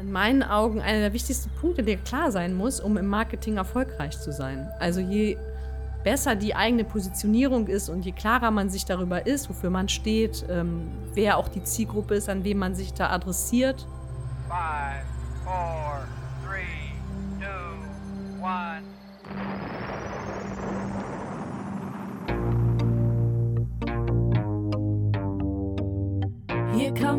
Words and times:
in 0.00 0.12
meinen 0.12 0.42
Augen 0.42 0.80
einer 0.80 1.00
der 1.00 1.12
wichtigsten 1.12 1.50
Punkte, 1.60 1.82
der 1.82 1.96
klar 1.96 2.30
sein 2.30 2.54
muss, 2.54 2.80
um 2.80 2.96
im 2.96 3.06
Marketing 3.06 3.56
erfolgreich 3.56 4.18
zu 4.18 4.32
sein. 4.32 4.68
Also 4.78 5.00
je 5.00 5.36
besser 6.04 6.36
die 6.36 6.54
eigene 6.54 6.84
Positionierung 6.84 7.66
ist 7.66 7.88
und 7.88 8.04
je 8.04 8.12
klarer 8.12 8.50
man 8.50 8.70
sich 8.70 8.84
darüber 8.84 9.26
ist, 9.26 9.48
wofür 9.48 9.70
man 9.70 9.88
steht, 9.88 10.44
ähm, 10.48 10.88
wer 11.14 11.36
auch 11.36 11.48
die 11.48 11.62
Zielgruppe 11.62 12.14
ist, 12.14 12.28
an 12.28 12.44
wem 12.44 12.58
man 12.58 12.74
sich 12.74 12.94
da 12.94 13.10
adressiert. 13.10 13.86
Five, 14.48 15.04
four, 15.44 16.06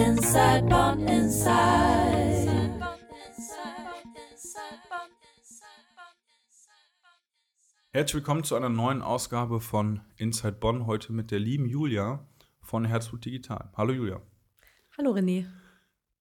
Bonn 0.00 0.16
Inside 0.16 0.66
Bonn 0.66 1.08
Inside. 1.08 2.80
Herzlich 7.92 8.14
willkommen 8.14 8.44
zu 8.44 8.54
einer 8.54 8.70
neuen 8.70 9.02
Ausgabe 9.02 9.60
von 9.60 10.00
Inside 10.16 10.52
Bonn. 10.52 10.86
Heute 10.86 11.12
mit 11.12 11.30
der 11.30 11.38
lieben 11.38 11.66
Julia 11.66 12.26
von 12.62 12.86
Herzblut 12.86 13.26
Digital. 13.26 13.68
Hallo 13.76 13.92
Julia. 13.92 14.22
Hallo 14.96 15.12
René. 15.12 15.44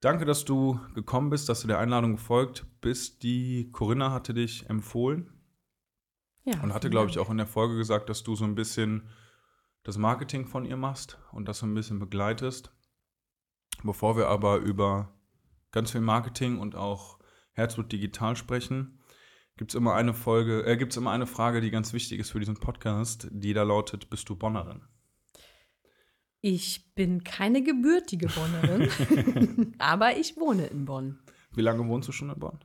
Danke, 0.02 0.26
dass 0.26 0.44
du 0.44 0.82
gekommen 0.94 1.30
bist, 1.30 1.48
dass 1.48 1.62
du 1.62 1.68
der 1.70 1.80
Einladung 1.80 2.18
gefolgt 2.18 2.66
bist. 2.82 3.24
Die 3.24 3.72
Corinna 3.72 4.12
hatte 4.12 4.34
dich 4.34 4.70
empfohlen. 4.70 5.32
Ja, 6.44 6.62
und 6.62 6.74
hatte, 6.74 6.90
glaube 6.90 7.10
ich, 7.10 7.18
auch 7.18 7.30
in 7.30 7.38
der 7.38 7.48
Folge 7.48 7.78
gesagt, 7.78 8.10
dass 8.10 8.24
du 8.24 8.36
so 8.36 8.44
ein 8.44 8.56
bisschen 8.56 9.08
das 9.84 9.98
Marketing 9.98 10.48
von 10.48 10.66
ihr 10.66 10.76
machst 10.76 11.18
und 11.32 11.48
das 11.48 11.60
so 11.60 11.66
ein 11.66 11.74
bisschen 11.74 12.00
begleitest. 12.00 12.74
Bevor 13.84 14.18
wir 14.18 14.28
aber 14.28 14.58
über 14.58 15.14
ganz 15.72 15.92
viel 15.92 16.02
Marketing 16.02 16.60
und 16.60 16.76
auch 16.76 17.20
Herzblut 17.54 17.92
Digital 17.92 18.36
sprechen, 18.36 19.00
gibt 19.58 19.72
es 19.72 19.76
immer 19.76 19.96
eine 19.96 20.14
Folge, 20.14 20.66
äh, 20.66 20.78
gibt 20.78 20.92
es 20.92 20.98
immer 20.98 21.12
eine 21.12 21.28
Frage, 21.28 21.62
die 21.62 21.72
ganz 21.72 21.94
wichtig 21.94 22.20
ist 22.20 22.32
für 22.32 22.40
diesen 22.40 22.60
Podcast, 22.60 23.28
die 23.32 23.54
da 23.54 23.64
lautet: 23.64 24.10
Bist 24.10 24.28
du 24.30 24.36
Bonnerin? 24.36 24.82
Ich 26.42 26.94
bin 26.96 27.24
keine 27.24 27.62
gebürtige 27.62 28.28
Bonnerin, 28.28 29.76
aber 29.80 30.18
ich 30.18 30.38
wohne 30.38 30.68
in 30.68 30.86
Bonn. 30.86 31.20
Wie 31.54 31.62
lange 31.62 31.86
wohnst 31.88 32.08
du 32.08 32.12
schon 32.12 32.30
in 32.30 32.40
Bonn? 32.40 32.60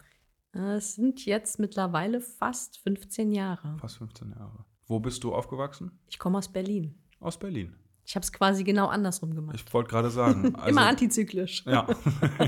Es 0.52 0.94
sind 0.94 1.24
jetzt 1.26 1.58
mittlerweile 1.58 2.20
fast 2.20 2.78
15 2.78 3.32
Jahre. 3.32 3.76
Fast 3.80 3.98
15 3.98 4.30
Jahre. 4.30 4.64
Wo 4.86 5.00
bist 5.00 5.24
du 5.24 5.34
aufgewachsen? 5.34 5.98
Ich 6.08 6.20
komme 6.20 6.38
aus 6.38 6.52
Berlin. 6.52 6.94
Aus 7.18 7.38
Berlin. 7.38 7.74
Ich 8.06 8.16
habe 8.16 8.24
es 8.24 8.32
quasi 8.32 8.64
genau 8.64 8.86
andersrum 8.86 9.34
gemacht. 9.34 9.56
Ich 9.56 9.72
wollte 9.72 9.90
gerade 9.90 10.10
sagen. 10.10 10.54
Also, 10.56 10.68
Immer 10.68 10.86
antizyklisch. 10.86 11.64
Ja. 11.66 11.86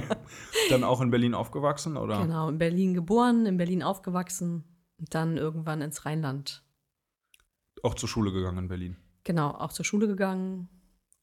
dann 0.70 0.84
auch 0.84 1.00
in 1.00 1.10
Berlin 1.10 1.34
aufgewachsen, 1.34 1.96
oder? 1.96 2.20
Genau, 2.20 2.48
in 2.48 2.58
Berlin 2.58 2.94
geboren, 2.94 3.46
in 3.46 3.56
Berlin 3.56 3.82
aufgewachsen 3.82 4.64
und 4.98 5.14
dann 5.14 5.36
irgendwann 5.36 5.80
ins 5.80 6.04
Rheinland. 6.04 6.62
Auch 7.82 7.94
zur 7.94 8.08
Schule 8.08 8.32
gegangen 8.32 8.58
in 8.58 8.68
Berlin. 8.68 8.96
Genau, 9.24 9.50
auch 9.50 9.72
zur 9.72 9.84
Schule 9.84 10.06
gegangen, 10.06 10.68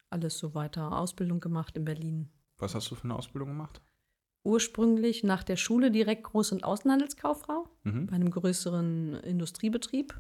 alles 0.09 0.38
so 0.38 0.53
weiter, 0.53 0.97
Ausbildung 0.97 1.39
gemacht 1.39 1.77
in 1.77 1.85
Berlin. 1.85 2.29
Was 2.57 2.75
hast 2.75 2.91
du 2.91 2.95
für 2.95 3.05
eine 3.05 3.16
Ausbildung 3.16 3.49
gemacht? 3.49 3.81
Ursprünglich 4.43 5.23
nach 5.23 5.43
der 5.43 5.55
Schule 5.55 5.89
direkt 5.89 6.27
Groß- 6.27 6.53
und 6.53 6.63
Außenhandelskauffrau 6.63 7.69
mhm. 7.83 8.07
bei 8.07 8.16
einem 8.16 8.29
größeren 8.29 9.16
Industriebetrieb 9.16 10.19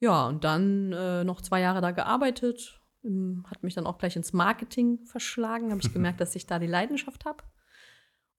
ja, 0.00 0.26
und 0.26 0.44
dann 0.44 0.92
äh, 0.92 1.24
noch 1.24 1.40
zwei 1.40 1.60
Jahre 1.60 1.80
da 1.80 1.90
gearbeitet, 1.90 2.80
ähm, 3.04 3.44
hat 3.48 3.62
mich 3.62 3.74
dann 3.74 3.86
auch 3.86 3.98
gleich 3.98 4.16
ins 4.16 4.32
Marketing 4.32 5.04
verschlagen, 5.04 5.70
habe 5.70 5.80
ich 5.82 5.92
gemerkt, 5.92 6.20
dass 6.20 6.36
ich 6.36 6.46
da 6.46 6.58
die 6.58 6.66
Leidenschaft 6.66 7.24
habe. 7.24 7.44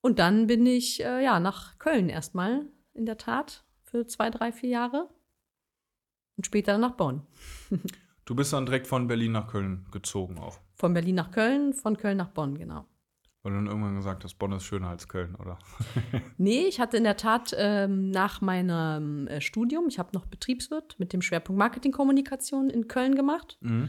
Und 0.01 0.19
dann 0.19 0.47
bin 0.47 0.65
ich 0.65 1.03
äh, 1.03 1.23
ja 1.23 1.39
nach 1.39 1.79
Köln 1.79 2.09
erstmal 2.09 2.65
in 2.93 3.05
der 3.05 3.17
Tat 3.17 3.65
für 3.81 4.05
zwei, 4.05 4.29
drei, 4.29 4.51
vier 4.51 4.69
Jahre 4.69 5.09
und 6.35 6.45
später 6.45 6.77
nach 6.77 6.91
Bonn. 6.91 7.25
du 8.25 8.35
bist 8.35 8.53
dann 8.53 8.65
direkt 8.65 8.87
von 8.87 9.07
Berlin 9.07 9.31
nach 9.31 9.47
Köln 9.47 9.87
gezogen 9.91 10.37
auch. 10.37 10.59
Von 10.75 10.93
Berlin 10.93 11.15
nach 11.15 11.31
Köln, 11.31 11.73
von 11.73 11.97
Köln 11.97 12.17
nach 12.17 12.29
Bonn, 12.29 12.57
genau. 12.57 12.85
Weil 13.47 13.53
du 13.53 13.59
dann 13.59 13.67
irgendwann 13.67 13.95
gesagt 13.95 14.25
hast, 14.25 14.33
Bonn 14.33 14.51
ist 14.51 14.65
schöner 14.65 14.89
als 14.89 15.07
Köln, 15.07 15.33
oder? 15.35 15.57
nee, 16.37 16.65
ich 16.67 16.81
hatte 16.81 16.97
in 16.97 17.05
der 17.05 17.15
Tat 17.15 17.55
ähm, 17.57 18.11
nach 18.11 18.41
meinem 18.41 19.25
äh, 19.27 19.39
Studium, 19.39 19.85
ich 19.87 19.99
habe 19.99 20.09
noch 20.13 20.25
Betriebswirt 20.25 20.99
mit 20.99 21.13
dem 21.13 21.21
Schwerpunkt 21.21 21.57
Marketingkommunikation 21.57 22.69
in 22.69 22.89
Köln 22.89 23.15
gemacht 23.15 23.57
mhm. 23.61 23.87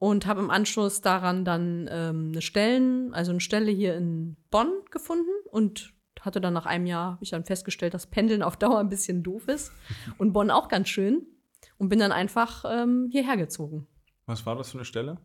und 0.00 0.26
habe 0.26 0.40
im 0.40 0.50
Anschluss 0.50 1.02
daran 1.02 1.44
dann 1.44 1.88
ähm, 1.88 2.30
eine 2.32 2.42
Stellen, 2.42 3.14
also 3.14 3.30
eine 3.30 3.38
Stelle 3.38 3.70
hier 3.70 3.96
in 3.96 4.36
Bonn 4.50 4.72
gefunden 4.90 5.30
und 5.52 5.92
hatte 6.20 6.40
dann 6.40 6.54
nach 6.54 6.66
einem 6.66 6.86
Jahr, 6.86 7.12
habe 7.12 7.22
ich 7.22 7.30
dann 7.30 7.44
festgestellt, 7.44 7.94
dass 7.94 8.08
Pendeln 8.08 8.42
auf 8.42 8.56
Dauer 8.56 8.80
ein 8.80 8.88
bisschen 8.88 9.22
doof 9.22 9.46
ist 9.46 9.70
und 10.18 10.32
Bonn 10.32 10.50
auch 10.50 10.66
ganz 10.66 10.88
schön 10.88 11.24
und 11.78 11.90
bin 11.90 12.00
dann 12.00 12.10
einfach 12.10 12.64
ähm, 12.68 13.06
hierher 13.12 13.36
gezogen. 13.36 13.86
Was 14.26 14.44
war 14.46 14.56
das 14.56 14.72
für 14.72 14.78
eine 14.78 14.84
Stelle? 14.84 15.18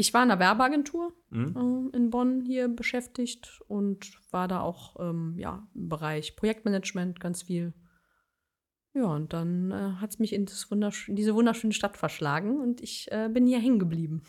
Ich 0.00 0.14
war 0.14 0.22
in 0.22 0.30
einer 0.30 0.38
Werbeagentur 0.38 1.12
mhm. 1.30 1.90
äh, 1.92 1.96
in 1.96 2.10
Bonn 2.10 2.40
hier 2.40 2.68
beschäftigt 2.68 3.60
und 3.66 4.12
war 4.30 4.46
da 4.46 4.60
auch 4.60 4.94
ähm, 5.00 5.34
ja, 5.38 5.66
im 5.74 5.88
Bereich 5.88 6.36
Projektmanagement 6.36 7.18
ganz 7.18 7.42
viel. 7.42 7.74
Ja, 8.94 9.06
und 9.06 9.32
dann 9.32 9.72
äh, 9.72 9.94
hat 10.00 10.10
es 10.10 10.20
mich 10.20 10.32
in, 10.32 10.46
wundersch 10.68 11.08
in, 11.08 11.16
diese 11.16 11.34
wunderschöne 11.34 11.72
Stadt 11.72 11.96
verschlagen 11.96 12.60
und 12.60 12.80
ich 12.80 13.10
äh, 13.10 13.28
bin 13.28 13.44
hier 13.44 13.58
hängen 13.58 13.80
geblieben. 13.80 14.22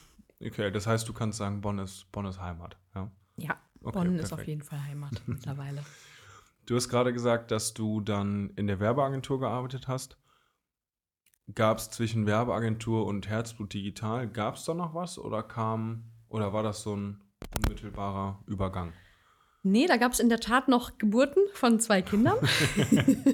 Okay, 0.44 0.72
das 0.72 0.88
heißt, 0.88 1.08
du 1.08 1.14
kannst 1.14 1.38
sagen, 1.38 1.62
Bonn 1.62 1.78
ist, 1.78 2.12
Bonn 2.12 2.26
ist 2.26 2.42
Heimat. 2.42 2.76
Ja, 2.96 3.12
ja 3.38 3.62
okay, 3.84 3.92
Bonn 3.92 4.08
perfekt. 4.08 4.24
ist 4.24 4.34
auf 4.34 4.48
jeden 4.48 4.64
Fall 4.64 4.84
Heimat 4.84 5.22
mittlerweile. 5.28 5.84
Du 6.66 6.76
hast 6.76 6.90
gerade 6.90 7.14
gesagt, 7.14 7.52
dass 7.52 7.76
du 7.76 8.02
dann 8.02 8.50
in 8.56 8.66
der 8.66 8.80
Werbeagentur 8.80 9.40
gearbeitet 9.40 9.88
hast 9.88 10.18
gab 11.56 11.78
es 11.78 11.90
zwischen 11.90 12.26
Werbeagentur 12.26 13.06
und 13.06 13.28
Herzblut 13.28 13.74
Digital, 13.74 14.28
gab 14.28 14.56
es 14.56 14.66
da 14.66 14.74
noch 14.74 14.94
was 14.94 15.18
oder 15.18 15.44
kam, 15.44 16.04
oder 16.30 16.54
war 16.54 16.64
das 16.64 16.84
so 16.84 16.96
ein 16.96 17.22
unmittelbarer 17.58 18.44
Übergang? 18.46 18.94
Nee, 19.62 19.88
da 19.88 19.98
gab 19.98 20.14
es 20.14 20.20
in 20.20 20.30
der 20.30 20.40
Tat 20.40 20.70
noch 20.70 20.98
Geburten 20.98 21.42
von 21.54 21.80
zwei 21.80 22.02
Kindern 22.02 22.38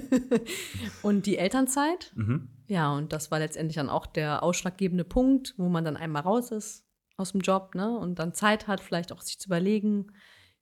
und 1.02 1.26
die 1.26 1.38
Elternzeit. 1.38 2.12
Mhm. 2.16 2.48
Ja, 2.66 2.92
und 2.92 3.12
das 3.12 3.30
war 3.30 3.38
letztendlich 3.38 3.76
dann 3.76 3.88
auch 3.88 4.06
der 4.06 4.42
ausschlaggebende 4.42 5.04
Punkt, 5.04 5.54
wo 5.56 5.68
man 5.68 5.84
dann 5.84 5.96
einmal 5.96 6.22
raus 6.22 6.50
ist 6.50 6.84
aus 7.16 7.32
dem 7.32 7.40
Job 7.40 7.74
ne, 7.74 7.96
und 7.96 8.18
dann 8.18 8.34
Zeit 8.34 8.66
hat, 8.66 8.80
vielleicht 8.80 9.12
auch 9.12 9.22
sich 9.22 9.38
zu 9.38 9.48
überlegen, 9.48 10.12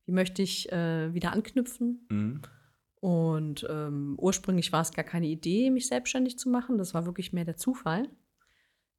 wie 0.04 0.12
möchte 0.12 0.42
ich 0.42 0.70
äh, 0.70 1.12
wieder 1.14 1.32
anknüpfen. 1.32 2.06
Mhm. 2.10 2.42
Und 3.04 3.66
ähm, 3.68 4.14
ursprünglich 4.16 4.72
war 4.72 4.80
es 4.80 4.92
gar 4.92 5.04
keine 5.04 5.26
Idee, 5.26 5.70
mich 5.70 5.88
selbstständig 5.88 6.38
zu 6.38 6.48
machen. 6.48 6.78
Das 6.78 6.94
war 6.94 7.04
wirklich 7.04 7.34
mehr 7.34 7.44
der 7.44 7.58
Zufall, 7.58 8.08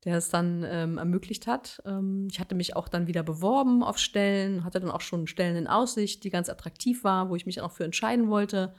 der 0.03 0.17
es 0.17 0.29
dann 0.29 0.63
ähm, 0.63 0.99
ermöglicht 0.99 1.47
hat. 1.47 1.81
Ähm, 1.88 2.27
ich 2.29 2.39
hatte 2.39 2.53
mich 2.53 2.75
auch 2.75 2.88
dann 2.88 3.07
wieder 3.07 3.23
beworben 3.23 3.81
auf 3.81 3.97
Stellen, 3.97 4.63
hatte 4.63 4.79
dann 4.79 4.91
auch 4.91 5.01
schon 5.01 5.25
Stellen 5.25 5.55
in 5.55 5.66
Aussicht, 5.66 6.23
die 6.23 6.29
ganz 6.29 6.49
attraktiv 6.49 7.03
war, 7.03 7.31
wo 7.31 7.35
ich 7.35 7.47
mich 7.47 7.61
auch 7.61 7.72
für 7.72 7.84
entscheiden 7.84 8.29
wollte. 8.29 8.75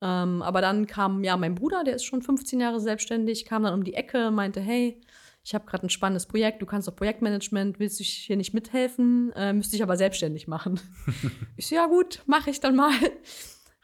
Ähm, 0.00 0.40
aber 0.40 0.62
dann 0.62 0.86
kam 0.86 1.22
ja 1.24 1.36
mein 1.36 1.56
Bruder, 1.56 1.84
der 1.84 1.96
ist 1.96 2.04
schon 2.04 2.22
15 2.22 2.58
Jahre 2.58 2.80
selbstständig, 2.80 3.44
kam 3.44 3.64
dann 3.64 3.74
um 3.74 3.84
die 3.84 3.92
Ecke, 3.92 4.30
meinte, 4.30 4.62
hey, 4.62 4.98
ich 5.44 5.54
habe 5.54 5.66
gerade 5.66 5.84
ein 5.84 5.90
spannendes 5.90 6.24
Projekt, 6.24 6.62
du 6.62 6.66
kannst 6.66 6.88
doch 6.88 6.96
Projektmanagement, 6.96 7.78
willst 7.80 8.00
du 8.00 8.04
hier 8.04 8.38
nicht 8.38 8.54
mithelfen? 8.54 9.30
Äh, 9.32 9.52
müsste 9.52 9.76
ich 9.76 9.82
aber 9.82 9.98
selbstständig 9.98 10.48
machen. 10.48 10.80
ich 11.58 11.66
so, 11.66 11.74
ja 11.74 11.84
gut, 11.84 12.22
mache 12.24 12.48
ich 12.48 12.60
dann 12.60 12.76
mal 12.76 12.94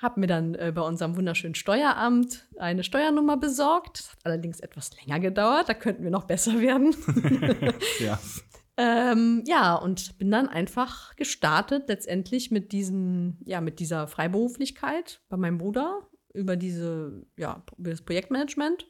habe 0.01 0.21
mir 0.21 0.27
dann 0.27 0.55
äh, 0.55 0.73
bei 0.75 0.81
unserem 0.81 1.17
wunderschönen 1.17 1.55
Steueramt 1.55 2.49
eine 2.59 2.83
Steuernummer 2.83 3.37
besorgt. 3.37 3.99
Das 3.99 4.13
hat 4.13 4.19
allerdings 4.25 4.61
etwas 4.61 4.91
länger 4.97 5.21
gedauert, 5.21 5.69
da 5.69 5.75
könnten 5.75 6.05
wir 6.05 6.11
noch 6.11 6.25
besser 6.25 6.61
werden. 6.61 6.95
ja. 8.01 8.19
Ähm, 8.77 9.45
ja, 9.47 9.75
und 9.75 10.17
bin 10.17 10.31
dann 10.31 10.49
einfach 10.49 11.15
gestartet, 11.17 11.89
letztendlich 11.89 12.51
mit 12.51 12.73
diesen, 12.73 13.39
ja, 13.45 13.61
mit 13.61 13.79
dieser 13.79 14.09
Freiberuflichkeit 14.09 15.21
bei 15.29 15.37
meinem 15.37 15.59
Bruder 15.59 16.09
über 16.33 16.57
diese, 16.57 17.27
ja, 17.37 17.63
über 17.77 17.91
das 17.91 18.01
Projektmanagement. 18.01 18.87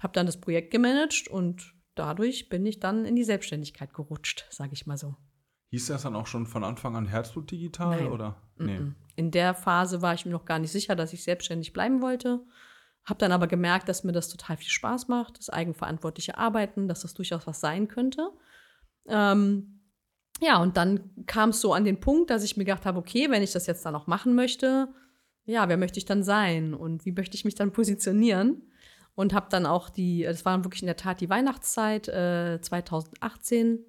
Habe 0.00 0.12
dann 0.12 0.26
das 0.26 0.40
Projekt 0.40 0.70
gemanagt 0.70 1.26
und 1.26 1.74
dadurch 1.96 2.48
bin 2.48 2.64
ich 2.64 2.78
dann 2.78 3.04
in 3.04 3.16
die 3.16 3.24
Selbstständigkeit 3.24 3.92
gerutscht, 3.92 4.46
sage 4.50 4.74
ich 4.74 4.86
mal 4.86 4.98
so. 4.98 5.16
Hieß 5.74 5.88
das 5.88 6.02
dann 6.02 6.14
auch 6.14 6.28
schon 6.28 6.46
von 6.46 6.62
Anfang 6.62 6.94
an 6.94 7.06
Herzblut 7.06 7.50
digital 7.50 7.96
Nein. 7.96 8.12
oder? 8.12 8.36
Nee. 8.58 8.78
In 9.16 9.32
der 9.32 9.54
Phase 9.54 10.02
war 10.02 10.14
ich 10.14 10.24
mir 10.24 10.30
noch 10.30 10.44
gar 10.44 10.60
nicht 10.60 10.70
sicher, 10.70 10.94
dass 10.94 11.12
ich 11.12 11.24
selbstständig 11.24 11.72
bleiben 11.72 12.00
wollte. 12.00 12.44
Habe 13.04 13.18
dann 13.18 13.32
aber 13.32 13.48
gemerkt, 13.48 13.88
dass 13.88 14.04
mir 14.04 14.12
das 14.12 14.28
total 14.28 14.56
viel 14.56 14.68
Spaß 14.68 15.08
macht, 15.08 15.36
das 15.36 15.50
eigenverantwortliche 15.50 16.38
Arbeiten, 16.38 16.86
dass 16.86 17.00
das 17.00 17.14
durchaus 17.14 17.48
was 17.48 17.58
sein 17.58 17.88
könnte. 17.88 18.30
Ähm, 19.08 19.80
ja, 20.40 20.62
und 20.62 20.76
dann 20.76 21.10
kam 21.26 21.48
es 21.48 21.60
so 21.60 21.74
an 21.74 21.84
den 21.84 21.98
Punkt, 21.98 22.30
dass 22.30 22.44
ich 22.44 22.56
mir 22.56 22.64
gedacht 22.64 22.86
habe, 22.86 23.00
okay, 23.00 23.28
wenn 23.28 23.42
ich 23.42 23.50
das 23.50 23.66
jetzt 23.66 23.84
dann 23.84 23.94
noch 23.94 24.06
machen 24.06 24.36
möchte, 24.36 24.94
ja, 25.44 25.68
wer 25.68 25.76
möchte 25.76 25.98
ich 25.98 26.04
dann 26.04 26.22
sein 26.22 26.72
und 26.72 27.04
wie 27.04 27.10
möchte 27.10 27.36
ich 27.36 27.44
mich 27.44 27.56
dann 27.56 27.72
positionieren? 27.72 28.62
Und 29.16 29.34
habe 29.34 29.46
dann 29.50 29.66
auch 29.66 29.90
die, 29.90 30.22
das 30.22 30.44
war 30.44 30.62
wirklich 30.62 30.82
in 30.82 30.86
der 30.86 30.96
Tat 30.96 31.20
die 31.20 31.30
Weihnachtszeit 31.30 32.06
äh, 32.06 32.60
2018, 32.60 33.80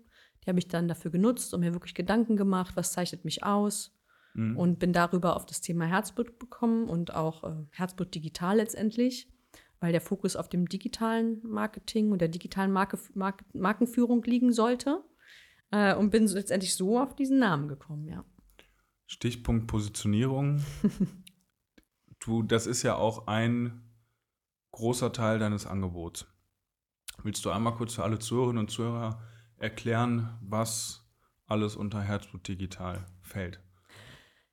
die 0.45 0.49
habe 0.49 0.59
ich 0.59 0.67
dann 0.67 0.87
dafür 0.87 1.11
genutzt 1.11 1.53
und 1.53 1.61
mir 1.61 1.73
wirklich 1.73 1.95
Gedanken 1.95 2.37
gemacht, 2.37 2.75
was 2.75 2.91
zeichnet 2.91 3.25
mich 3.25 3.43
aus 3.43 3.95
mhm. 4.35 4.57
und 4.57 4.79
bin 4.79 4.93
darüber 4.93 5.35
auf 5.35 5.45
das 5.45 5.61
Thema 5.61 5.85
Herzblut 5.85 6.39
gekommen 6.39 6.87
und 6.87 7.15
auch 7.15 7.43
äh, 7.43 7.65
Herzblut 7.71 8.13
digital 8.13 8.57
letztendlich, 8.57 9.27
weil 9.79 9.91
der 9.91 10.01
Fokus 10.01 10.35
auf 10.35 10.47
dem 10.47 10.67
digitalen 10.69 11.41
Marketing 11.43 12.11
und 12.11 12.19
der 12.19 12.27
digitalen 12.27 12.71
Marke, 12.71 12.99
Marke, 13.15 13.43
Markenführung 13.53 14.23
liegen 14.23 14.53
sollte 14.53 15.03
äh, 15.71 15.95
und 15.95 16.11
bin 16.11 16.27
letztendlich 16.27 16.75
so 16.75 16.99
auf 16.99 17.15
diesen 17.15 17.39
Namen 17.39 17.67
gekommen, 17.67 18.07
ja. 18.07 18.23
Stichpunkt 19.07 19.67
Positionierung. 19.67 20.63
du, 22.19 22.43
das 22.43 22.67
ist 22.67 22.83
ja 22.83 22.95
auch 22.95 23.27
ein 23.27 23.83
großer 24.71 25.13
Teil 25.13 25.39
deines 25.39 25.65
Angebots. 25.65 26.27
Willst 27.23 27.45
du 27.45 27.49
einmal 27.49 27.75
kurz 27.75 27.93
für 27.93 28.03
alle 28.03 28.19
Zuhörerinnen 28.19 28.59
und 28.59 28.71
Zuhörer 28.71 29.21
erklären, 29.59 30.37
was 30.41 31.05
alles 31.47 31.75
unter 31.75 32.01
Herzblut 32.01 32.47
Digital 32.47 33.05
fällt? 33.21 33.59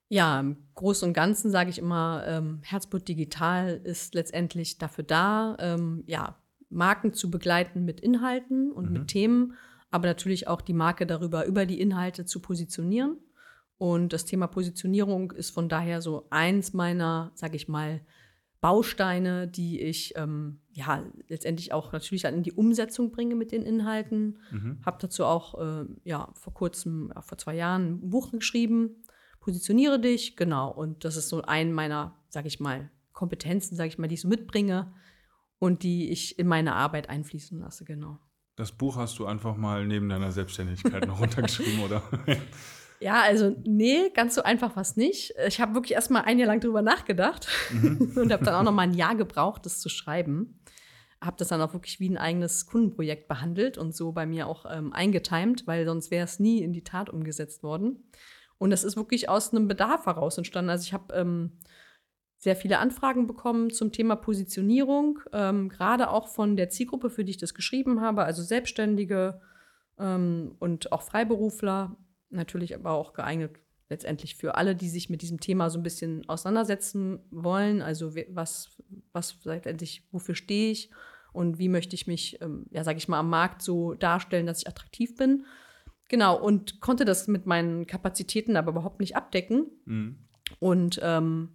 Ja, 0.08 0.38
im 0.40 0.68
Großen 0.74 1.08
und 1.08 1.14
Ganzen 1.14 1.50
sage 1.50 1.70
ich 1.70 1.78
immer, 1.78 2.22
ähm, 2.26 2.60
Herzblut 2.62 3.08
Digital 3.08 3.80
ist 3.82 4.14
letztendlich 4.14 4.76
dafür 4.76 5.04
da, 5.04 5.56
ähm, 5.58 6.04
ja, 6.06 6.36
Marken 6.68 7.12
zu 7.14 7.30
begleiten 7.30 7.84
mit 7.84 8.00
Inhalten 8.00 8.70
und 8.72 8.88
mhm. 8.88 8.92
mit 8.92 9.08
Themen, 9.08 9.54
aber 9.90 10.08
natürlich 10.08 10.48
auch 10.48 10.60
die 10.60 10.74
Marke 10.74 11.06
darüber, 11.06 11.46
über 11.46 11.66
die 11.66 11.80
Inhalte 11.80 12.24
zu 12.24 12.40
positionieren. 12.40 13.18
Und 13.78 14.12
das 14.12 14.24
Thema 14.24 14.46
Positionierung 14.46 15.32
ist 15.32 15.50
von 15.50 15.68
daher 15.68 16.00
so 16.00 16.26
eins 16.30 16.72
meiner, 16.72 17.32
sage 17.34 17.56
ich 17.56 17.68
mal, 17.68 18.00
Bausteine, 18.62 19.48
die 19.48 19.80
ich 19.80 20.14
ähm, 20.16 20.60
ja 20.70 21.02
letztendlich 21.26 21.72
auch 21.72 21.92
natürlich 21.92 22.24
in 22.24 22.44
die 22.44 22.52
Umsetzung 22.52 23.10
bringe 23.10 23.34
mit 23.34 23.50
den 23.50 23.62
Inhalten. 23.62 24.38
Mhm. 24.52 24.78
Habe 24.86 24.98
dazu 25.00 25.24
auch 25.24 25.60
äh, 25.60 25.84
ja 26.04 26.30
vor 26.34 26.54
kurzem, 26.54 27.12
vor 27.20 27.36
zwei 27.36 27.56
Jahren 27.56 27.94
ein 27.94 28.10
Buch 28.10 28.30
geschrieben. 28.30 29.02
Positioniere 29.40 29.98
dich, 30.00 30.36
genau. 30.36 30.70
Und 30.70 31.04
das 31.04 31.16
ist 31.16 31.28
so 31.28 31.42
ein 31.42 31.72
meiner, 31.72 32.14
sage 32.28 32.46
ich 32.46 32.60
mal, 32.60 32.88
Kompetenzen, 33.12 33.74
sage 33.74 33.88
ich 33.88 33.98
mal, 33.98 34.06
die 34.06 34.14
ich 34.14 34.20
so 34.20 34.28
mitbringe 34.28 34.94
und 35.58 35.82
die 35.82 36.10
ich 36.10 36.38
in 36.38 36.46
meine 36.46 36.76
Arbeit 36.76 37.08
einfließen 37.10 37.58
lasse, 37.58 37.84
genau. 37.84 38.20
Das 38.54 38.70
Buch 38.70 38.94
hast 38.96 39.18
du 39.18 39.26
einfach 39.26 39.56
mal 39.56 39.84
neben 39.88 40.08
deiner 40.08 40.30
Selbstständigkeit 40.30 41.04
noch 41.08 41.20
runtergeschrieben, 41.20 41.80
oder? 41.80 42.00
Ja, 43.02 43.22
also 43.22 43.56
nee, 43.64 44.10
ganz 44.14 44.36
so 44.36 44.44
einfach 44.44 44.76
war 44.76 44.82
es 44.82 44.96
nicht. 44.96 45.34
Ich 45.48 45.60
habe 45.60 45.74
wirklich 45.74 45.92
erst 45.92 46.12
mal 46.12 46.20
ein 46.20 46.38
Jahr 46.38 46.46
lang 46.46 46.60
drüber 46.60 46.82
nachgedacht 46.82 47.48
mhm. 47.72 48.12
und 48.16 48.32
habe 48.32 48.44
dann 48.44 48.54
auch 48.54 48.62
noch 48.62 48.72
mal 48.72 48.82
ein 48.82 48.94
Jahr 48.94 49.16
gebraucht, 49.16 49.66
das 49.66 49.80
zu 49.80 49.88
schreiben. 49.88 50.60
Habe 51.20 51.36
das 51.36 51.48
dann 51.48 51.60
auch 51.60 51.72
wirklich 51.72 51.98
wie 51.98 52.08
ein 52.08 52.16
eigenes 52.16 52.66
Kundenprojekt 52.66 53.26
behandelt 53.26 53.76
und 53.76 53.94
so 53.94 54.12
bei 54.12 54.24
mir 54.24 54.46
auch 54.46 54.66
ähm, 54.70 54.92
eingetimt, 54.92 55.66
weil 55.66 55.84
sonst 55.84 56.12
wäre 56.12 56.24
es 56.24 56.38
nie 56.38 56.62
in 56.62 56.72
die 56.72 56.84
Tat 56.84 57.10
umgesetzt 57.10 57.64
worden. 57.64 58.08
Und 58.58 58.70
das 58.70 58.84
ist 58.84 58.96
wirklich 58.96 59.28
aus 59.28 59.52
einem 59.52 59.66
Bedarf 59.66 60.06
heraus 60.06 60.38
entstanden. 60.38 60.70
Also 60.70 60.84
ich 60.84 60.92
habe 60.92 61.12
ähm, 61.12 61.58
sehr 62.38 62.54
viele 62.54 62.78
Anfragen 62.78 63.26
bekommen 63.26 63.70
zum 63.70 63.90
Thema 63.90 64.14
Positionierung, 64.14 65.18
ähm, 65.32 65.68
gerade 65.68 66.08
auch 66.08 66.28
von 66.28 66.54
der 66.54 66.68
Zielgruppe, 66.68 67.10
für 67.10 67.24
die 67.24 67.30
ich 67.32 67.38
das 67.38 67.54
geschrieben 67.54 68.00
habe, 68.00 68.22
also 68.22 68.44
Selbstständige 68.44 69.40
ähm, 69.98 70.54
und 70.60 70.92
auch 70.92 71.02
Freiberufler 71.02 71.96
natürlich 72.32 72.74
aber 72.74 72.92
auch 72.92 73.12
geeignet 73.12 73.58
letztendlich 73.88 74.36
für 74.36 74.56
alle, 74.56 74.74
die 74.74 74.88
sich 74.88 75.10
mit 75.10 75.22
diesem 75.22 75.38
Thema 75.38 75.68
so 75.68 75.78
ein 75.78 75.82
bisschen 75.82 76.28
auseinandersetzen 76.28 77.20
wollen. 77.30 77.82
Also 77.82 78.14
was, 78.30 78.70
was 79.12 79.36
letztendlich, 79.44 80.08
wofür 80.10 80.34
stehe 80.34 80.72
ich 80.72 80.90
und 81.32 81.58
wie 81.58 81.68
möchte 81.68 81.94
ich 81.94 82.06
mich, 82.06 82.40
ähm, 82.40 82.66
ja, 82.70 82.84
sage 82.84 82.98
ich 82.98 83.08
mal, 83.08 83.18
am 83.18 83.30
Markt 83.30 83.62
so 83.62 83.94
darstellen, 83.94 84.46
dass 84.46 84.60
ich 84.60 84.68
attraktiv 84.68 85.16
bin. 85.16 85.44
Genau, 86.08 86.38
und 86.38 86.80
konnte 86.80 87.04
das 87.04 87.28
mit 87.28 87.46
meinen 87.46 87.86
Kapazitäten 87.86 88.56
aber 88.56 88.72
überhaupt 88.72 89.00
nicht 89.00 89.16
abdecken. 89.16 89.70
Mhm. 89.84 90.18
Und 90.58 91.00
ähm, 91.02 91.54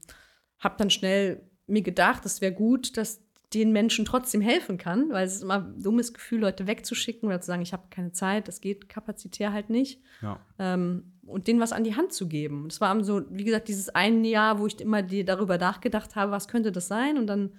habe 0.60 0.76
dann 0.78 0.90
schnell 0.90 1.50
mir 1.68 1.82
gedacht, 1.82 2.26
es 2.26 2.42
wäre 2.42 2.54
gut, 2.54 2.98
dass 2.98 3.27
den 3.54 3.72
Menschen 3.72 4.04
trotzdem 4.04 4.42
helfen 4.42 4.78
kann, 4.78 5.10
weil 5.10 5.26
es 5.26 5.36
ist 5.36 5.44
immer 5.44 5.64
ein 5.64 5.82
dummes 5.82 6.14
Gefühl, 6.14 6.42
Leute 6.42 6.68
wegzuschicken 6.68 7.28
oder 7.28 7.40
zu 7.40 7.48
sagen, 7.48 7.62
ich 7.62 7.72
habe 7.72 7.84
keine 7.90 8.12
Zeit, 8.12 8.48
das 8.48 8.60
geht 8.60 8.90
kapazitär 8.90 9.54
halt 9.54 9.70
nicht. 9.70 10.02
Ja. 10.22 10.40
Ähm, 10.60 11.14
und 11.26 11.48
denen 11.48 11.60
was 11.60 11.74
an 11.74 11.84
die 11.84 11.96
Hand 11.96 12.14
zu 12.14 12.28
geben. 12.28 12.68
Das 12.68 12.82
war 12.82 13.04
so, 13.04 13.24
wie 13.30 13.44
gesagt, 13.44 13.68
dieses 13.68 13.90
eine 13.90 14.28
Jahr, 14.28 14.60
wo 14.60 14.68
ich 14.68 14.80
immer 14.82 15.02
die, 15.02 15.24
darüber 15.24 15.58
nachgedacht 15.58 16.16
habe, 16.16 16.32
was 16.32 16.48
könnte 16.48 16.72
das 16.72 16.88
sein? 16.88 17.18
Und 17.18 17.28
dann 17.28 17.54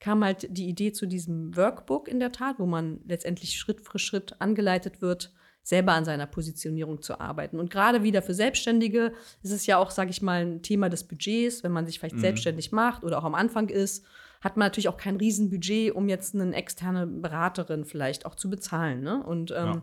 kam 0.00 0.24
halt 0.24 0.46
die 0.50 0.68
Idee 0.68 0.92
zu 0.92 1.06
diesem 1.06 1.56
Workbook 1.56 2.08
in 2.08 2.20
der 2.20 2.32
Tat, 2.32 2.58
wo 2.58 2.66
man 2.66 3.00
letztendlich 3.06 3.58
Schritt 3.58 3.80
für 3.80 3.98
Schritt 3.98 4.40
angeleitet 4.40 5.02
wird, 5.02 5.32
selber 5.62 5.92
an 5.92 6.04
seiner 6.04 6.26
Positionierung 6.26 7.02
zu 7.02 7.20
arbeiten. 7.20 7.58
Und 7.58 7.70
gerade 7.70 8.02
wieder 8.02 8.22
für 8.22 8.34
Selbstständige 8.34 9.12
ist 9.42 9.50
es 9.50 9.66
ja 9.66 9.78
auch, 9.78 9.90
sage 9.90 10.10
ich 10.10 10.22
mal, 10.22 10.42
ein 10.46 10.62
Thema 10.62 10.88
des 10.88 11.04
Budgets, 11.04 11.62
wenn 11.62 11.72
man 11.72 11.86
sich 11.86 11.98
vielleicht 11.98 12.16
mhm. 12.16 12.20
selbstständig 12.20 12.72
macht 12.72 13.04
oder 13.04 13.18
auch 13.18 13.24
am 13.24 13.34
Anfang 13.34 13.68
ist 13.68 14.06
hat 14.40 14.56
man 14.56 14.66
natürlich 14.66 14.88
auch 14.88 14.96
kein 14.96 15.16
Riesenbudget, 15.16 15.94
um 15.94 16.08
jetzt 16.08 16.34
eine 16.34 16.54
externe 16.54 17.06
Beraterin 17.06 17.84
vielleicht 17.84 18.26
auch 18.26 18.34
zu 18.34 18.48
bezahlen. 18.48 19.02
Ne? 19.02 19.22
Und 19.22 19.50
ähm, 19.50 19.56
ja. 19.56 19.82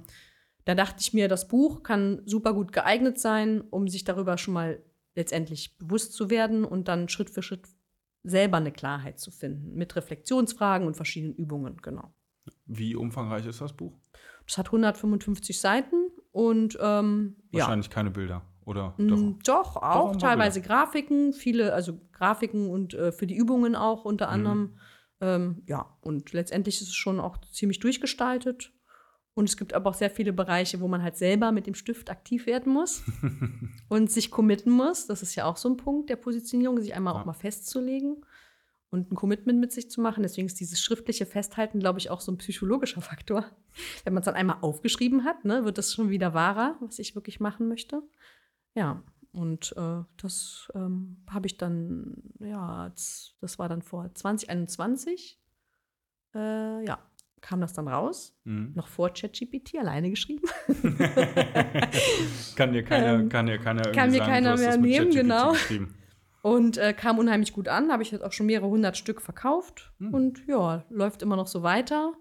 da 0.65 0.75
dachte 0.75 0.97
ich 1.01 1.13
mir, 1.13 1.27
das 1.27 1.47
Buch 1.47 1.83
kann 1.83 2.21
super 2.25 2.53
gut 2.53 2.71
geeignet 2.71 3.19
sein, 3.19 3.61
um 3.61 3.87
sich 3.87 4.03
darüber 4.03 4.37
schon 4.37 4.53
mal 4.53 4.81
letztendlich 5.15 5.77
bewusst 5.77 6.13
zu 6.13 6.29
werden 6.29 6.65
und 6.65 6.87
dann 6.87 7.09
Schritt 7.09 7.29
für 7.29 7.41
Schritt 7.41 7.67
selber 8.23 8.57
eine 8.57 8.71
Klarheit 8.71 9.19
zu 9.19 9.31
finden 9.31 9.75
mit 9.75 9.95
Reflexionsfragen 9.95 10.87
und 10.87 10.95
verschiedenen 10.95 11.35
Übungen, 11.35 11.77
genau. 11.77 12.13
Wie 12.65 12.95
umfangreich 12.95 13.45
ist 13.45 13.61
das 13.61 13.73
Buch? 13.73 13.97
Das 14.45 14.57
hat 14.57 14.67
155 14.67 15.59
Seiten 15.59 16.09
und 16.31 16.77
ähm, 16.81 17.35
wahrscheinlich 17.51 17.87
ja. 17.87 17.93
keine 17.93 18.11
Bilder. 18.11 18.43
Oder 18.65 18.95
mm, 18.97 19.39
doch? 19.45 19.73
Doch, 19.73 19.75
auch 19.77 20.11
doch 20.13 20.19
teilweise 20.19 20.61
Grafiken, 20.61 21.33
viele, 21.33 21.73
also 21.73 21.99
Grafiken 22.11 22.69
und 22.69 22.93
äh, 22.93 23.11
für 23.11 23.27
die 23.27 23.35
Übungen 23.35 23.75
auch 23.75 24.05
unter 24.05 24.27
mhm. 24.27 24.33
anderem. 24.33 24.59
Mhm. 24.59 24.79
Ähm, 25.21 25.63
ja, 25.67 25.97
und 26.01 26.33
letztendlich 26.33 26.81
ist 26.81 26.89
es 26.89 26.95
schon 26.95 27.19
auch 27.19 27.37
ziemlich 27.51 27.79
durchgestaltet. 27.79 28.71
Und 29.35 29.49
es 29.49 29.57
gibt 29.57 29.73
aber 29.73 29.89
auch 29.89 29.95
sehr 29.95 30.09
viele 30.09 30.31
Bereiche, 30.31 30.79
wo 30.79 30.87
man 30.87 31.03
halt 31.03 31.17
selber 31.17 31.51
mit 31.51 31.67
dem 31.67 31.75
Stift 31.75 32.09
aktiv 32.09 32.45
werden 32.45 32.71
muss 32.71 33.03
und 33.89 34.09
sich 34.09 34.31
committen 34.31 34.71
muss. 34.71 35.07
Das 35.07 35.21
ist 35.21 35.35
ja 35.35 35.45
auch 35.45 35.57
so 35.57 35.69
ein 35.69 35.77
Punkt 35.77 36.09
der 36.09 36.15
Positionierung, 36.15 36.79
sich 36.79 36.95
einmal 36.95 37.13
ja. 37.13 37.19
auch 37.19 37.25
mal 37.25 37.33
festzulegen 37.33 38.25
und 38.91 39.11
ein 39.11 39.15
Commitment 39.15 39.59
mit 39.59 39.73
sich 39.73 39.91
zu 39.91 39.99
machen. 39.99 40.23
Deswegen 40.23 40.47
ist 40.47 40.59
dieses 40.61 40.79
schriftliche 40.79 41.25
Festhalten, 41.25 41.79
glaube 41.79 41.99
ich, 41.99 42.09
auch 42.09 42.21
so 42.21 42.31
ein 42.31 42.37
psychologischer 42.37 43.01
Faktor. 43.01 43.45
Wenn 44.05 44.13
man 44.13 44.21
es 44.21 44.25
dann 44.25 44.35
einmal 44.35 44.59
aufgeschrieben 44.61 45.25
hat, 45.25 45.43
ne, 45.43 45.65
wird 45.65 45.77
das 45.77 45.93
schon 45.93 46.09
wieder 46.09 46.33
wahrer, 46.33 46.77
was 46.79 46.97
ich 46.97 47.13
wirklich 47.13 47.41
machen 47.41 47.67
möchte. 47.67 48.01
Ja, 48.75 49.03
und 49.31 49.75
äh, 49.75 50.03
das 50.17 50.71
ähm, 50.75 51.17
habe 51.29 51.47
ich 51.47 51.57
dann, 51.57 52.15
ja, 52.39 52.89
das 53.41 53.59
war 53.59 53.67
dann 53.67 53.81
vor 53.81 54.13
2021. 54.13 55.39
Äh, 56.33 56.85
ja, 56.85 56.99
kam 57.41 57.61
das 57.61 57.73
dann 57.73 57.87
raus. 57.87 58.37
Mhm. 58.43 58.73
Noch 58.75 58.87
vor 58.87 59.09
ChatGPT 59.09 59.77
alleine 59.77 60.09
geschrieben. 60.09 60.47
kann 62.55 62.73
dir 62.73 62.83
keiner, 62.83 63.19
ähm, 63.19 63.29
kann 63.29 63.45
dir 63.45 63.59
keiner, 63.59 63.91
kann 63.91 64.11
mir 64.11 64.17
sagen, 64.17 64.31
keiner 64.31 64.57
mehr 64.57 64.77
nehmen, 64.77 65.11
genau. 65.11 65.53
Und 66.41 66.77
äh, 66.77 66.93
kam 66.93 67.17
unheimlich 67.17 67.53
gut 67.53 67.67
an, 67.67 67.91
habe 67.91 68.03
ich 68.03 68.11
jetzt 68.11 68.23
auch 68.23 68.31
schon 68.31 68.45
mehrere 68.45 68.69
hundert 68.69 68.97
Stück 68.97 69.21
verkauft. 69.21 69.93
Mhm. 69.99 70.13
Und 70.13 70.47
ja, 70.47 70.85
läuft 70.89 71.21
immer 71.21 71.35
noch 71.35 71.47
so 71.47 71.63
weiter. 71.63 72.13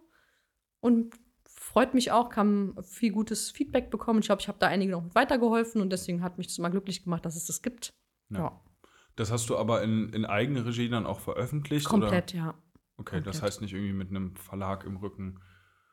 Und 0.80 1.14
freut 1.74 1.92
mich 1.92 2.12
auch, 2.12 2.28
kam 2.28 2.76
viel 2.84 3.10
gutes 3.10 3.50
Feedback 3.50 3.90
bekommen. 3.90 4.20
Ich 4.20 4.26
glaube, 4.26 4.40
ich 4.40 4.46
habe 4.46 4.58
da 4.60 4.68
einige 4.68 4.92
noch 4.92 5.02
mit 5.02 5.14
weitergeholfen 5.16 5.82
und 5.82 5.90
deswegen 5.90 6.22
hat 6.22 6.38
mich 6.38 6.46
das 6.46 6.58
mal 6.58 6.68
glücklich 6.68 7.02
gemacht, 7.02 7.26
dass 7.26 7.34
es 7.34 7.46
das 7.46 7.62
gibt. 7.62 7.92
Ja. 8.30 8.38
ja. 8.38 8.60
Das 9.16 9.32
hast 9.32 9.50
du 9.50 9.56
aber 9.56 9.82
in, 9.82 10.08
in 10.10 10.24
eigene 10.24 10.64
Regie 10.64 10.88
dann 10.88 11.04
auch 11.04 11.18
veröffentlicht? 11.18 11.86
Komplett, 11.86 12.32
oder? 12.32 12.44
ja. 12.44 12.54
Okay, 12.96 13.16
Komplett. 13.16 13.26
das 13.26 13.42
heißt 13.42 13.60
nicht 13.60 13.74
irgendwie 13.74 13.92
mit 13.92 14.10
einem 14.10 14.36
Verlag 14.36 14.84
im 14.84 14.98
Rücken. 14.98 15.40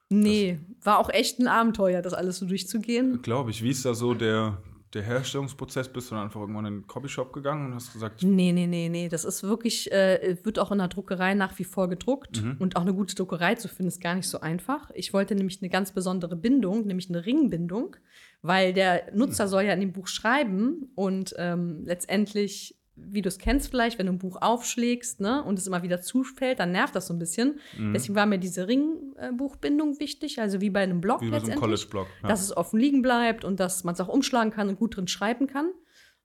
Nee, 0.10 0.60
war 0.84 1.00
auch 1.00 1.10
echt 1.10 1.40
ein 1.40 1.48
Abenteuer, 1.48 2.04
das 2.04 2.14
alles 2.14 2.38
so 2.38 2.46
durchzugehen. 2.46 3.24
Glaube 3.24 3.50
ich. 3.50 3.64
Wie 3.64 3.72
ist 3.72 3.84
da 3.84 3.96
so 3.96 4.14
der, 4.14 4.62
der 4.94 5.04
Herstellungsprozess? 5.04 5.92
Bist 5.92 6.12
du 6.12 6.16
dann 6.16 6.26
einfach 6.26 6.42
irgendwann 6.42 6.66
in 6.66 6.74
den 6.82 6.88
Copyshop 6.88 7.34
gegangen 7.34 7.68
und 7.68 7.76
hast 7.76 7.94
gesagt. 7.94 8.24
Nee, 8.24 8.52
nee, 8.52 8.68
nee, 8.68 8.90
nee. 8.90 9.10
Das 9.10 9.26
ist 9.26 9.44
wirklich, 9.44 9.92
äh, 9.92 10.38
wird 10.44 10.60
auch 10.60 10.72
in 10.72 10.80
der 10.80 10.88
Druckerei 10.88 11.34
nach 11.34 11.58
wie 11.60 11.64
vor 11.64 11.90
gedruckt. 11.90 12.42
Mhm. 12.42 12.58
Und 12.60 12.76
auch 12.76 12.82
eine 12.82 12.94
gute 12.94 13.16
Druckerei 13.16 13.56
zu 13.56 13.68
finden, 13.68 13.88
ist 13.88 14.02
gar 14.02 14.16
nicht 14.16 14.28
so 14.28 14.42
einfach. 14.42 14.92
Ich 14.94 15.14
wollte 15.14 15.36
nämlich 15.36 15.62
eine 15.62 15.70
ganz 15.70 15.92
besondere 15.94 16.36
Bindung, 16.36 16.86
nämlich 16.86 17.10
eine 17.10 17.26
Ringbindung, 17.26 17.96
Weil 18.42 18.74
der 18.74 19.14
Nutzer 19.14 19.48
soll 19.48 19.64
ja 19.64 19.74
in 19.74 19.80
dem 19.80 19.94
Buch 19.94 20.08
schreiben 20.08 20.92
und 20.96 21.34
ähm, 21.38 21.84
letztendlich 21.86 22.81
wie 22.96 23.22
du 23.22 23.30
es 23.30 23.38
kennst 23.38 23.70
vielleicht, 23.70 24.00
wenn 24.00 24.06
du 24.06 24.14
ein 24.14 24.20
Buch 24.20 24.38
aufschlägst 24.42 25.22
ne, 25.22 25.44
und 25.44 25.58
es 25.58 25.68
immer 25.68 25.84
wieder 25.84 26.02
zufällt, 26.02 26.60
dann 26.60 26.72
nervt 26.72 26.96
das 26.96 27.08
so 27.08 27.14
ein 27.14 27.20
bisschen. 27.20 27.60
Mhm. 27.78 27.94
Deswegen 27.94 28.16
war 28.16 28.26
mir 28.26 28.38
diese 28.38 28.68
Ringbuchbindung 28.68 30.00
wichtig, 30.00 30.40
also 30.40 30.62
wie 30.62 30.70
bei 30.70 30.82
einem 30.82 31.02
Blog 31.02 31.22
wie 31.22 31.30
letztendlich. 31.30 31.56
So 31.56 31.62
College-Blog. 31.62 32.08
Ja. 32.24 32.30
Dass 32.30 32.42
es 32.42 32.56
offen 32.56 32.80
liegen 32.80 33.02
bleibt 33.02 33.46
und 33.46 33.60
dass 33.60 33.84
man 33.84 33.94
es 33.94 34.02
auch 34.02 34.08
umschlagen 34.08 34.52
kann 34.52 34.70
und 34.70 34.78
gut 34.78 34.98
drin 34.98 35.08
schreiben 35.08 35.48
kann. 35.48 35.72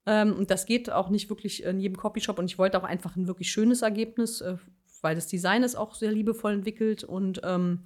Ähm, 0.06 0.34
und 0.34 0.50
das 0.50 0.66
geht 0.66 0.90
auch 0.90 1.08
nicht 1.08 1.30
wirklich 1.30 1.64
in 1.64 1.80
jedem 1.80 1.96
Copyshop. 1.96 2.38
Und 2.38 2.46
ich 2.46 2.58
wollte 2.58 2.78
auch 2.78 2.84
einfach 2.84 3.16
ein 3.16 3.26
wirklich 3.26 3.50
schönes 3.50 3.82
Ergebnis, 3.82 4.40
äh, 4.40 4.56
weil 5.02 5.14
das 5.14 5.28
Design 5.28 5.62
ist 5.62 5.76
auch 5.76 5.94
sehr 5.94 6.12
liebevoll 6.12 6.54
entwickelt 6.54 7.04
und 7.04 7.40
ähm, 7.44 7.84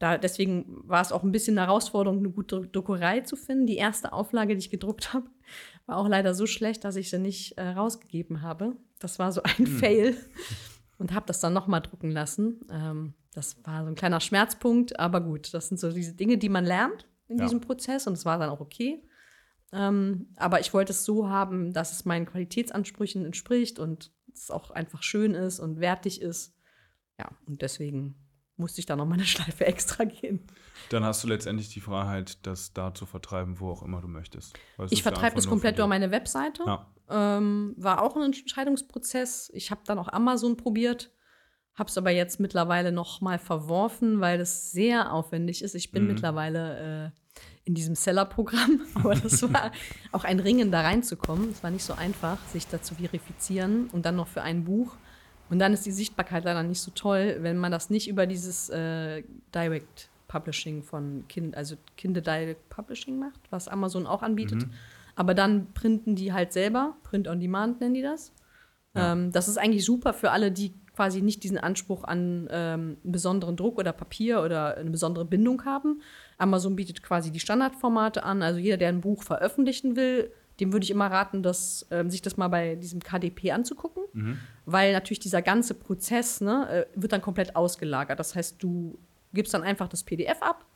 da, 0.00 0.16
deswegen 0.16 0.64
war 0.88 1.02
es 1.02 1.12
auch 1.12 1.22
ein 1.22 1.30
bisschen 1.30 1.58
eine 1.58 1.66
Herausforderung, 1.66 2.20
eine 2.20 2.30
gute 2.30 2.66
Druckerei 2.66 3.20
zu 3.20 3.36
finden. 3.36 3.66
Die 3.66 3.76
erste 3.76 4.14
Auflage, 4.14 4.54
die 4.54 4.60
ich 4.60 4.70
gedruckt 4.70 5.12
habe, 5.12 5.26
war 5.90 5.98
auch 5.98 6.08
leider 6.08 6.34
so 6.34 6.46
schlecht, 6.46 6.84
dass 6.84 6.94
ich 6.94 7.10
sie 7.10 7.18
nicht 7.18 7.58
äh, 7.58 7.68
rausgegeben 7.70 8.42
habe. 8.42 8.76
Das 9.00 9.18
war 9.18 9.32
so 9.32 9.42
ein 9.42 9.66
hm. 9.66 9.66
Fail 9.66 10.16
und 10.98 11.12
habe 11.12 11.26
das 11.26 11.40
dann 11.40 11.52
nochmal 11.52 11.80
drucken 11.80 12.10
lassen. 12.10 12.60
Ähm, 12.70 13.14
das 13.34 13.56
war 13.64 13.82
so 13.82 13.88
ein 13.88 13.96
kleiner 13.96 14.20
Schmerzpunkt, 14.20 14.98
aber 15.00 15.20
gut, 15.20 15.52
das 15.52 15.68
sind 15.68 15.80
so 15.80 15.90
diese 15.90 16.14
Dinge, 16.14 16.38
die 16.38 16.48
man 16.48 16.64
lernt 16.64 17.08
in 17.26 17.38
ja. 17.38 17.44
diesem 17.44 17.60
Prozess 17.60 18.06
und 18.06 18.12
es 18.12 18.24
war 18.24 18.38
dann 18.38 18.50
auch 18.50 18.60
okay. 18.60 19.02
Ähm, 19.72 20.28
aber 20.36 20.60
ich 20.60 20.72
wollte 20.72 20.92
es 20.92 21.04
so 21.04 21.28
haben, 21.28 21.72
dass 21.72 21.92
es 21.92 22.04
meinen 22.04 22.26
Qualitätsansprüchen 22.26 23.24
entspricht 23.24 23.78
und 23.80 24.12
es 24.32 24.50
auch 24.50 24.70
einfach 24.70 25.02
schön 25.02 25.34
ist 25.34 25.58
und 25.58 25.80
wertig 25.80 26.22
ist. 26.22 26.56
Ja, 27.18 27.30
und 27.46 27.62
deswegen 27.62 28.14
musste 28.60 28.80
ich 28.80 28.86
da 28.86 28.96
noch 28.96 29.06
mal 29.06 29.14
eine 29.14 29.24
Schleife 29.26 29.66
extra 29.66 30.04
gehen. 30.04 30.46
Dann 30.90 31.04
hast 31.04 31.24
du 31.24 31.28
letztendlich 31.28 31.68
die 31.70 31.80
Freiheit, 31.80 32.46
das 32.46 32.72
da 32.72 32.94
zu 32.94 33.06
vertreiben, 33.06 33.60
wo 33.60 33.70
auch 33.70 33.82
immer 33.82 34.00
du 34.00 34.08
möchtest. 34.08 34.58
Ich 34.90 35.02
vertreibe 35.02 35.38
es 35.38 35.48
komplett 35.48 35.76
über 35.76 35.86
meine 35.86 36.10
Webseite. 36.10 36.62
Ja. 36.66 36.86
Ähm, 37.08 37.74
war 37.76 38.02
auch 38.02 38.16
ein 38.16 38.22
Entscheidungsprozess. 38.22 39.50
Ich 39.54 39.70
habe 39.70 39.82
dann 39.84 39.98
auch 39.98 40.08
Amazon 40.08 40.56
probiert, 40.56 41.10
habe 41.74 41.88
es 41.88 41.98
aber 41.98 42.10
jetzt 42.10 42.40
mittlerweile 42.40 42.92
noch 42.92 43.20
mal 43.20 43.38
verworfen, 43.38 44.20
weil 44.20 44.40
es 44.40 44.70
sehr 44.72 45.12
aufwendig 45.12 45.62
ist. 45.62 45.74
Ich 45.74 45.90
bin 45.90 46.04
mhm. 46.04 46.08
mittlerweile 46.10 47.12
äh, 47.14 47.40
in 47.64 47.74
diesem 47.74 47.94
Seller-Programm, 47.94 48.80
aber 48.94 49.14
das 49.14 49.42
war 49.42 49.72
auch 50.12 50.24
ein 50.24 50.40
Ringen, 50.40 50.70
da 50.70 50.82
reinzukommen. 50.82 51.50
Es 51.50 51.62
war 51.62 51.70
nicht 51.70 51.84
so 51.84 51.94
einfach, 51.94 52.38
sich 52.48 52.66
da 52.66 52.80
zu 52.82 52.94
verifizieren 52.96 53.88
und 53.90 54.06
dann 54.06 54.16
noch 54.16 54.28
für 54.28 54.42
ein 54.42 54.64
Buch. 54.64 54.96
Und 55.50 55.58
dann 55.58 55.72
ist 55.72 55.84
die 55.84 55.92
Sichtbarkeit 55.92 56.44
leider 56.44 56.62
nicht 56.62 56.80
so 56.80 56.92
toll, 56.94 57.38
wenn 57.40 57.58
man 57.58 57.72
das 57.72 57.90
nicht 57.90 58.08
über 58.08 58.26
dieses 58.26 58.70
äh, 58.70 59.22
Direct 59.54 60.08
Publishing 60.28 60.82
von 60.84 61.24
Kind, 61.28 61.56
also 61.56 61.74
Kinder 61.96 62.20
Direct 62.20 62.68
Publishing 62.68 63.18
macht, 63.18 63.40
was 63.50 63.66
Amazon 63.66 64.06
auch 64.06 64.22
anbietet. 64.22 64.62
Mhm. 64.62 64.70
Aber 65.16 65.34
dann 65.34 65.72
printen 65.74 66.14
die 66.14 66.32
halt 66.32 66.52
selber, 66.52 66.96
Print 67.02 67.26
on 67.26 67.40
Demand 67.40 67.80
nennen 67.80 67.94
die 67.94 68.02
das. 68.02 68.32
Ja. 68.94 69.12
Ähm, 69.12 69.32
das 69.32 69.48
ist 69.48 69.58
eigentlich 69.58 69.84
super 69.84 70.12
für 70.12 70.30
alle, 70.30 70.52
die 70.52 70.72
quasi 70.94 71.20
nicht 71.20 71.42
diesen 71.42 71.58
Anspruch 71.58 72.04
an 72.04 72.48
ähm, 72.50 72.96
einen 73.02 73.12
besonderen 73.12 73.56
Druck 73.56 73.78
oder 73.78 73.92
Papier 73.92 74.42
oder 74.42 74.76
eine 74.76 74.90
besondere 74.90 75.24
Bindung 75.24 75.64
haben. 75.64 76.02
Amazon 76.38 76.76
bietet 76.76 77.02
quasi 77.02 77.30
die 77.30 77.40
Standardformate 77.40 78.22
an. 78.22 78.42
Also 78.42 78.60
jeder, 78.60 78.76
der 78.76 78.88
ein 78.88 79.00
Buch 79.00 79.22
veröffentlichen 79.22 79.96
will, 79.96 80.30
dem 80.60 80.72
würde 80.72 80.84
ich 80.84 80.90
immer 80.90 81.10
raten, 81.10 81.42
dass, 81.42 81.86
äh, 81.90 82.04
sich 82.08 82.22
das 82.22 82.36
mal 82.36 82.48
bei 82.48 82.76
diesem 82.76 83.00
KDP 83.00 83.52
anzugucken, 83.52 84.04
mhm. 84.12 84.38
weil 84.66 84.92
natürlich 84.92 85.20
dieser 85.20 85.42
ganze 85.42 85.74
Prozess 85.74 86.40
ne, 86.40 86.68
äh, 86.68 86.86
wird 86.94 87.12
dann 87.12 87.22
komplett 87.22 87.56
ausgelagert. 87.56 88.18
Das 88.18 88.34
heißt, 88.34 88.62
du 88.62 88.98
gibst 89.32 89.54
dann 89.54 89.62
einfach 89.62 89.88
das 89.88 90.02
PDF 90.04 90.42
ab, 90.42 90.66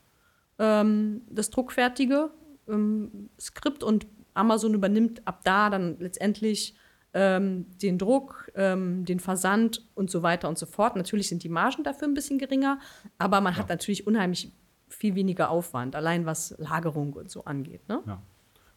ähm, 0.58 1.22
das 1.30 1.50
druckfertige 1.50 2.30
ähm, 2.68 3.30
Skript 3.38 3.82
und 3.82 4.06
Amazon 4.34 4.74
übernimmt 4.74 5.26
ab 5.26 5.40
da 5.44 5.70
dann 5.70 5.98
letztendlich 5.98 6.74
ähm, 7.12 7.66
den 7.80 7.98
Druck, 7.98 8.50
ähm, 8.56 9.04
den 9.04 9.20
Versand 9.20 9.86
und 9.94 10.10
so 10.10 10.22
weiter 10.22 10.48
und 10.48 10.58
so 10.58 10.66
fort. 10.66 10.96
Natürlich 10.96 11.28
sind 11.28 11.44
die 11.44 11.48
Margen 11.48 11.84
dafür 11.84 12.08
ein 12.08 12.14
bisschen 12.14 12.38
geringer, 12.38 12.80
aber 13.18 13.40
man 13.40 13.52
ja. 13.52 13.60
hat 13.60 13.68
natürlich 13.68 14.06
unheimlich 14.06 14.52
viel 14.88 15.14
weniger 15.14 15.50
Aufwand, 15.50 15.96
allein 15.96 16.26
was 16.26 16.54
Lagerung 16.58 17.12
und 17.14 17.30
so 17.30 17.44
angeht. 17.44 17.88
Ne? 17.88 18.02
Ja. 18.06 18.22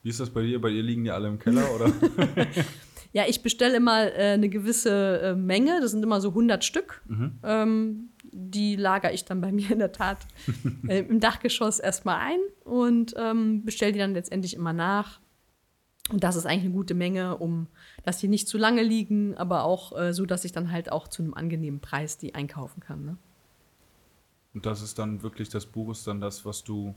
Wie 0.08 0.12
ist 0.12 0.22
das 0.22 0.30
bei 0.30 0.42
dir? 0.42 0.62
Bei 0.62 0.70
dir 0.70 0.84
liegen 0.84 1.04
die 1.04 1.12
alle 1.12 1.28
im 1.28 1.38
Keller, 1.38 1.70
oder? 1.76 1.92
ja, 3.12 3.26
ich 3.28 3.44
bestelle 3.44 3.76
immer 3.76 4.06
äh, 4.06 4.36
eine 4.36 4.48
gewisse 4.48 5.20
äh, 5.20 5.36
Menge. 5.36 5.82
Das 5.82 5.92
sind 5.92 6.02
immer 6.02 6.22
so 6.22 6.30
100 6.30 6.64
Stück. 6.64 7.02
Mhm. 7.10 7.40
Ähm, 7.44 8.10
die 8.32 8.78
lagere 8.78 9.12
ich 9.12 9.26
dann 9.26 9.42
bei 9.42 9.52
mir 9.52 9.70
in 9.70 9.80
der 9.80 9.92
Tat 9.92 10.20
äh, 10.88 11.00
im 11.00 11.20
Dachgeschoss 11.20 11.80
erstmal 11.80 12.20
ein 12.22 12.40
und 12.64 13.16
ähm, 13.18 13.66
bestelle 13.66 13.92
die 13.92 14.00
dann 14.00 14.14
letztendlich 14.14 14.54
immer 14.54 14.72
nach. 14.72 15.20
Und 16.10 16.24
das 16.24 16.38
ist 16.38 16.46
eigentlich 16.46 16.64
eine 16.64 16.74
gute 16.74 16.94
Menge, 16.94 17.36
um 17.36 17.68
dass 18.06 18.18
die 18.18 18.30
nicht 18.30 18.48
zu 18.48 18.58
lange 18.58 18.84
liegen, 18.84 19.36
aber 19.36 19.66
auch 19.66 19.92
äh, 20.00 20.14
so, 20.14 20.26
dass 20.26 20.46
ich 20.46 20.54
dann 20.54 20.72
halt 20.72 20.90
auch 20.90 21.10
zu 21.10 21.22
einem 21.22 21.34
angenehmen 21.34 21.82
Preis 21.82 22.18
die 22.18 22.34
einkaufen 22.34 22.80
kann. 22.80 23.04
Ne? 23.04 23.18
Und 24.54 24.66
das 24.66 24.82
ist 24.82 25.00
dann 25.00 25.22
wirklich, 25.22 25.50
das 25.50 25.66
Buch 25.66 25.92
ist 25.92 26.08
dann 26.08 26.22
das, 26.22 26.46
was 26.46 26.64
du 26.64 26.96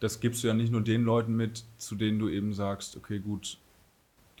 das 0.00 0.20
gibst 0.20 0.42
du 0.42 0.48
ja 0.48 0.54
nicht 0.54 0.70
nur 0.70 0.82
den 0.82 1.02
Leuten 1.02 1.34
mit, 1.34 1.64
zu 1.76 1.94
denen 1.94 2.18
du 2.18 2.28
eben 2.28 2.52
sagst, 2.52 2.96
okay, 2.96 3.18
gut, 3.18 3.58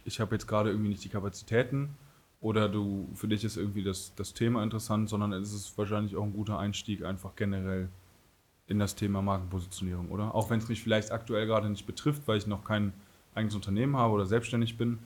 ich 0.04 0.20
habe 0.20 0.34
jetzt 0.34 0.46
gerade 0.46 0.70
irgendwie 0.70 0.90
nicht 0.90 1.04
die 1.04 1.08
Kapazitäten 1.08 1.96
oder 2.40 2.68
du 2.68 3.08
für 3.14 3.28
dich 3.28 3.44
ist 3.44 3.56
irgendwie 3.56 3.82
das, 3.82 4.14
das 4.14 4.32
Thema 4.32 4.62
interessant, 4.62 5.08
sondern 5.08 5.32
es 5.32 5.52
ist 5.52 5.76
wahrscheinlich 5.76 6.16
auch 6.16 6.22
ein 6.22 6.32
guter 6.32 6.58
Einstieg 6.58 7.04
einfach 7.04 7.34
generell 7.34 7.88
in 8.68 8.78
das 8.78 8.94
Thema 8.94 9.22
Markenpositionierung, 9.22 10.10
oder? 10.10 10.34
Auch 10.34 10.50
wenn 10.50 10.58
es 10.58 10.68
mich 10.68 10.82
vielleicht 10.82 11.10
aktuell 11.10 11.46
gerade 11.46 11.68
nicht 11.70 11.86
betrifft, 11.86 12.22
weil 12.26 12.38
ich 12.38 12.46
noch 12.46 12.64
kein 12.64 12.92
eigenes 13.34 13.54
Unternehmen 13.54 13.96
habe 13.96 14.12
oder 14.14 14.26
selbstständig 14.26 14.76
bin, 14.76 14.98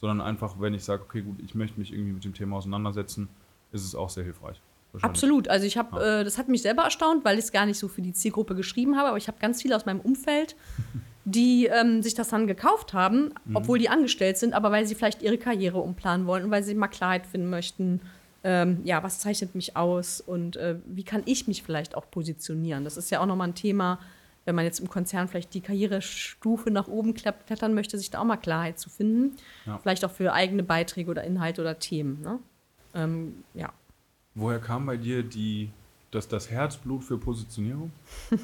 sondern 0.00 0.20
einfach, 0.20 0.58
wenn 0.58 0.74
ich 0.74 0.82
sage, 0.82 1.02
okay, 1.02 1.20
gut, 1.20 1.38
ich 1.40 1.54
möchte 1.54 1.78
mich 1.78 1.92
irgendwie 1.92 2.12
mit 2.12 2.24
dem 2.24 2.34
Thema 2.34 2.56
auseinandersetzen, 2.56 3.28
ist 3.72 3.84
es 3.84 3.94
auch 3.94 4.08
sehr 4.08 4.24
hilfreich. 4.24 4.60
Absolut. 5.00 5.48
Also 5.48 5.66
ich 5.66 5.76
habe, 5.76 5.96
ja. 5.96 6.20
äh, 6.20 6.24
das 6.24 6.38
hat 6.38 6.48
mich 6.48 6.62
selber 6.62 6.82
erstaunt, 6.82 7.24
weil 7.24 7.38
ich 7.38 7.44
es 7.44 7.52
gar 7.52 7.66
nicht 7.66 7.78
so 7.78 7.88
für 7.88 8.02
die 8.02 8.12
Zielgruppe 8.12 8.54
geschrieben 8.54 8.96
habe, 8.96 9.08
aber 9.08 9.18
ich 9.18 9.28
habe 9.28 9.38
ganz 9.40 9.62
viele 9.62 9.76
aus 9.76 9.86
meinem 9.86 10.00
Umfeld, 10.00 10.56
die 11.24 11.66
ähm, 11.66 12.02
sich 12.02 12.14
das 12.14 12.28
dann 12.28 12.46
gekauft 12.46 12.92
haben, 12.92 13.32
mhm. 13.44 13.56
obwohl 13.56 13.78
die 13.78 13.88
angestellt 13.88 14.38
sind, 14.38 14.52
aber 14.52 14.70
weil 14.70 14.86
sie 14.86 14.94
vielleicht 14.94 15.22
ihre 15.22 15.38
Karriere 15.38 15.78
umplanen 15.78 16.26
wollen 16.26 16.44
und 16.44 16.50
weil 16.50 16.62
sie 16.62 16.74
mal 16.74 16.88
Klarheit 16.88 17.26
finden 17.26 17.50
möchten. 17.50 18.00
Ähm, 18.42 18.80
ja, 18.84 19.02
was 19.02 19.20
zeichnet 19.20 19.54
mich 19.54 19.76
aus 19.76 20.20
und 20.20 20.56
äh, 20.56 20.76
wie 20.86 21.04
kann 21.04 21.22
ich 21.26 21.46
mich 21.46 21.62
vielleicht 21.62 21.94
auch 21.94 22.10
positionieren? 22.10 22.84
Das 22.84 22.96
ist 22.96 23.10
ja 23.10 23.20
auch 23.20 23.26
nochmal 23.26 23.48
ein 23.48 23.54
Thema, 23.54 23.98
wenn 24.46 24.54
man 24.54 24.64
jetzt 24.64 24.80
im 24.80 24.88
Konzern 24.88 25.28
vielleicht 25.28 25.52
die 25.52 25.60
Karrierestufe 25.60 26.70
nach 26.70 26.88
oben 26.88 27.14
klettern 27.14 27.74
möchte, 27.74 27.98
sich 27.98 28.10
da 28.10 28.20
auch 28.20 28.24
mal 28.24 28.38
Klarheit 28.38 28.78
zu 28.78 28.88
finden. 28.88 29.36
Ja. 29.66 29.78
Vielleicht 29.78 30.04
auch 30.04 30.10
für 30.10 30.32
eigene 30.32 30.62
Beiträge 30.62 31.10
oder 31.10 31.22
Inhalte 31.24 31.60
oder 31.60 31.78
Themen. 31.78 32.22
Ne? 32.22 32.38
Ähm, 32.94 33.44
ja. 33.54 33.72
Woher 34.34 34.58
kam 34.58 34.86
bei 34.86 34.96
dir 34.96 35.22
die, 35.22 35.70
das, 36.10 36.28
das 36.28 36.50
Herzblut 36.50 37.04
für 37.04 37.18
Positionierung? 37.18 37.90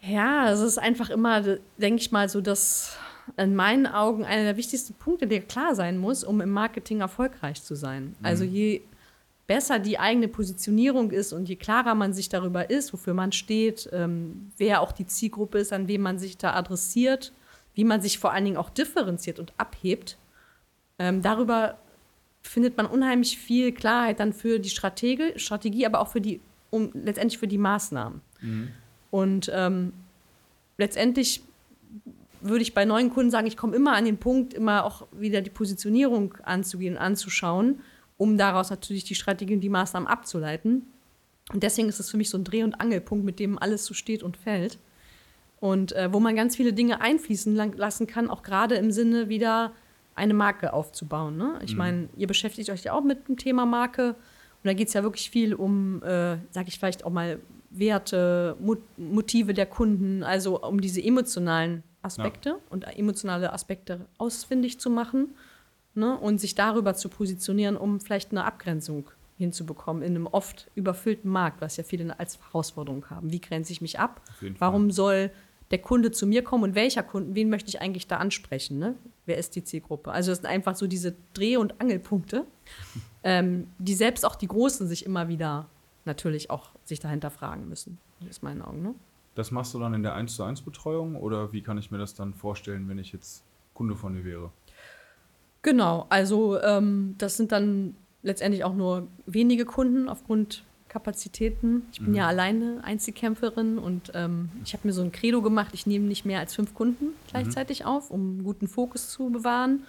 ja, 0.00 0.50
es 0.50 0.60
ist 0.60 0.78
einfach 0.78 1.10
immer, 1.10 1.42
denke 1.76 2.00
ich 2.00 2.12
mal, 2.12 2.28
so, 2.28 2.40
dass 2.40 2.96
in 3.36 3.54
meinen 3.54 3.86
Augen 3.86 4.24
einer 4.24 4.44
der 4.44 4.56
wichtigsten 4.56 4.94
Punkte, 4.94 5.26
der 5.26 5.42
klar 5.42 5.74
sein 5.74 5.98
muss, 5.98 6.24
um 6.24 6.40
im 6.40 6.50
Marketing 6.50 7.00
erfolgreich 7.00 7.62
zu 7.62 7.74
sein. 7.74 8.14
Mhm. 8.18 8.26
Also 8.26 8.44
je 8.44 8.82
besser 9.46 9.80
die 9.80 9.98
eigene 9.98 10.28
Positionierung 10.28 11.10
ist 11.10 11.32
und 11.32 11.48
je 11.48 11.56
klarer 11.56 11.96
man 11.96 12.12
sich 12.12 12.28
darüber 12.28 12.70
ist, 12.70 12.92
wofür 12.92 13.14
man 13.14 13.32
steht, 13.32 13.88
ähm, 13.92 14.52
wer 14.56 14.80
auch 14.80 14.92
die 14.92 15.06
Zielgruppe 15.06 15.58
ist, 15.58 15.72
an 15.72 15.88
wem 15.88 16.02
man 16.02 16.20
sich 16.20 16.38
da 16.38 16.54
adressiert, 16.54 17.32
wie 17.74 17.84
man 17.84 18.00
sich 18.00 18.20
vor 18.20 18.32
allen 18.32 18.44
Dingen 18.44 18.56
auch 18.56 18.70
differenziert 18.70 19.40
und 19.40 19.52
abhebt, 19.56 20.18
ähm, 21.00 21.20
darüber 21.20 21.78
findet 22.42 22.76
man 22.76 22.86
unheimlich 22.86 23.38
viel 23.38 23.72
Klarheit 23.72 24.20
dann 24.20 24.32
für 24.32 24.58
die 24.58 24.70
Strategie, 24.70 25.38
Strategie 25.38 25.86
aber 25.86 26.00
auch 26.00 26.08
für 26.08 26.20
die, 26.20 26.40
um, 26.70 26.90
letztendlich 26.94 27.38
für 27.38 27.48
die 27.48 27.58
Maßnahmen. 27.58 28.20
Mhm. 28.40 28.68
Und 29.10 29.50
ähm, 29.52 29.92
letztendlich 30.78 31.42
würde 32.40 32.62
ich 32.62 32.74
bei 32.74 32.84
neuen 32.84 33.10
Kunden 33.10 33.30
sagen, 33.30 33.46
ich 33.46 33.56
komme 33.56 33.76
immer 33.76 33.92
an 33.92 34.04
den 34.04 34.16
Punkt, 34.18 34.54
immer 34.54 34.84
auch 34.84 35.06
wieder 35.12 35.42
die 35.42 35.50
Positionierung 35.50 36.34
anzugehen, 36.42 36.96
anzuschauen, 36.96 37.80
um 38.16 38.38
daraus 38.38 38.70
natürlich 38.70 39.04
die 39.04 39.14
Strategie 39.14 39.54
und 39.54 39.60
die 39.60 39.68
Maßnahmen 39.68 40.08
abzuleiten. 40.08 40.86
Und 41.52 41.62
deswegen 41.62 41.88
ist 41.88 42.00
es 42.00 42.10
für 42.10 42.16
mich 42.16 42.30
so 42.30 42.38
ein 42.38 42.44
Dreh- 42.44 42.62
und 42.62 42.80
Angelpunkt, 42.80 43.24
mit 43.24 43.38
dem 43.38 43.58
alles 43.58 43.84
so 43.84 43.94
steht 43.94 44.22
und 44.22 44.36
fällt. 44.36 44.78
Und 45.58 45.92
äh, 45.92 46.12
wo 46.12 46.20
man 46.20 46.36
ganz 46.36 46.56
viele 46.56 46.72
Dinge 46.72 47.00
einfließen 47.00 47.54
lassen 47.54 48.06
kann, 48.06 48.30
auch 48.30 48.42
gerade 48.42 48.76
im 48.76 48.90
Sinne 48.90 49.28
wieder 49.28 49.72
eine 50.20 50.34
Marke 50.34 50.72
aufzubauen. 50.72 51.36
Ne? 51.36 51.58
Ich 51.64 51.72
mhm. 51.72 51.78
meine, 51.78 52.08
ihr 52.16 52.26
beschäftigt 52.26 52.70
euch 52.70 52.84
ja 52.84 52.92
auch 52.92 53.02
mit 53.02 53.26
dem 53.26 53.36
Thema 53.36 53.64
Marke. 53.66 54.10
Und 54.10 54.66
da 54.66 54.74
geht 54.74 54.88
es 54.88 54.94
ja 54.94 55.02
wirklich 55.02 55.30
viel 55.30 55.54
um, 55.54 56.02
äh, 56.02 56.36
sage 56.50 56.68
ich 56.68 56.78
vielleicht 56.78 57.04
auch 57.04 57.10
mal, 57.10 57.40
Werte, 57.70 58.56
Mot 58.60 58.80
Motive 58.98 59.54
der 59.54 59.66
Kunden, 59.66 60.24
also 60.24 60.60
um 60.60 60.80
diese 60.80 61.02
emotionalen 61.02 61.84
Aspekte 62.02 62.48
ja. 62.50 62.56
und 62.68 62.84
emotionale 62.84 63.52
Aspekte 63.52 64.06
ausfindig 64.18 64.80
zu 64.80 64.90
machen 64.90 65.36
ne? 65.94 66.18
und 66.18 66.40
sich 66.40 66.56
darüber 66.56 66.94
zu 66.94 67.08
positionieren, 67.08 67.76
um 67.76 68.00
vielleicht 68.00 68.32
eine 68.32 68.44
Abgrenzung 68.44 69.08
hinzubekommen 69.38 70.02
in 70.02 70.16
einem 70.16 70.26
oft 70.26 70.68
überfüllten 70.74 71.30
Markt, 71.30 71.60
was 71.60 71.76
ja 71.76 71.84
viele 71.84 72.18
als 72.18 72.38
Herausforderung 72.38 73.08
haben. 73.08 73.32
Wie 73.32 73.40
grenze 73.40 73.72
ich 73.72 73.80
mich 73.80 73.98
ab? 73.98 74.20
Warum 74.58 74.90
soll 74.90 75.30
der 75.70 75.78
Kunde 75.78 76.10
zu 76.10 76.26
mir 76.26 76.42
kommen 76.42 76.64
und 76.64 76.74
welcher 76.74 77.02
Kunden, 77.02 77.34
wen 77.34 77.48
möchte 77.48 77.68
ich 77.68 77.80
eigentlich 77.80 78.06
da 78.06 78.16
ansprechen? 78.16 78.78
Ne? 78.78 78.96
Wer 79.26 79.38
ist 79.38 79.54
die 79.54 79.62
Zielgruppe? 79.62 80.10
Also 80.10 80.32
es 80.32 80.38
sind 80.38 80.46
einfach 80.46 80.74
so 80.74 80.86
diese 80.86 81.14
Dreh- 81.32 81.56
und 81.56 81.80
Angelpunkte, 81.80 82.44
ähm, 83.22 83.68
die 83.78 83.94
selbst 83.94 84.24
auch 84.26 84.34
die 84.34 84.48
Großen 84.48 84.88
sich 84.88 85.06
immer 85.06 85.28
wieder 85.28 85.68
natürlich 86.04 86.50
auch 86.50 86.70
sich 86.84 86.98
dahinter 86.98 87.30
fragen 87.30 87.68
müssen. 87.68 87.98
Das 88.20 88.30
ist 88.30 88.42
meinen 88.42 88.62
Augen. 88.62 88.82
Ne? 88.82 88.94
Das 89.34 89.50
machst 89.50 89.72
du 89.74 89.78
dann 89.78 89.94
in 89.94 90.02
der 90.02 90.14
1 90.14 90.34
zu 90.34 90.42
1 90.42 90.62
Betreuung 90.62 91.16
oder 91.16 91.52
wie 91.52 91.62
kann 91.62 91.78
ich 91.78 91.90
mir 91.90 91.98
das 91.98 92.14
dann 92.14 92.34
vorstellen, 92.34 92.88
wenn 92.88 92.98
ich 92.98 93.12
jetzt 93.12 93.44
Kunde 93.74 93.94
von 93.94 94.14
dir 94.14 94.24
wäre? 94.24 94.50
Genau, 95.62 96.06
also 96.08 96.60
ähm, 96.60 97.14
das 97.18 97.36
sind 97.36 97.52
dann 97.52 97.94
letztendlich 98.22 98.64
auch 98.64 98.74
nur 98.74 99.08
wenige 99.26 99.64
Kunden 99.64 100.08
aufgrund 100.08 100.64
Kapazitäten. 100.90 101.84
Ich 101.92 102.00
bin 102.00 102.10
mhm. 102.10 102.16
ja 102.16 102.26
alleine 102.26 102.80
Einzelkämpferin 102.82 103.78
und 103.78 104.10
ähm, 104.14 104.50
ich 104.64 104.74
habe 104.74 104.86
mir 104.86 104.92
so 104.92 105.02
ein 105.02 105.12
Credo 105.12 105.40
gemacht, 105.40 105.70
ich 105.72 105.86
nehme 105.86 106.06
nicht 106.06 106.26
mehr 106.26 106.40
als 106.40 106.54
fünf 106.54 106.74
Kunden 106.74 107.14
gleichzeitig 107.28 107.80
mhm. 107.80 107.86
auf, 107.86 108.10
um 108.10 108.20
einen 108.20 108.44
guten 108.44 108.68
Fokus 108.68 109.08
zu 109.08 109.30
bewahren 109.30 109.84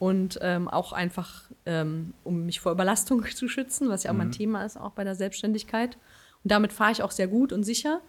und 0.00 0.40
ähm, 0.42 0.68
auch 0.68 0.92
einfach, 0.92 1.44
ähm, 1.64 2.12
um 2.24 2.44
mich 2.44 2.60
vor 2.60 2.72
Überlastung 2.72 3.24
zu 3.34 3.48
schützen, 3.48 3.88
was 3.88 4.02
ja 4.02 4.10
auch 4.10 4.14
mhm. 4.14 4.18
mein 4.18 4.32
Thema 4.32 4.64
ist, 4.64 4.76
auch 4.76 4.90
bei 4.90 5.04
der 5.04 5.14
Selbstständigkeit. 5.14 5.96
Und 6.42 6.50
damit 6.50 6.72
fahre 6.72 6.90
ich 6.90 7.02
auch 7.02 7.12
sehr 7.12 7.28
gut 7.28 7.52
und 7.52 7.62
sicher. 7.62 8.00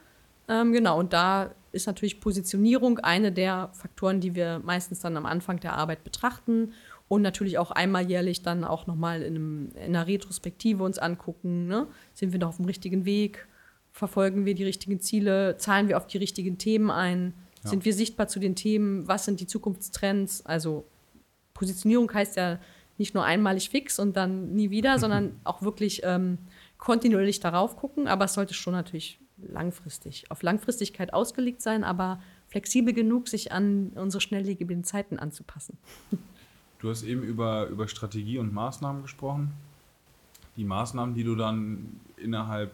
Ähm, 0.47 0.73
genau, 0.73 0.99
und 0.99 1.13
da 1.13 1.51
ist 1.71 1.85
natürlich 1.85 2.19
Positionierung 2.19 2.99
eine 2.99 3.31
der 3.31 3.69
Faktoren, 3.73 4.19
die 4.19 4.33
wir 4.33 4.59
meistens 4.63 4.99
dann 4.99 5.15
am 5.17 5.27
Anfang 5.27 5.59
der 5.59 5.73
Arbeit 5.73 6.03
betrachten 6.03 6.73
und 7.13 7.21
natürlich 7.21 7.59
auch 7.59 7.69
einmal 7.69 8.09
jährlich 8.09 8.41
dann 8.41 8.63
auch 8.63 8.87
nochmal 8.87 9.21
in, 9.21 9.71
in 9.71 9.95
einer 9.95 10.07
Retrospektive 10.07 10.83
uns 10.83 10.97
angucken. 10.97 11.67
Ne? 11.67 11.87
Sind 12.13 12.33
wir 12.33 12.39
noch 12.39 12.49
auf 12.49 12.57
dem 12.57 12.65
richtigen 12.65 13.05
Weg? 13.05 13.47
Verfolgen 13.91 14.45
wir 14.45 14.55
die 14.55 14.63
richtigen 14.63 14.99
Ziele? 14.99 15.57
Zahlen 15.57 15.87
wir 15.87 15.97
auf 15.97 16.07
die 16.07 16.17
richtigen 16.17 16.57
Themen 16.57 16.89
ein? 16.89 17.35
Ja. 17.63 17.69
Sind 17.69 17.85
wir 17.85 17.93
sichtbar 17.93 18.27
zu 18.27 18.39
den 18.39 18.55
Themen? 18.55 19.07
Was 19.07 19.25
sind 19.25 19.39
die 19.39 19.45
Zukunftstrends? 19.45 20.43
Also 20.45 20.85
Positionierung 21.53 22.11
heißt 22.11 22.35
ja 22.35 22.59
nicht 22.97 23.13
nur 23.13 23.23
einmalig 23.23 23.69
fix 23.69 23.99
und 23.99 24.17
dann 24.17 24.53
nie 24.53 24.71
wieder, 24.71 24.97
sondern 24.99 25.39
auch 25.43 25.61
wirklich 25.61 26.01
ähm, 26.03 26.39
kontinuierlich 26.79 27.39
darauf 27.41 27.75
gucken. 27.77 28.07
Aber 28.07 28.25
es 28.25 28.33
sollte 28.33 28.55
schon 28.55 28.73
natürlich 28.73 29.19
langfristig, 29.37 30.25
auf 30.31 30.41
Langfristigkeit 30.41 31.13
ausgelegt 31.13 31.61
sein, 31.61 31.83
aber 31.83 32.19
flexibel 32.47 32.91
genug, 32.91 33.27
sich 33.27 33.51
an 33.51 33.91
unsere 33.93 34.21
schnelllebigen 34.21 34.83
Zeiten 34.83 35.19
anzupassen. 35.19 35.77
Du 36.83 36.89
hast 36.89 37.03
eben 37.03 37.23
über, 37.23 37.67
über 37.67 37.87
Strategie 37.87 38.39
und 38.39 38.53
Maßnahmen 38.53 39.03
gesprochen. 39.03 39.53
Die 40.57 40.65
Maßnahmen, 40.65 41.15
die 41.15 41.23
du 41.23 41.33
dann 41.33 42.01
innerhalb 42.17 42.73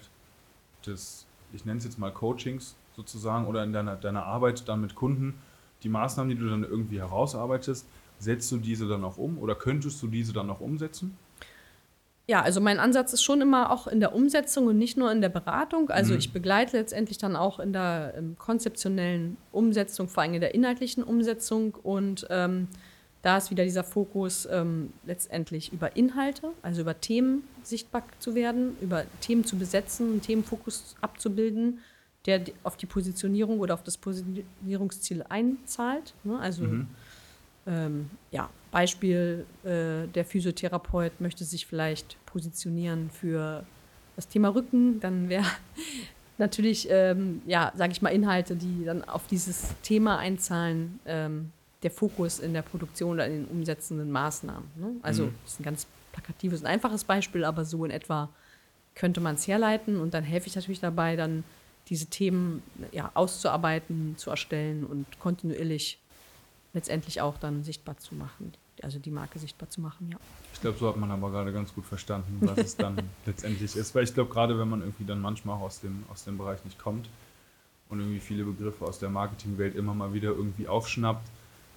des, 0.83 1.27
ich 1.53 1.63
nenne 1.63 1.77
es 1.77 1.83
jetzt 1.83 1.99
mal 1.99 2.11
Coachings 2.11 2.75
sozusagen, 2.95 3.45
oder 3.45 3.63
in 3.63 3.71
deiner, 3.71 3.95
deiner 3.95 4.23
Arbeit 4.23 4.67
dann 4.67 4.81
mit 4.81 4.95
Kunden, 4.95 5.35
die 5.83 5.89
Maßnahmen, 5.89 6.35
die 6.35 6.41
du 6.41 6.49
dann 6.49 6.63
irgendwie 6.63 6.97
herausarbeitest, 6.97 7.85
setzt 8.17 8.51
du 8.51 8.57
diese 8.57 8.87
dann 8.87 9.03
auch 9.03 9.17
um 9.17 9.37
oder 9.37 9.53
könntest 9.53 10.01
du 10.01 10.07
diese 10.07 10.33
dann 10.33 10.49
auch 10.49 10.59
umsetzen? 10.59 11.15
Ja, 12.25 12.41
also 12.41 12.61
mein 12.61 12.79
Ansatz 12.79 13.13
ist 13.13 13.21
schon 13.21 13.41
immer 13.41 13.71
auch 13.71 13.85
in 13.85 13.99
der 13.99 14.15
Umsetzung 14.15 14.65
und 14.65 14.79
nicht 14.79 14.97
nur 14.97 15.11
in 15.11 15.21
der 15.21 15.29
Beratung. 15.29 15.91
Also 15.91 16.13
mhm. 16.13 16.19
ich 16.19 16.33
begleite 16.33 16.77
letztendlich 16.77 17.19
dann 17.19 17.35
auch 17.35 17.59
in 17.59 17.73
der 17.73 18.15
ähm, 18.17 18.35
konzeptionellen 18.39 19.37
Umsetzung, 19.51 20.09
vor 20.09 20.23
allem 20.23 20.33
in 20.33 20.41
der 20.41 20.55
inhaltlichen 20.55 21.03
Umsetzung 21.03 21.75
und 21.75 22.25
ähm, 22.31 22.69
da 23.21 23.37
ist 23.37 23.51
wieder 23.51 23.63
dieser 23.65 23.83
Fokus 23.83 24.47
ähm, 24.49 24.93
letztendlich 25.05 25.73
über 25.73 25.95
Inhalte, 25.95 26.51
also 26.61 26.81
über 26.81 26.99
Themen 26.99 27.43
sichtbar 27.63 28.03
zu 28.19 28.33
werden, 28.33 28.77
über 28.81 29.03
Themen 29.19 29.43
zu 29.43 29.57
besetzen, 29.57 30.11
einen 30.11 30.21
Themenfokus 30.21 30.95
abzubilden, 31.01 31.79
der 32.25 32.41
auf 32.63 32.77
die 32.77 32.85
Positionierung 32.85 33.59
oder 33.59 33.73
auf 33.73 33.83
das 33.83 33.97
Positionierungsziel 33.97 35.23
einzahlt. 35.27 36.13
Ne? 36.23 36.39
Also 36.39 36.63
mhm. 36.63 36.87
ähm, 37.67 38.09
ja, 38.31 38.49
Beispiel, 38.71 39.45
äh, 39.63 40.07
der 40.07 40.23
Physiotherapeut 40.23 41.19
möchte 41.19 41.43
sich 41.43 41.65
vielleicht 41.65 42.17
positionieren 42.25 43.09
für 43.09 43.65
das 44.15 44.27
Thema 44.27 44.49
Rücken, 44.49 44.99
dann 45.01 45.27
wäre 45.27 45.45
natürlich, 46.37 46.87
ähm, 46.89 47.41
ja, 47.45 47.73
sage 47.75 47.91
ich 47.91 48.01
mal, 48.01 48.09
Inhalte, 48.09 48.55
die 48.55 48.85
dann 48.85 49.03
auf 49.03 49.27
dieses 49.27 49.75
Thema 49.81 50.19
einzahlen, 50.19 50.99
ähm, 51.05 51.51
der 51.83 51.91
Fokus 51.91 52.39
in 52.39 52.53
der 52.53 52.61
Produktion 52.61 53.13
oder 53.13 53.27
in 53.27 53.45
den 53.45 53.45
umsetzenden 53.45 54.11
Maßnahmen. 54.11 54.69
Ne? 54.75 54.95
Also 55.01 55.25
mhm. 55.25 55.35
das 55.43 55.53
ist 55.53 55.59
ein 55.59 55.63
ganz 55.63 55.87
plakatives 56.11 56.61
und 56.61 56.67
einfaches 56.67 57.03
Beispiel, 57.03 57.45
aber 57.45 57.65
so 57.65 57.85
in 57.85 57.91
etwa 57.91 58.29
könnte 58.95 59.21
man 59.21 59.35
es 59.35 59.47
herleiten 59.47 59.99
und 59.99 60.13
dann 60.13 60.23
helfe 60.23 60.47
ich 60.47 60.55
natürlich 60.55 60.81
dabei, 60.81 61.15
dann 61.15 61.43
diese 61.87 62.07
Themen 62.07 62.61
ja, 62.91 63.11
auszuarbeiten, 63.13 64.15
zu 64.17 64.29
erstellen 64.29 64.85
und 64.85 65.05
kontinuierlich 65.19 65.99
letztendlich 66.73 67.21
auch 67.21 67.37
dann 67.37 67.63
sichtbar 67.63 67.97
zu 67.97 68.13
machen, 68.13 68.53
also 68.83 68.99
die 68.99 69.09
Marke 69.09 69.39
sichtbar 69.39 69.69
zu 69.69 69.81
machen, 69.81 70.09
ja. 70.11 70.17
Ich 70.53 70.61
glaube, 70.61 70.77
so 70.77 70.89
hat 70.89 70.97
man 70.97 71.09
aber 71.09 71.31
gerade 71.31 71.53
ganz 71.53 71.73
gut 71.73 71.85
verstanden, 71.85 72.37
was 72.41 72.57
es 72.57 72.75
dann 72.75 73.01
letztendlich 73.25 73.75
ist. 73.75 73.95
Weil 73.95 74.03
ich 74.03 74.13
glaube, 74.13 74.31
gerade 74.31 74.59
wenn 74.59 74.67
man 74.67 74.81
irgendwie 74.81 75.05
dann 75.05 75.21
manchmal 75.21 75.57
auch 75.57 75.61
aus 75.61 75.79
dem, 75.79 76.03
aus 76.11 76.25
dem 76.25 76.37
Bereich 76.37 76.63
nicht 76.65 76.77
kommt 76.77 77.09
und 77.87 77.99
irgendwie 77.99 78.19
viele 78.19 78.43
Begriffe 78.43 78.85
aus 78.85 78.99
der 78.99 79.09
Marketingwelt 79.09 79.75
immer 79.75 79.93
mal 79.93 80.13
wieder 80.13 80.29
irgendwie 80.29 80.67
aufschnappt, 80.67 81.27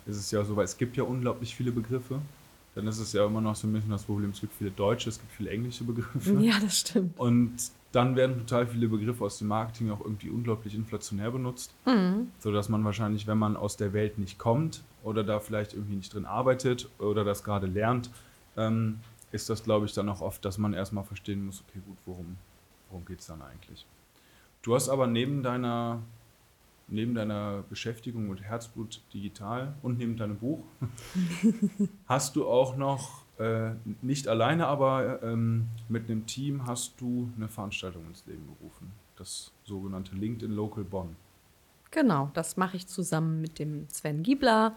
ist 0.06 0.16
es 0.16 0.30
ja 0.30 0.44
so, 0.44 0.56
weil 0.56 0.64
es 0.64 0.76
gibt 0.76 0.96
ja 0.96 1.04
unglaublich 1.04 1.54
viele 1.54 1.72
Begriffe. 1.72 2.20
Dann 2.74 2.86
ist 2.86 2.98
es 2.98 3.12
ja 3.12 3.26
immer 3.26 3.40
noch 3.40 3.54
so 3.54 3.66
ein 3.66 3.72
bisschen 3.72 3.90
das 3.90 4.04
Problem, 4.04 4.30
es 4.30 4.40
gibt 4.40 4.54
viele 4.54 4.70
deutsche, 4.70 5.10
es 5.10 5.18
gibt 5.18 5.30
viele 5.32 5.50
englische 5.50 5.84
Begriffe. 5.84 6.38
Ja, 6.40 6.58
das 6.58 6.80
stimmt. 6.80 7.18
Und 7.18 7.70
dann 7.92 8.16
werden 8.16 8.38
total 8.38 8.66
viele 8.66 8.88
Begriffe 8.88 9.24
aus 9.24 9.38
dem 9.38 9.48
Marketing 9.48 9.90
auch 9.90 10.00
irgendwie 10.00 10.30
unglaublich 10.30 10.74
inflationär 10.74 11.30
benutzt, 11.30 11.74
mhm. 11.84 12.28
sodass 12.38 12.70
man 12.70 12.82
wahrscheinlich, 12.84 13.26
wenn 13.26 13.36
man 13.36 13.56
aus 13.56 13.76
der 13.76 13.92
Welt 13.92 14.18
nicht 14.18 14.38
kommt 14.38 14.82
oder 15.02 15.22
da 15.22 15.40
vielleicht 15.40 15.74
irgendwie 15.74 15.96
nicht 15.96 16.14
drin 16.14 16.24
arbeitet 16.24 16.88
oder 16.98 17.24
das 17.24 17.44
gerade 17.44 17.66
lernt, 17.66 18.10
ähm, 18.56 19.00
ist 19.30 19.50
das, 19.50 19.62
glaube 19.62 19.84
ich, 19.86 19.92
dann 19.92 20.08
auch 20.08 20.22
oft, 20.22 20.44
dass 20.44 20.56
man 20.56 20.72
erstmal 20.72 21.04
verstehen 21.04 21.44
muss, 21.44 21.62
okay, 21.68 21.80
gut, 21.86 21.96
worum, 22.06 22.36
worum 22.88 23.04
geht 23.04 23.20
es 23.20 23.26
dann 23.26 23.42
eigentlich? 23.42 23.86
Du 24.62 24.74
hast 24.74 24.88
aber 24.88 25.06
neben 25.06 25.42
deiner 25.42 26.00
neben 26.88 27.14
deiner 27.14 27.64
Beschäftigung 27.68 28.28
mit 28.28 28.42
Herzblut 28.42 29.02
digital 29.12 29.74
und 29.82 29.98
neben 29.98 30.16
deinem 30.16 30.38
Buch 30.38 30.64
hast 32.06 32.36
du 32.36 32.46
auch 32.46 32.76
noch, 32.76 33.24
äh, 33.38 33.72
nicht 34.02 34.28
alleine, 34.28 34.66
aber 34.66 35.22
ähm, 35.22 35.68
mit 35.88 36.10
einem 36.10 36.26
Team 36.26 36.66
hast 36.66 37.00
du 37.00 37.30
eine 37.36 37.48
Veranstaltung 37.48 38.06
ins 38.06 38.26
Leben 38.26 38.46
gerufen. 38.46 38.92
Das 39.16 39.52
sogenannte 39.64 40.14
LinkedIn 40.14 40.52
Local 40.52 40.84
Bonn. 40.84 41.16
Genau, 41.90 42.30
das 42.34 42.56
mache 42.56 42.76
ich 42.76 42.86
zusammen 42.86 43.40
mit 43.40 43.58
dem 43.58 43.88
Sven 43.88 44.22
Giebler 44.22 44.76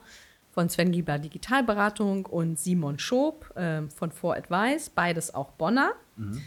von 0.52 0.70
Sven 0.70 0.92
Giebler 0.92 1.20
Digitalberatung 1.20 2.26
und 2.26 2.58
Simon 2.58 2.98
Schob 2.98 3.56
äh, 3.58 3.84
von 3.90 4.12
4Advice, 4.12 4.90
beides 4.94 5.36
auch 5.36 5.52
Bonner. 5.52 5.94
Mhm. 6.16 6.42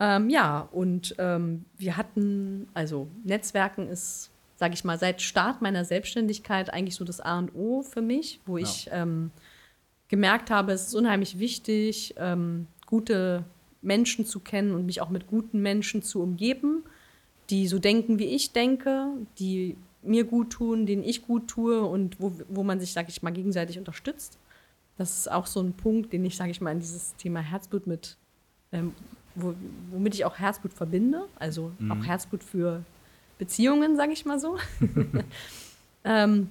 Ähm, 0.00 0.28
ja, 0.28 0.68
und 0.72 1.14
ähm, 1.18 1.64
wir 1.78 1.96
hatten, 1.96 2.68
also 2.74 3.08
Netzwerken 3.24 3.88
ist 3.88 4.30
sage 4.56 4.74
ich 4.74 4.84
mal, 4.84 4.98
seit 4.98 5.20
Start 5.20 5.62
meiner 5.62 5.84
Selbstständigkeit 5.84 6.72
eigentlich 6.72 6.94
so 6.94 7.04
das 7.04 7.20
A 7.20 7.38
und 7.38 7.54
O 7.54 7.82
für 7.82 8.02
mich, 8.02 8.40
wo 8.46 8.56
ja. 8.56 8.64
ich 8.64 8.88
ähm, 8.92 9.30
gemerkt 10.08 10.50
habe, 10.50 10.72
es 10.72 10.88
ist 10.88 10.94
unheimlich 10.94 11.38
wichtig, 11.38 12.14
ähm, 12.18 12.66
gute 12.86 13.44
Menschen 13.82 14.24
zu 14.26 14.40
kennen 14.40 14.74
und 14.74 14.86
mich 14.86 15.00
auch 15.00 15.10
mit 15.10 15.26
guten 15.26 15.60
Menschen 15.60 16.02
zu 16.02 16.22
umgeben, 16.22 16.84
die 17.50 17.66
so 17.66 17.78
denken, 17.78 18.18
wie 18.18 18.26
ich 18.26 18.52
denke, 18.52 19.08
die 19.38 19.76
mir 20.02 20.24
gut 20.24 20.50
tun, 20.50 20.86
denen 20.86 21.02
ich 21.02 21.26
gut 21.26 21.48
tue 21.48 21.82
und 21.82 22.20
wo, 22.20 22.32
wo 22.48 22.62
man 22.62 22.80
sich, 22.80 22.92
sage 22.92 23.08
ich 23.08 23.22
mal, 23.22 23.32
gegenseitig 23.32 23.78
unterstützt. 23.78 24.38
Das 24.96 25.18
ist 25.18 25.30
auch 25.30 25.46
so 25.46 25.60
ein 25.60 25.72
Punkt, 25.72 26.12
den 26.12 26.24
ich, 26.24 26.36
sage 26.36 26.50
ich 26.50 26.60
mal, 26.60 26.72
in 26.72 26.80
dieses 26.80 27.16
Thema 27.16 27.40
Herzblut 27.40 27.86
mit, 27.86 28.16
ähm, 28.72 28.92
wo, 29.34 29.54
womit 29.90 30.14
ich 30.14 30.24
auch 30.24 30.38
Herzblut 30.38 30.72
verbinde. 30.72 31.26
Also 31.36 31.72
mhm. 31.78 31.90
auch 31.90 32.04
Herzblut 32.04 32.44
für 32.44 32.84
Beziehungen, 33.38 33.96
sage 33.96 34.12
ich 34.12 34.24
mal 34.24 34.38
so. 34.38 34.58
ähm, 36.04 36.48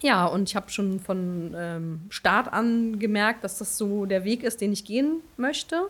ja, 0.00 0.26
und 0.26 0.48
ich 0.48 0.56
habe 0.56 0.70
schon 0.70 1.00
von 1.00 1.54
ähm, 1.56 2.00
Start 2.08 2.52
an 2.52 2.98
gemerkt, 2.98 3.42
dass 3.44 3.58
das 3.58 3.76
so 3.76 4.06
der 4.06 4.24
Weg 4.24 4.42
ist, 4.42 4.60
den 4.60 4.72
ich 4.72 4.84
gehen 4.84 5.20
möchte. 5.36 5.88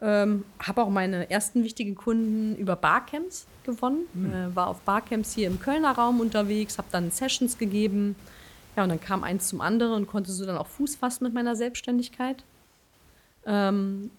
Ähm, 0.00 0.44
habe 0.58 0.82
auch 0.82 0.90
meine 0.90 1.30
ersten 1.30 1.64
wichtigen 1.64 1.94
Kunden 1.94 2.56
über 2.56 2.76
Barcamps 2.76 3.46
gewonnen. 3.64 4.06
Mhm. 4.12 4.32
Äh, 4.32 4.56
war 4.56 4.66
auf 4.66 4.80
Barcamps 4.80 5.34
hier 5.34 5.46
im 5.46 5.60
Kölner 5.60 5.92
Raum 5.92 6.20
unterwegs, 6.20 6.76
habe 6.76 6.88
dann 6.90 7.10
Sessions 7.10 7.56
gegeben. 7.56 8.16
Ja, 8.76 8.82
und 8.82 8.88
dann 8.88 9.00
kam 9.00 9.22
eins 9.22 9.48
zum 9.48 9.60
anderen 9.60 9.92
und 9.92 10.06
konnte 10.06 10.32
so 10.32 10.44
dann 10.44 10.58
auch 10.58 10.66
Fuß 10.66 10.96
fassen 10.96 11.24
mit 11.24 11.34
meiner 11.34 11.56
Selbstständigkeit. 11.56 12.42
Ähm, 13.46 14.10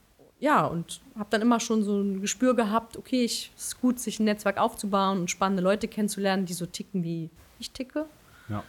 ja, 0.43 0.65
und 0.65 0.99
habe 1.17 1.29
dann 1.29 1.41
immer 1.41 1.61
schon 1.61 1.83
so 1.83 2.01
ein 2.01 2.19
Gespür 2.19 2.53
gehabt, 2.53 2.97
okay, 2.97 3.23
es 3.23 3.49
ist 3.55 3.79
gut, 3.79 3.97
sich 3.97 4.19
ein 4.19 4.25
Netzwerk 4.25 4.57
aufzubauen 4.57 5.21
und 5.21 5.31
spannende 5.31 5.63
Leute 5.63 5.87
kennenzulernen, 5.87 6.45
die 6.45 6.51
so 6.51 6.65
ticken, 6.65 7.01
wie 7.01 7.29
ich 7.59 7.71
ticke. 7.71 8.07
Ja. 8.49 8.61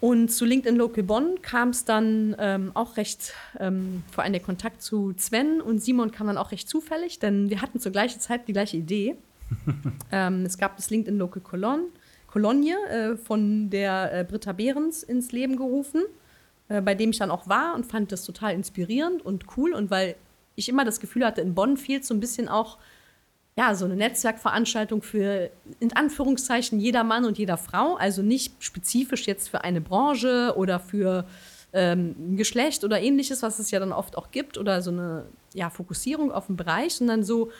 Und 0.00 0.30
zu 0.30 0.46
LinkedIn 0.46 0.78
Local 0.78 1.04
Bonn 1.04 1.42
kam 1.42 1.68
es 1.68 1.84
dann 1.84 2.34
ähm, 2.38 2.70
auch 2.72 2.96
recht, 2.96 3.34
ähm, 3.60 4.02
vor 4.10 4.24
allem 4.24 4.32
der 4.32 4.40
Kontakt 4.40 4.80
zu 4.80 5.12
Sven 5.18 5.60
und 5.60 5.80
Simon 5.82 6.10
kam 6.10 6.28
dann 6.28 6.38
auch 6.38 6.52
recht 6.52 6.70
zufällig, 6.70 7.18
denn 7.18 7.50
wir 7.50 7.60
hatten 7.60 7.78
zur 7.78 7.92
gleichen 7.92 8.20
Zeit 8.20 8.48
die 8.48 8.54
gleiche 8.54 8.78
Idee. 8.78 9.16
ähm, 10.10 10.46
es 10.46 10.56
gab 10.56 10.76
das 10.76 10.88
LinkedIn 10.88 11.18
Local 11.18 11.42
Cologne, 11.42 11.84
Kolonie 12.28 12.72
äh, 12.88 13.18
von 13.18 13.68
der 13.68 14.20
äh, 14.20 14.24
Britta 14.24 14.52
Behrens 14.52 15.02
ins 15.02 15.32
Leben 15.32 15.58
gerufen, 15.58 16.02
äh, 16.70 16.80
bei 16.80 16.94
dem 16.94 17.10
ich 17.10 17.18
dann 17.18 17.30
auch 17.30 17.46
war 17.46 17.74
und 17.74 17.84
fand 17.84 18.10
das 18.10 18.24
total 18.24 18.54
inspirierend 18.54 19.20
und 19.20 19.44
cool. 19.58 19.74
Und 19.74 19.90
weil 19.90 20.16
ich 20.54 20.68
immer 20.68 20.84
das 20.84 21.00
Gefühl 21.00 21.24
hatte, 21.24 21.40
in 21.40 21.54
Bonn 21.54 21.76
fehlt 21.76 22.04
so 22.04 22.14
ein 22.14 22.20
bisschen 22.20 22.48
auch 22.48 22.78
ja, 23.56 23.74
so 23.74 23.84
eine 23.84 23.96
Netzwerkveranstaltung 23.96 25.02
für 25.02 25.50
in 25.78 25.92
Anführungszeichen 25.92 26.80
jeder 26.80 27.04
Mann 27.04 27.24
und 27.24 27.36
jeder 27.36 27.58
Frau, 27.58 27.96
also 27.96 28.22
nicht 28.22 28.54
spezifisch 28.60 29.26
jetzt 29.26 29.50
für 29.50 29.62
eine 29.62 29.80
Branche 29.80 30.54
oder 30.56 30.80
für 30.80 31.26
ähm, 31.74 32.36
Geschlecht 32.36 32.82
oder 32.82 33.00
ähnliches, 33.00 33.42
was 33.42 33.58
es 33.58 33.70
ja 33.70 33.78
dann 33.78 33.92
oft 33.92 34.16
auch 34.16 34.30
gibt, 34.30 34.56
oder 34.56 34.80
so 34.80 34.90
eine 34.90 35.26
ja, 35.54 35.68
Fokussierung 35.68 36.32
auf 36.32 36.48
einen 36.48 36.56
Bereich, 36.56 36.94
sondern 36.94 37.24
so, 37.24 37.50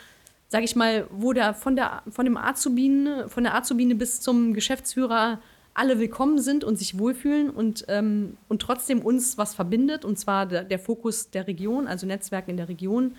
sage 0.47 0.65
ich 0.65 0.75
mal, 0.75 1.07
wo 1.11 1.33
der 1.33 1.53
von 1.53 1.75
der 1.75 2.01
von 2.09 2.25
dem 2.25 2.37
Azubine, 2.37 3.29
von 3.29 3.43
der 3.43 3.55
Azubine 3.55 3.93
bis 3.93 4.19
zum 4.21 4.53
Geschäftsführer 4.53 5.39
alle 5.73 5.99
willkommen 5.99 6.39
sind 6.39 6.63
und 6.63 6.77
sich 6.77 6.99
wohlfühlen 6.99 7.49
und, 7.49 7.85
ähm, 7.87 8.37
und 8.47 8.61
trotzdem 8.61 9.01
uns 9.01 9.37
was 9.37 9.55
verbindet, 9.55 10.05
und 10.05 10.19
zwar 10.19 10.45
der, 10.45 10.63
der 10.63 10.79
Fokus 10.79 11.31
der 11.31 11.47
Region, 11.47 11.87
also 11.87 12.05
Netzwerken 12.05 12.51
in 12.51 12.57
der 12.57 12.69
Region 12.69 13.15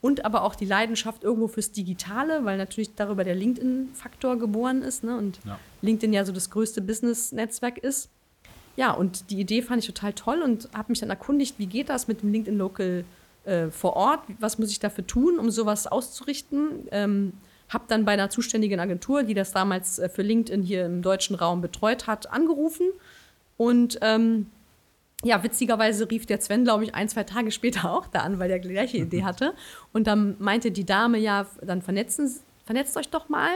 und 0.00 0.24
aber 0.24 0.42
auch 0.42 0.54
die 0.54 0.64
Leidenschaft 0.64 1.24
irgendwo 1.24 1.48
fürs 1.48 1.72
Digitale, 1.72 2.44
weil 2.44 2.56
natürlich 2.56 2.94
darüber 2.94 3.24
der 3.24 3.34
LinkedIn-Faktor 3.34 4.38
geboren 4.38 4.82
ist 4.82 5.02
ne? 5.02 5.16
und 5.16 5.40
ja. 5.44 5.58
LinkedIn 5.82 6.12
ja 6.12 6.24
so 6.24 6.32
das 6.32 6.50
größte 6.50 6.80
Business-Netzwerk 6.80 7.78
ist. 7.78 8.08
Ja, 8.76 8.92
und 8.92 9.30
die 9.30 9.40
Idee 9.40 9.62
fand 9.62 9.82
ich 9.82 9.86
total 9.88 10.12
toll 10.12 10.40
und 10.40 10.68
habe 10.72 10.92
mich 10.92 11.00
dann 11.00 11.10
erkundigt, 11.10 11.58
wie 11.58 11.66
geht 11.66 11.88
das 11.88 12.06
mit 12.06 12.22
dem 12.22 12.30
LinkedIn 12.30 12.56
Local 12.56 13.04
äh, 13.44 13.70
vor 13.70 13.96
Ort? 13.96 14.20
Was 14.38 14.60
muss 14.60 14.70
ich 14.70 14.78
dafür 14.78 15.04
tun, 15.04 15.36
um 15.40 15.50
sowas 15.50 15.88
auszurichten? 15.88 16.86
Ähm, 16.92 17.32
habe 17.68 17.84
dann 17.88 18.04
bei 18.04 18.12
einer 18.12 18.30
zuständigen 18.30 18.80
Agentur, 18.80 19.22
die 19.22 19.34
das 19.34 19.52
damals 19.52 19.98
äh, 19.98 20.08
für 20.08 20.22
LinkedIn 20.22 20.62
hier 20.62 20.86
im 20.86 21.02
deutschen 21.02 21.36
Raum 21.36 21.60
betreut 21.60 22.06
hat, 22.06 22.30
angerufen 22.30 22.86
und 23.56 23.98
ähm, 24.02 24.46
ja, 25.24 25.42
witzigerweise 25.42 26.08
rief 26.10 26.26
der 26.26 26.40
Sven, 26.40 26.64
glaube 26.64 26.84
ich, 26.84 26.94
ein, 26.94 27.08
zwei 27.08 27.24
Tage 27.24 27.50
später 27.50 27.90
auch 27.92 28.06
da 28.06 28.20
an, 28.20 28.38
weil 28.38 28.48
der 28.48 28.60
gleiche 28.60 28.98
Idee 28.98 29.24
hatte. 29.24 29.52
Und 29.92 30.06
dann 30.06 30.36
meinte 30.38 30.70
die 30.70 30.86
Dame, 30.86 31.18
ja, 31.18 31.46
dann 31.60 31.82
vernetzen, 31.82 32.32
vernetzt 32.64 32.96
euch 32.96 33.08
doch 33.08 33.28
mal. 33.28 33.50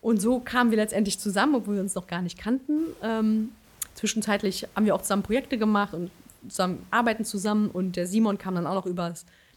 Und 0.00 0.20
so 0.20 0.38
kamen 0.38 0.70
wir 0.70 0.76
letztendlich 0.76 1.18
zusammen, 1.18 1.56
obwohl 1.56 1.74
wir 1.74 1.82
uns 1.82 1.96
noch 1.96 2.06
gar 2.06 2.22
nicht 2.22 2.38
kannten. 2.38 2.82
Ähm, 3.02 3.50
zwischenzeitlich 3.94 4.68
haben 4.76 4.86
wir 4.86 4.94
auch 4.94 5.02
zusammen 5.02 5.24
Projekte 5.24 5.58
gemacht 5.58 5.92
und 5.92 6.12
zusammen 6.48 6.86
arbeiten 6.92 7.24
zusammen. 7.24 7.68
Und 7.68 7.96
der 7.96 8.06
Simon 8.06 8.38
kam 8.38 8.54
dann 8.54 8.68
auch 8.68 8.74
noch 8.74 8.86
über 8.86 9.12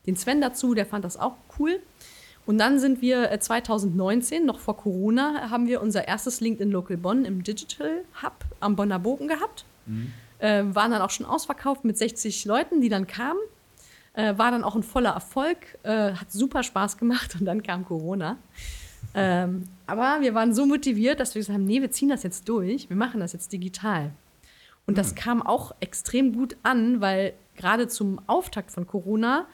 den 0.08 0.16
Sven 0.16 0.42
dazu, 0.42 0.74
der 0.74 0.88
fand 0.88 1.06
das 1.06 1.18
auch 1.18 1.36
cool. 1.60 1.80
Und 2.46 2.58
dann 2.58 2.80
sind 2.80 3.02
wir 3.02 3.40
2019, 3.40 4.42
äh, 4.42 4.46
noch 4.46 4.60
vor 4.60 4.76
Corona, 4.78 5.50
haben 5.50 5.68
wir 5.68 5.82
unser 5.82 6.08
erstes 6.08 6.42
LinkedIn 6.42 6.72
Local 6.72 6.98
Bonn 6.98 7.26
im 7.26 7.44
Digital 7.44 8.04
Hub 8.24 8.46
am 8.60 8.76
Bonner 8.76 9.00
Bogen 9.00 9.28
gehabt. 9.28 9.66
Mhm. 9.86 10.14
Äh, 10.40 10.64
waren 10.74 10.92
dann 10.92 11.02
auch 11.02 11.12
schon 11.12 11.26
ausverkauft 11.26 11.86
mit 11.86 11.98
60 11.98 12.46
Leuten, 12.46 12.82
die 12.82 12.90
dann 12.90 13.06
kamen. 13.08 13.40
Äh, 14.14 14.38
war 14.38 14.52
dann 14.52 14.64
auch 14.64 14.76
ein 14.76 14.84
voller 14.84 15.12
Erfolg, 15.12 15.78
äh, 15.84 16.14
hat 16.14 16.32
super 16.32 16.64
Spaß 16.64 16.98
gemacht 16.98 17.38
und 17.40 17.46
dann 17.46 17.62
kam 17.62 17.86
Corona. 17.86 18.38
Ähm, 19.14 19.64
aber 19.86 20.18
wir 20.22 20.34
waren 20.34 20.54
so 20.54 20.66
motiviert, 20.66 21.20
dass 21.20 21.36
wir 21.36 21.40
gesagt 21.40 21.58
haben, 21.58 21.66
nee, 21.66 21.82
wir 21.82 21.92
ziehen 21.92 22.10
das 22.10 22.24
jetzt 22.24 22.48
durch, 22.50 22.90
wir 22.90 22.98
machen 22.98 23.20
das 23.20 23.34
jetzt 23.34 23.52
digital. 23.52 24.12
Und 24.86 24.98
das 24.98 25.12
mhm. 25.12 25.16
kam 25.16 25.42
auch 25.42 25.74
extrem 25.80 26.34
gut 26.34 26.58
an, 26.64 27.00
weil 27.02 27.34
gerade 27.56 27.88
zum 27.88 28.20
Auftakt 28.28 28.72
von 28.72 28.88
Corona 28.88 29.46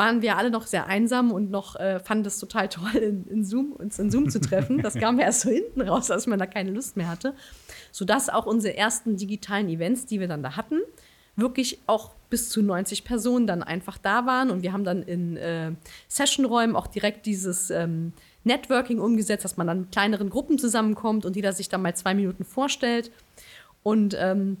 waren 0.00 0.22
wir 0.22 0.38
alle 0.38 0.50
noch 0.50 0.66
sehr 0.66 0.86
einsam 0.86 1.30
und 1.30 1.50
noch 1.50 1.76
äh, 1.76 2.00
fanden 2.00 2.24
es 2.26 2.38
total 2.38 2.70
toll, 2.70 2.96
in, 2.96 3.26
in, 3.26 3.44
Zoom, 3.44 3.72
uns 3.72 3.98
in 3.98 4.10
Zoom 4.10 4.30
zu 4.30 4.40
treffen. 4.40 4.80
Das 4.80 4.94
kam 4.94 5.18
erst 5.20 5.42
so 5.42 5.50
hinten 5.50 5.82
raus, 5.82 6.06
dass 6.06 6.26
man 6.26 6.38
da 6.38 6.46
keine 6.46 6.70
Lust 6.70 6.96
mehr 6.96 7.08
hatte. 7.08 7.34
Sodass 7.92 8.30
auch 8.30 8.46
unsere 8.46 8.78
ersten 8.78 9.18
digitalen 9.18 9.68
Events, 9.68 10.06
die 10.06 10.18
wir 10.18 10.26
dann 10.26 10.42
da 10.42 10.56
hatten, 10.56 10.80
wirklich 11.36 11.80
auch 11.86 12.12
bis 12.30 12.48
zu 12.48 12.62
90 12.62 13.04
Personen 13.04 13.46
dann 13.46 13.62
einfach 13.62 13.98
da 13.98 14.24
waren. 14.24 14.50
Und 14.50 14.62
wir 14.62 14.72
haben 14.72 14.84
dann 14.84 15.02
in 15.02 15.36
äh, 15.36 15.72
Sessionräumen 16.08 16.76
auch 16.76 16.86
direkt 16.86 17.26
dieses 17.26 17.68
ähm, 17.68 18.14
Networking 18.44 19.00
umgesetzt, 19.00 19.44
dass 19.44 19.58
man 19.58 19.66
dann 19.66 19.78
in 19.80 19.90
kleineren 19.90 20.30
Gruppen 20.30 20.56
zusammenkommt 20.56 21.26
und 21.26 21.36
jeder 21.36 21.52
sich 21.52 21.68
dann 21.68 21.82
mal 21.82 21.94
zwei 21.94 22.14
Minuten 22.14 22.44
vorstellt. 22.44 23.10
Und 23.82 24.16
ähm, 24.18 24.56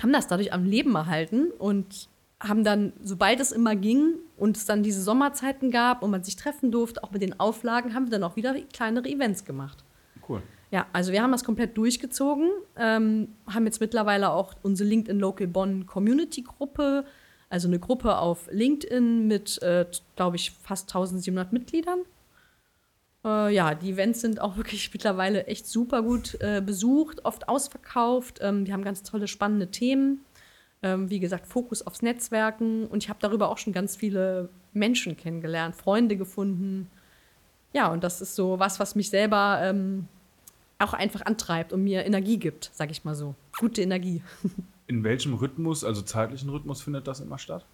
haben 0.00 0.12
das 0.12 0.28
dadurch 0.28 0.52
am 0.52 0.64
Leben 0.64 0.94
erhalten 0.94 1.50
und 1.58 2.08
haben 2.40 2.64
dann, 2.64 2.92
sobald 3.02 3.38
es 3.40 3.52
immer 3.52 3.76
ging 3.76 4.14
und 4.36 4.56
es 4.56 4.64
dann 4.64 4.82
diese 4.82 5.02
Sommerzeiten 5.02 5.70
gab 5.70 6.02
und 6.02 6.10
man 6.10 6.24
sich 6.24 6.36
treffen 6.36 6.72
durfte, 6.72 7.04
auch 7.04 7.10
mit 7.10 7.22
den 7.22 7.38
Auflagen, 7.38 7.94
haben 7.94 8.06
wir 8.06 8.10
dann 8.10 8.24
auch 8.24 8.36
wieder 8.36 8.54
kleinere 8.72 9.08
Events 9.08 9.44
gemacht. 9.44 9.84
Cool. 10.26 10.42
Ja, 10.70 10.86
also 10.92 11.12
wir 11.12 11.22
haben 11.22 11.32
das 11.32 11.44
komplett 11.44 11.76
durchgezogen, 11.76 12.48
ähm, 12.76 13.28
haben 13.46 13.66
jetzt 13.66 13.80
mittlerweile 13.80 14.30
auch 14.30 14.54
unsere 14.62 14.88
LinkedIn 14.88 15.18
Local 15.18 15.48
Bonn 15.48 15.86
Community 15.86 16.42
Gruppe, 16.42 17.04
also 17.48 17.66
eine 17.66 17.80
Gruppe 17.80 18.16
auf 18.16 18.48
LinkedIn 18.50 19.26
mit, 19.26 19.60
äh, 19.62 19.84
glaube 20.14 20.36
ich, 20.36 20.52
fast 20.52 20.88
1700 20.88 21.52
Mitgliedern. 21.52 21.98
Äh, 23.24 23.52
ja, 23.52 23.74
die 23.74 23.90
Events 23.90 24.20
sind 24.20 24.40
auch 24.40 24.56
wirklich 24.58 24.92
mittlerweile 24.92 25.46
echt 25.46 25.66
super 25.66 26.02
gut 26.02 26.40
äh, 26.40 26.62
besucht, 26.64 27.24
oft 27.24 27.48
ausverkauft. 27.48 28.38
Ähm, 28.40 28.64
wir 28.66 28.72
haben 28.72 28.84
ganz 28.84 29.02
tolle, 29.02 29.26
spannende 29.26 29.72
Themen. 29.72 30.24
Ähm, 30.82 31.10
wie 31.10 31.20
gesagt, 31.20 31.46
Fokus 31.46 31.86
aufs 31.86 32.02
Netzwerken. 32.02 32.86
Und 32.86 33.02
ich 33.02 33.08
habe 33.08 33.18
darüber 33.20 33.50
auch 33.50 33.58
schon 33.58 33.72
ganz 33.72 33.96
viele 33.96 34.48
Menschen 34.72 35.16
kennengelernt, 35.16 35.76
Freunde 35.76 36.16
gefunden. 36.16 36.88
Ja, 37.72 37.88
und 37.88 38.02
das 38.02 38.20
ist 38.20 38.34
so 38.34 38.58
was, 38.58 38.80
was 38.80 38.94
mich 38.94 39.10
selber 39.10 39.60
ähm, 39.62 40.08
auch 40.78 40.94
einfach 40.94 41.22
antreibt 41.22 41.72
und 41.72 41.84
mir 41.84 42.04
Energie 42.04 42.38
gibt, 42.38 42.70
sage 42.72 42.92
ich 42.92 43.04
mal 43.04 43.14
so. 43.14 43.34
Gute 43.58 43.82
Energie. 43.82 44.22
In 44.86 45.04
welchem 45.04 45.34
Rhythmus, 45.34 45.84
also 45.84 46.02
zeitlichen 46.02 46.50
Rhythmus, 46.50 46.82
findet 46.82 47.06
das 47.06 47.20
immer 47.20 47.38
statt? 47.38 47.64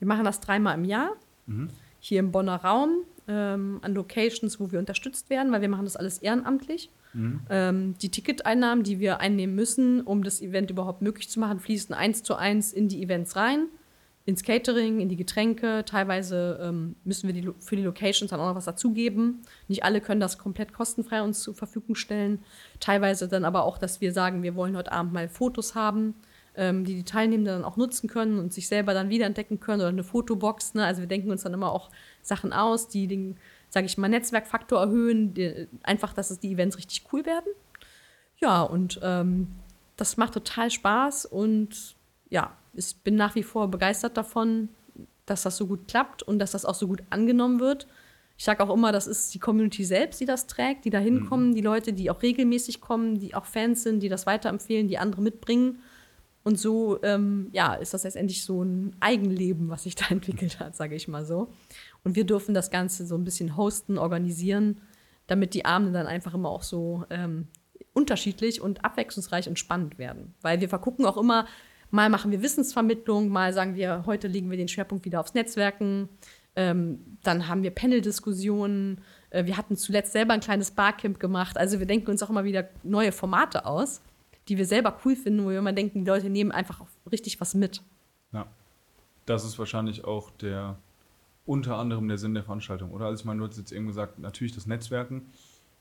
Wir 0.00 0.08
machen 0.08 0.24
das 0.24 0.40
dreimal 0.40 0.74
im 0.74 0.84
Jahr. 0.84 1.10
Mhm. 1.46 1.70
Hier 2.00 2.18
im 2.18 2.32
Bonner 2.32 2.56
Raum, 2.56 3.04
ähm, 3.28 3.78
an 3.82 3.94
Locations, 3.94 4.58
wo 4.58 4.72
wir 4.72 4.80
unterstützt 4.80 5.30
werden, 5.30 5.52
weil 5.52 5.60
wir 5.60 5.68
machen 5.68 5.84
das 5.84 5.96
alles 5.96 6.18
ehrenamtlich. 6.18 6.90
Mhm. 7.16 7.40
Ähm, 7.48 7.94
die 7.98 8.10
Ticketeinnahmen, 8.10 8.84
die 8.84 9.00
wir 9.00 9.20
einnehmen 9.20 9.54
müssen, 9.54 10.02
um 10.02 10.22
das 10.22 10.42
Event 10.42 10.70
überhaupt 10.70 11.00
möglich 11.00 11.30
zu 11.30 11.40
machen, 11.40 11.58
fließen 11.58 11.94
eins 11.94 12.22
zu 12.22 12.34
eins 12.34 12.72
in 12.72 12.88
die 12.88 13.02
Events 13.02 13.36
rein, 13.36 13.68
ins 14.26 14.42
Catering, 14.42 15.00
in 15.00 15.08
die 15.08 15.16
Getränke. 15.16 15.84
Teilweise 15.86 16.60
ähm, 16.62 16.94
müssen 17.04 17.26
wir 17.26 17.32
die, 17.32 17.48
für 17.58 17.76
die 17.76 17.82
Locations 17.82 18.30
dann 18.30 18.40
auch 18.40 18.48
noch 18.48 18.54
was 18.54 18.66
dazugeben. 18.66 19.42
Nicht 19.66 19.82
alle 19.82 20.02
können 20.02 20.20
das 20.20 20.36
komplett 20.36 20.74
kostenfrei 20.74 21.22
uns 21.22 21.40
zur 21.40 21.54
Verfügung 21.54 21.94
stellen. 21.94 22.40
Teilweise 22.80 23.28
dann 23.28 23.46
aber 23.46 23.64
auch, 23.64 23.78
dass 23.78 24.02
wir 24.02 24.12
sagen, 24.12 24.42
wir 24.42 24.54
wollen 24.54 24.76
heute 24.76 24.92
Abend 24.92 25.14
mal 25.14 25.28
Fotos 25.28 25.74
haben, 25.74 26.14
ähm, 26.54 26.84
die 26.84 26.96
die 26.96 27.04
Teilnehmenden 27.04 27.62
dann 27.62 27.64
auch 27.64 27.78
nutzen 27.78 28.10
können 28.10 28.38
und 28.38 28.52
sich 28.52 28.68
selber 28.68 28.92
dann 28.92 29.08
wiederentdecken 29.08 29.58
können 29.58 29.80
oder 29.80 29.88
eine 29.88 30.04
Fotobox. 30.04 30.74
Ne? 30.74 30.84
Also 30.84 31.00
wir 31.00 31.08
denken 31.08 31.30
uns 31.30 31.44
dann 31.44 31.54
immer 31.54 31.72
auch 31.72 31.90
Sachen 32.20 32.52
aus, 32.52 32.88
die 32.88 33.06
den 33.06 33.38
sage 33.76 33.88
ich 33.88 33.98
mal, 33.98 34.08
Netzwerkfaktor 34.08 34.80
erhöhen, 34.80 35.34
die, 35.34 35.68
einfach, 35.82 36.14
dass 36.14 36.30
es 36.30 36.40
die 36.40 36.50
Events 36.50 36.78
richtig 36.78 37.04
cool 37.12 37.26
werden. 37.26 37.52
Ja, 38.38 38.62
und 38.62 38.98
ähm, 39.02 39.48
das 39.98 40.16
macht 40.16 40.32
total 40.32 40.70
Spaß 40.70 41.26
und 41.26 41.94
ja, 42.30 42.56
ich 42.72 42.96
bin 43.04 43.16
nach 43.16 43.34
wie 43.34 43.42
vor 43.42 43.70
begeistert 43.70 44.16
davon, 44.16 44.70
dass 45.26 45.42
das 45.42 45.58
so 45.58 45.66
gut 45.66 45.88
klappt 45.88 46.22
und 46.22 46.38
dass 46.38 46.52
das 46.52 46.64
auch 46.64 46.74
so 46.74 46.86
gut 46.86 47.02
angenommen 47.10 47.60
wird. 47.60 47.86
Ich 48.38 48.46
sage 48.46 48.64
auch 48.64 48.72
immer, 48.72 48.92
das 48.92 49.06
ist 49.06 49.34
die 49.34 49.40
Community 49.40 49.84
selbst, 49.84 50.22
die 50.22 50.26
das 50.26 50.46
trägt, 50.46 50.86
die 50.86 50.90
da 50.90 50.98
hinkommen, 50.98 51.50
mhm. 51.50 51.54
die 51.54 51.60
Leute, 51.60 51.92
die 51.92 52.10
auch 52.10 52.22
regelmäßig 52.22 52.80
kommen, 52.80 53.18
die 53.18 53.34
auch 53.34 53.44
Fans 53.44 53.82
sind, 53.82 54.00
die 54.00 54.08
das 54.08 54.24
weiterempfehlen, 54.24 54.88
die 54.88 54.96
andere 54.96 55.20
mitbringen. 55.20 55.82
Und 56.46 56.60
so, 56.60 57.02
ähm, 57.02 57.48
ja, 57.50 57.74
ist 57.74 57.92
das 57.92 58.04
letztendlich 58.04 58.44
so 58.44 58.62
ein 58.62 58.94
Eigenleben, 59.00 59.68
was 59.68 59.82
sich 59.82 59.96
da 59.96 60.04
entwickelt 60.10 60.60
hat, 60.60 60.76
sage 60.76 60.94
ich 60.94 61.08
mal 61.08 61.26
so. 61.26 61.48
Und 62.04 62.14
wir 62.14 62.22
dürfen 62.22 62.54
das 62.54 62.70
Ganze 62.70 63.04
so 63.04 63.16
ein 63.16 63.24
bisschen 63.24 63.56
hosten, 63.56 63.98
organisieren, 63.98 64.80
damit 65.26 65.54
die 65.54 65.64
Abende 65.64 65.90
dann 65.90 66.06
einfach 66.06 66.34
immer 66.34 66.50
auch 66.50 66.62
so 66.62 67.04
ähm, 67.10 67.48
unterschiedlich 67.94 68.60
und 68.60 68.84
abwechslungsreich 68.84 69.48
und 69.48 69.58
spannend 69.58 69.98
werden. 69.98 70.34
Weil 70.40 70.60
wir 70.60 70.68
vergucken 70.68 71.04
auch 71.04 71.16
immer, 71.16 71.46
mal 71.90 72.10
machen 72.10 72.30
wir 72.30 72.42
Wissensvermittlung, 72.42 73.28
mal 73.28 73.52
sagen 73.52 73.74
wir, 73.74 74.04
heute 74.06 74.28
legen 74.28 74.48
wir 74.48 74.56
den 74.56 74.68
Schwerpunkt 74.68 75.04
wieder 75.04 75.18
aufs 75.18 75.34
Netzwerken. 75.34 76.08
Ähm, 76.54 77.18
dann 77.24 77.48
haben 77.48 77.64
wir 77.64 77.72
Panel-Diskussionen. 77.72 79.00
Äh, 79.30 79.46
wir 79.46 79.56
hatten 79.56 79.76
zuletzt 79.76 80.12
selber 80.12 80.34
ein 80.34 80.40
kleines 80.40 80.70
Barcamp 80.70 81.18
gemacht. 81.18 81.58
Also 81.58 81.80
wir 81.80 81.86
denken 81.86 82.08
uns 82.08 82.22
auch 82.22 82.30
immer 82.30 82.44
wieder 82.44 82.68
neue 82.84 83.10
Formate 83.10 83.66
aus, 83.66 84.00
die 84.48 84.58
wir 84.58 84.66
selber 84.66 84.98
cool 85.04 85.16
finden, 85.16 85.44
wo 85.44 85.50
wir 85.50 85.58
immer 85.58 85.72
denken, 85.72 86.04
die 86.04 86.10
Leute 86.10 86.30
nehmen 86.30 86.52
einfach 86.52 86.84
richtig 87.10 87.40
was 87.40 87.54
mit. 87.54 87.82
Ja, 88.32 88.46
das 89.26 89.44
ist 89.44 89.58
wahrscheinlich 89.58 90.04
auch 90.04 90.30
der 90.30 90.78
unter 91.46 91.76
anderem 91.76 92.08
der 92.08 92.18
Sinn 92.18 92.34
der 92.34 92.42
Veranstaltung, 92.42 92.90
oder? 92.90 93.06
Also 93.06 93.20
ich 93.20 93.24
meine, 93.24 93.40
du 93.40 93.46
hast 93.46 93.56
jetzt 93.56 93.72
eben 93.72 93.86
gesagt, 93.86 94.18
natürlich 94.18 94.54
das 94.54 94.66
Netzwerken, 94.66 95.26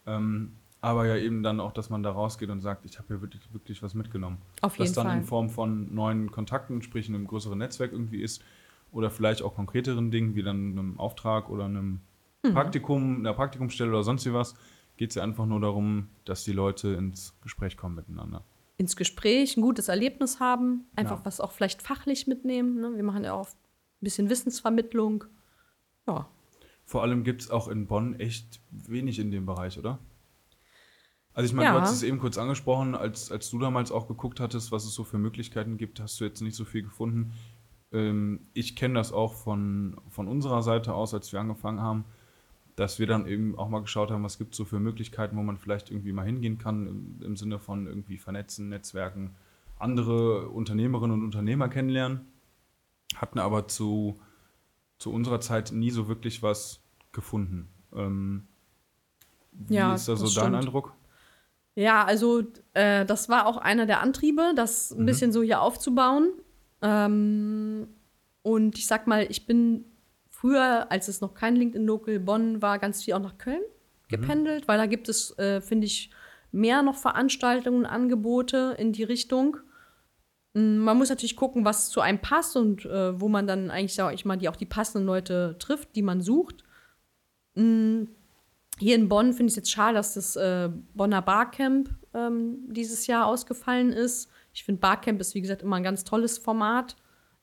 ähm, 0.06 0.54
aber 0.80 1.08
ja 1.08 1.18
eben 1.18 1.42
dann 1.42 1.60
auch, 1.60 1.72
dass 1.72 1.90
man 1.90 2.04
da 2.04 2.12
rausgeht 2.12 2.50
und 2.50 2.62
sagt, 2.62 2.86
ich 2.86 3.00
habe 3.00 3.08
hier 3.08 3.22
wirklich, 3.22 3.42
wirklich 3.52 3.82
was 3.82 3.96
mitgenommen. 3.96 4.38
Auf 4.62 4.78
jeden 4.78 4.86
das 4.86 4.94
dann 4.94 5.08
Fall. 5.08 5.18
in 5.18 5.24
Form 5.24 5.50
von 5.50 5.94
neuen 5.94 6.32
Kontakten, 6.32 6.84
sprich 6.84 7.10
in 7.10 7.16
einem 7.16 7.26
größeren 7.26 7.58
Netzwerk 7.58 7.92
irgendwie 7.92 8.22
ist 8.22 8.44
oder 8.92 9.10
vielleicht 9.10 9.42
auch 9.42 9.56
konkreteren 9.56 10.12
Dingen, 10.12 10.36
wie 10.36 10.44
dann 10.44 10.72
einem 10.72 11.00
Auftrag 11.00 11.50
oder 11.50 11.66
einem 11.66 12.02
mhm. 12.44 12.54
Praktikum, 12.54 13.18
einer 13.20 13.34
Praktikumsstelle 13.34 13.90
oder 13.90 14.04
sonst 14.04 14.26
wie 14.28 14.34
was, 14.34 14.56
geht 14.98 15.10
es 15.10 15.16
ja 15.16 15.24
einfach 15.24 15.48
nur 15.48 15.60
darum, 15.60 16.10
dass 16.24 16.44
die 16.44 16.54
Leute 16.54 16.90
ins 16.90 17.36
Gespräch 17.42 17.76
kommen 17.76 17.96
miteinander. 17.96 18.44
Ins 18.78 18.96
Gespräch, 18.96 19.56
ein 19.56 19.62
gutes 19.62 19.88
Erlebnis 19.88 20.40
haben, 20.40 20.86
einfach 20.96 21.20
ja. 21.20 21.26
was 21.26 21.40
auch 21.40 21.52
vielleicht 21.52 21.82
fachlich 21.82 22.28
mitnehmen. 22.28 22.80
Ne? 22.80 22.96
Wir 22.96 23.04
machen 23.04 23.24
ja 23.24 23.34
auch 23.34 23.48
ein 23.48 24.02
bisschen 24.02 24.30
Wissensvermittlung. 24.30 25.26
Ja. 26.08 26.28
Vor 26.84 27.02
allem 27.02 27.24
gibt 27.24 27.42
es 27.42 27.50
auch 27.50 27.68
in 27.68 27.88
Bonn 27.88 28.20
echt 28.20 28.60
wenig 28.70 29.20
in 29.20 29.32
dem 29.32 29.46
Bereich, 29.46 29.80
oder? 29.80 30.00
Also 31.34 31.48
ich 31.48 31.54
meine, 31.54 31.70
ja. 31.70 31.74
du 31.74 31.82
hast 31.82 31.92
es 31.92 32.04
eben 32.04 32.20
kurz 32.20 32.38
angesprochen, 32.38 32.96
als, 32.96 33.32
als 33.32 33.50
du 33.50 33.60
damals 33.60 33.92
auch 33.92 34.08
geguckt 34.08 34.40
hattest, 34.40 34.72
was 34.72 34.86
es 34.86 34.94
so 34.94 35.04
für 35.04 35.18
Möglichkeiten 35.18 35.78
gibt, 35.78 36.00
hast 36.00 36.20
du 36.20 36.24
jetzt 36.24 36.42
nicht 36.42 36.56
so 36.56 36.64
viel 36.64 36.84
gefunden. 36.84 37.34
Ähm, 37.92 38.48
ich 38.54 38.76
kenne 38.76 38.94
das 38.94 39.12
auch 39.12 39.34
von, 39.34 40.00
von 40.10 40.28
unserer 40.30 40.64
Seite 40.64 40.94
aus, 40.94 41.14
als 41.14 41.34
wir 41.34 41.42
angefangen 41.42 41.82
haben, 41.82 42.06
dass 42.76 43.00
wir 43.00 43.08
dann 43.08 43.26
eben 43.26 43.58
auch 43.58 43.70
mal 43.70 43.82
geschaut 43.82 44.12
haben, 44.12 44.24
was 44.24 44.38
gibt 44.38 44.54
es 44.54 44.58
so 44.58 44.66
für 44.66 44.80
Möglichkeiten, 44.80 45.38
wo 45.38 45.44
man 45.44 45.58
vielleicht 45.58 45.92
irgendwie 45.92 46.12
mal 46.12 46.26
hingehen 46.26 46.58
kann, 46.58 46.88
im, 46.88 47.22
im 47.22 47.38
Sinne 47.38 47.60
von 47.60 47.88
irgendwie 47.88 48.18
vernetzen, 48.18 48.70
Netzwerken, 48.70 49.36
andere 49.80 50.50
Unternehmerinnen 50.50 51.20
und 51.20 51.24
Unternehmer 51.24 51.70
kennenlernen. 51.70 52.22
Hatten 53.16 53.40
aber 53.40 53.68
zu, 53.68 54.20
zu 54.98 55.12
unserer 55.12 55.40
Zeit 55.40 55.72
nie 55.72 55.92
so 55.92 56.08
wirklich 56.08 56.44
was 56.44 56.82
gefunden. 57.14 57.70
Ähm, 57.94 58.48
wie 59.52 59.76
ja, 59.76 59.96
ist 59.96 60.10
da 60.10 60.18
so 60.18 60.42
dein 60.42 60.56
Eindruck? 60.56 60.94
Ja, 61.76 62.04
also 62.04 62.44
äh, 62.74 63.06
das 63.06 63.30
war 63.30 63.48
auch 63.48 63.58
einer 63.58 63.86
der 63.86 64.02
Antriebe, 64.02 64.54
das 64.56 64.92
ein 64.92 65.02
mhm. 65.02 65.06
bisschen 65.06 65.32
so 65.32 65.44
hier 65.44 65.62
aufzubauen. 65.62 66.34
Ähm, 66.82 67.88
und 68.42 68.78
ich 68.78 68.88
sag 68.88 69.08
mal, 69.08 69.26
ich 69.30 69.46
bin 69.46 69.86
früher, 70.46 70.92
als 70.92 71.08
es 71.08 71.22
noch 71.22 71.34
kein 71.34 71.56
LinkedIn 71.56 71.88
Local 71.88 72.20
Bonn 72.20 72.62
war, 72.62 72.78
ganz 72.78 73.04
viel 73.04 73.16
auch 73.16 73.20
nach 73.20 73.38
Köln 73.38 73.62
mhm. 73.62 74.08
gependelt, 74.10 74.64
mhm. 74.64 74.68
weil 74.68 74.78
da 74.78 74.86
gibt 74.86 75.10
es, 75.10 75.38
äh, 75.40 75.60
finde 75.62 75.88
ich, 75.88 76.12
mehr 76.52 76.84
noch 76.84 76.96
Veranstaltungen, 76.96 77.86
Angebote 77.86 78.76
in 78.78 78.94
die 78.94 79.04
Richtung. 79.04 79.58
Mm, 80.54 80.78
man 80.78 80.98
muss 80.98 81.10
natürlich 81.10 81.36
gucken, 81.36 81.66
was 81.66 81.90
zu 81.90 82.00
einem 82.00 82.20
passt 82.20 82.56
und 82.56 82.86
äh, 82.86 83.20
wo 83.20 83.28
man 83.28 83.48
dann 83.48 83.72
eigentlich, 83.72 83.96
sag 83.96 84.14
ich 84.14 84.24
mal, 84.24 84.38
die 84.38 84.48
auch 84.48 84.56
die 84.56 84.68
passenden 84.68 85.08
Leute 85.08 85.56
trifft, 85.60 85.96
die 85.96 86.04
man 86.04 86.22
sucht. 86.22 86.64
Mhm 87.56 88.10
hier 88.78 88.96
in 88.96 89.08
Bonn 89.08 89.34
finde 89.34 89.46
ich 89.46 89.54
es 89.54 89.56
jetzt 89.56 89.72
schade, 89.72 89.96
dass 89.96 90.16
das 90.16 90.36
äh, 90.36 90.70
Bonner 90.94 91.22
Barcamp 91.22 91.90
ähm, 92.14 92.58
dieses 92.68 93.08
Jahr 93.08 93.26
ausgefallen 93.26 93.92
ist. 93.92 94.30
Ich 94.54 94.64
finde, 94.64 94.82
Barcamp 94.82 95.22
ist, 95.22 95.34
wie 95.34 95.42
gesagt, 95.42 95.62
immer 95.62 95.78
ein 95.78 95.84
ganz 95.84 96.04
tolles 96.04 96.38
Format, 96.38 96.96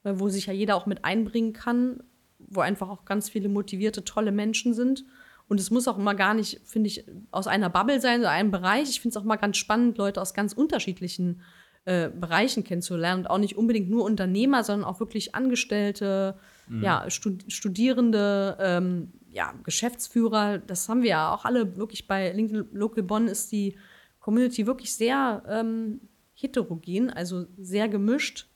äh, 0.04 0.12
wo 0.16 0.28
sich 0.28 0.46
ja 0.46 0.52
jeder 0.52 0.76
auch 0.76 0.86
mit 0.86 1.04
einbringen 1.04 1.52
kann, 1.52 2.02
wo 2.48 2.60
einfach 2.60 2.88
auch 2.88 3.04
ganz 3.04 3.28
viele 3.28 3.48
motivierte, 3.48 4.04
tolle 4.04 4.32
Menschen 4.32 4.74
sind. 4.74 5.04
Und 5.48 5.60
es 5.60 5.70
muss 5.70 5.88
auch 5.88 5.98
immer 5.98 6.14
gar 6.14 6.34
nicht, 6.34 6.60
finde 6.64 6.88
ich, 6.88 7.04
aus 7.30 7.46
einer 7.46 7.68
Bubble 7.68 8.00
sein 8.00 8.20
oder 8.20 8.30
einem 8.30 8.50
Bereich. 8.50 8.88
Ich 8.88 9.00
finde 9.00 9.16
es 9.16 9.22
auch 9.22 9.26
mal 9.26 9.36
ganz 9.36 9.56
spannend, 9.56 9.98
Leute 9.98 10.20
aus 10.20 10.34
ganz 10.34 10.52
unterschiedlichen 10.52 11.42
äh, 11.84 12.10
Bereichen 12.10 12.64
kennenzulernen 12.64 13.22
und 13.22 13.26
auch 13.26 13.38
nicht 13.38 13.56
unbedingt 13.56 13.90
nur 13.90 14.04
Unternehmer, 14.04 14.62
sondern 14.62 14.88
auch 14.88 15.00
wirklich 15.00 15.34
Angestellte, 15.34 16.38
mhm. 16.68 16.82
ja, 16.82 17.10
Stud 17.10 17.44
Studierende, 17.48 18.56
ähm, 18.60 19.12
ja, 19.30 19.52
Geschäftsführer, 19.64 20.58
das 20.58 20.88
haben 20.88 21.02
wir 21.02 21.10
ja 21.10 21.34
auch 21.34 21.44
alle 21.44 21.76
wirklich 21.76 22.06
bei 22.06 22.30
LinkedIn 22.30 22.68
Local 22.72 23.02
Bonn 23.02 23.26
ist 23.26 23.50
die 23.50 23.76
Community 24.20 24.66
wirklich 24.66 24.94
sehr 24.94 25.42
ähm, 25.48 26.00
heterogen, 26.34 27.10
also 27.10 27.46
sehr 27.58 27.88
gemischt. 27.88 28.48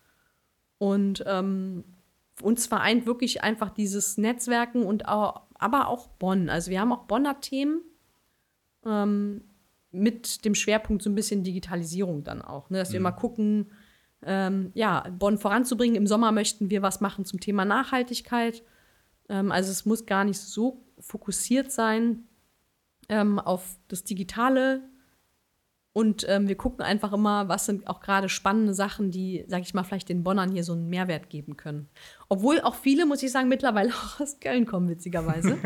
Und 0.78 1.24
ähm, 1.26 1.82
uns 2.42 2.66
vereint 2.66 3.06
wirklich 3.06 3.42
einfach 3.42 3.70
dieses 3.70 4.18
Netzwerken 4.18 4.84
und 4.84 5.08
auch, 5.08 5.42
aber 5.54 5.88
auch 5.88 6.08
Bonn. 6.08 6.48
Also 6.48 6.70
wir 6.70 6.80
haben 6.80 6.92
auch 6.92 7.04
Bonner 7.04 7.40
Themen 7.40 7.80
ähm, 8.84 9.42
mit 9.90 10.44
dem 10.44 10.54
Schwerpunkt 10.54 11.02
so 11.02 11.10
ein 11.10 11.14
bisschen 11.14 11.42
Digitalisierung 11.42 12.24
dann 12.24 12.42
auch. 12.42 12.70
Ne? 12.70 12.78
Dass 12.78 12.90
mhm. 12.90 12.94
wir 12.94 13.00
mal 13.00 13.12
gucken, 13.12 13.72
ähm, 14.22 14.70
ja, 14.74 15.06
Bonn 15.18 15.38
voranzubringen. 15.38 15.96
Im 15.96 16.06
Sommer 16.06 16.32
möchten 16.32 16.70
wir 16.70 16.82
was 16.82 17.00
machen 17.00 17.24
zum 17.24 17.40
Thema 17.40 17.64
Nachhaltigkeit. 17.64 18.62
Ähm, 19.28 19.52
also 19.52 19.70
es 19.70 19.86
muss 19.86 20.06
gar 20.06 20.24
nicht 20.24 20.38
so 20.38 20.84
fokussiert 20.98 21.72
sein 21.72 22.24
ähm, 23.08 23.38
auf 23.38 23.78
das 23.88 24.04
Digitale. 24.04 24.82
Und 25.96 26.26
ähm, 26.28 26.46
wir 26.46 26.56
gucken 26.56 26.84
einfach 26.84 27.14
immer, 27.14 27.48
was 27.48 27.64
sind 27.64 27.86
auch 27.88 28.00
gerade 28.00 28.28
spannende 28.28 28.74
Sachen, 28.74 29.10
die, 29.10 29.46
sag 29.48 29.62
ich 29.62 29.72
mal, 29.72 29.82
vielleicht 29.82 30.10
den 30.10 30.22
Bonnern 30.22 30.52
hier 30.52 30.62
so 30.62 30.74
einen 30.74 30.90
Mehrwert 30.90 31.30
geben 31.30 31.56
können. 31.56 31.88
Obwohl 32.28 32.60
auch 32.60 32.74
viele, 32.74 33.06
muss 33.06 33.22
ich 33.22 33.32
sagen, 33.32 33.48
mittlerweile 33.48 33.88
auch 33.94 34.20
aus 34.20 34.38
Köln 34.38 34.66
kommen, 34.66 34.90
witzigerweise. 34.90 35.56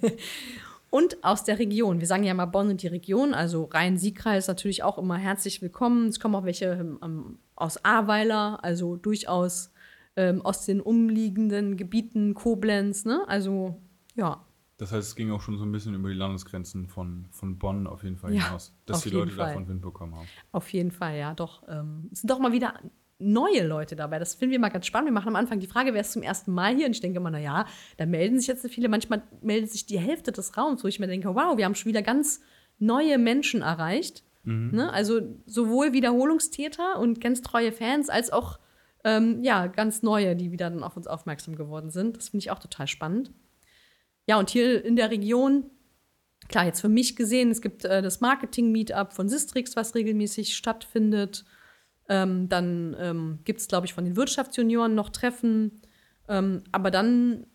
und 0.90 1.22
aus 1.22 1.44
der 1.44 1.58
Region. 1.58 2.00
Wir 2.00 2.06
sagen 2.06 2.24
ja 2.24 2.32
mal 2.32 2.46
Bonn 2.46 2.70
und 2.70 2.80
die 2.80 2.86
Region, 2.86 3.34
also 3.34 3.64
Rhein-Sieg-Kreis 3.64 4.48
natürlich 4.48 4.84
auch 4.84 4.96
immer 4.96 5.18
herzlich 5.18 5.60
willkommen. 5.60 6.08
Es 6.08 6.18
kommen 6.18 6.34
auch 6.34 6.46
welche 6.46 6.96
ähm, 7.02 7.40
aus 7.56 7.84
Ahrweiler, 7.84 8.64
also 8.64 8.96
durchaus 8.96 9.70
ähm, 10.16 10.40
aus 10.40 10.64
den 10.64 10.80
umliegenden 10.80 11.76
Gebieten, 11.76 12.32
Koblenz, 12.32 13.04
ne? 13.04 13.20
Also, 13.28 13.82
ja. 14.16 14.46
Das 14.80 14.92
heißt, 14.92 15.08
es 15.08 15.14
ging 15.14 15.30
auch 15.30 15.42
schon 15.42 15.58
so 15.58 15.64
ein 15.66 15.72
bisschen 15.72 15.94
über 15.94 16.08
die 16.08 16.14
Landesgrenzen 16.14 16.88
von, 16.88 17.26
von 17.30 17.58
Bonn 17.58 17.86
auf 17.86 18.02
jeden 18.02 18.16
Fall 18.16 18.32
ja, 18.32 18.46
hinaus, 18.46 18.74
dass 18.86 19.02
die 19.02 19.10
Leute 19.10 19.32
Fall. 19.32 19.48
davon 19.48 19.68
Wind 19.68 19.82
bekommen 19.82 20.14
haben. 20.14 20.26
Auf 20.52 20.72
jeden 20.72 20.90
Fall, 20.90 21.18
ja, 21.18 21.34
doch. 21.34 21.62
Ähm, 21.68 22.08
es 22.10 22.20
sind 22.20 22.30
doch 22.30 22.38
mal 22.38 22.52
wieder 22.52 22.80
neue 23.18 23.66
Leute 23.66 23.94
dabei. 23.94 24.18
Das 24.18 24.34
finden 24.34 24.52
wir 24.52 24.58
mal 24.58 24.70
ganz 24.70 24.86
spannend. 24.86 25.08
Wir 25.08 25.12
machen 25.12 25.28
am 25.28 25.36
Anfang 25.36 25.60
die 25.60 25.66
Frage, 25.66 25.92
wer 25.92 26.00
ist 26.00 26.12
zum 26.12 26.22
ersten 26.22 26.50
Mal 26.52 26.74
hier? 26.74 26.86
Und 26.86 26.92
ich 26.92 27.02
denke 27.02 27.18
immer, 27.18 27.30
naja, 27.30 27.66
da 27.98 28.06
melden 28.06 28.38
sich 28.38 28.48
jetzt 28.48 28.66
viele. 28.70 28.88
Manchmal 28.88 29.22
meldet 29.42 29.70
sich 29.70 29.84
die 29.84 29.98
Hälfte 29.98 30.32
des 30.32 30.56
Raums, 30.56 30.82
wo 30.82 30.88
ich 30.88 30.98
mir 30.98 31.08
denke, 31.08 31.34
wow, 31.34 31.58
wir 31.58 31.66
haben 31.66 31.74
schon 31.74 31.90
wieder 31.90 32.00
ganz 32.00 32.40
neue 32.78 33.18
Menschen 33.18 33.60
erreicht. 33.60 34.24
Mhm. 34.44 34.70
Ne? 34.72 34.90
Also 34.90 35.20
sowohl 35.44 35.92
Wiederholungstäter 35.92 36.98
und 36.98 37.20
ganz 37.20 37.42
treue 37.42 37.72
Fans, 37.72 38.08
als 38.08 38.32
auch 38.32 38.58
ähm, 39.04 39.42
ja, 39.42 39.66
ganz 39.66 40.02
neue, 40.02 40.36
die 40.36 40.52
wieder 40.52 40.70
dann 40.70 40.82
auf 40.82 40.96
uns 40.96 41.06
aufmerksam 41.06 41.54
geworden 41.56 41.90
sind. 41.90 42.16
Das 42.16 42.30
finde 42.30 42.44
ich 42.44 42.50
auch 42.50 42.58
total 42.58 42.86
spannend. 42.86 43.30
Ja, 44.26 44.38
und 44.38 44.50
hier 44.50 44.84
in 44.84 44.96
der 44.96 45.10
Region, 45.10 45.70
klar, 46.48 46.66
jetzt 46.66 46.80
für 46.80 46.88
mich 46.88 47.16
gesehen, 47.16 47.50
es 47.50 47.60
gibt 47.60 47.84
äh, 47.84 48.02
das 48.02 48.20
Marketing-Meetup 48.20 49.12
von 49.12 49.28
Sistrix, 49.28 49.76
was 49.76 49.94
regelmäßig 49.94 50.56
stattfindet. 50.56 51.44
Ähm, 52.08 52.48
dann 52.48 52.96
ähm, 52.98 53.38
gibt 53.44 53.60
es, 53.60 53.68
glaube 53.68 53.86
ich, 53.86 53.94
von 53.94 54.04
den 54.04 54.16
Wirtschaftsjunioren 54.16 54.94
noch 54.94 55.10
Treffen. 55.10 55.80
Ähm, 56.28 56.64
aber 56.72 56.90
dann, 56.90 57.46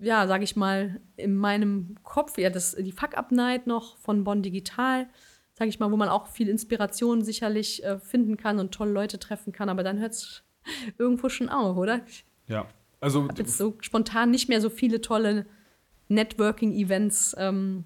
ja, 0.00 0.26
sage 0.26 0.44
ich 0.44 0.56
mal, 0.56 1.00
in 1.16 1.36
meinem 1.36 1.96
Kopf, 2.02 2.36
ja, 2.36 2.50
das, 2.50 2.74
die 2.74 2.92
Fuck-Up-Night 2.92 3.66
noch 3.66 3.96
von 3.98 4.24
Bonn 4.24 4.42
Digital, 4.42 5.08
sage 5.54 5.68
ich 5.68 5.78
mal, 5.78 5.90
wo 5.90 5.96
man 5.96 6.08
auch 6.08 6.26
viel 6.26 6.48
Inspiration 6.48 7.22
sicherlich 7.22 7.84
äh, 7.84 7.98
finden 7.98 8.36
kann 8.36 8.58
und 8.58 8.74
tolle 8.74 8.92
Leute 8.92 9.18
treffen 9.18 9.52
kann. 9.52 9.68
Aber 9.68 9.82
dann 9.84 9.98
hört 9.98 10.12
es 10.12 10.42
irgendwo 10.98 11.28
schon 11.28 11.48
auf, 11.48 11.76
oder? 11.76 12.00
Ja. 12.48 12.66
Also. 13.00 13.22
Ich 13.22 13.28
habe 13.28 13.42
jetzt 13.42 13.56
so 13.56 13.76
spontan 13.80 14.30
nicht 14.30 14.48
mehr 14.48 14.60
so 14.60 14.70
viele 14.70 15.00
tolle 15.00 15.46
Networking-Events 16.08 17.36
ähm, 17.38 17.84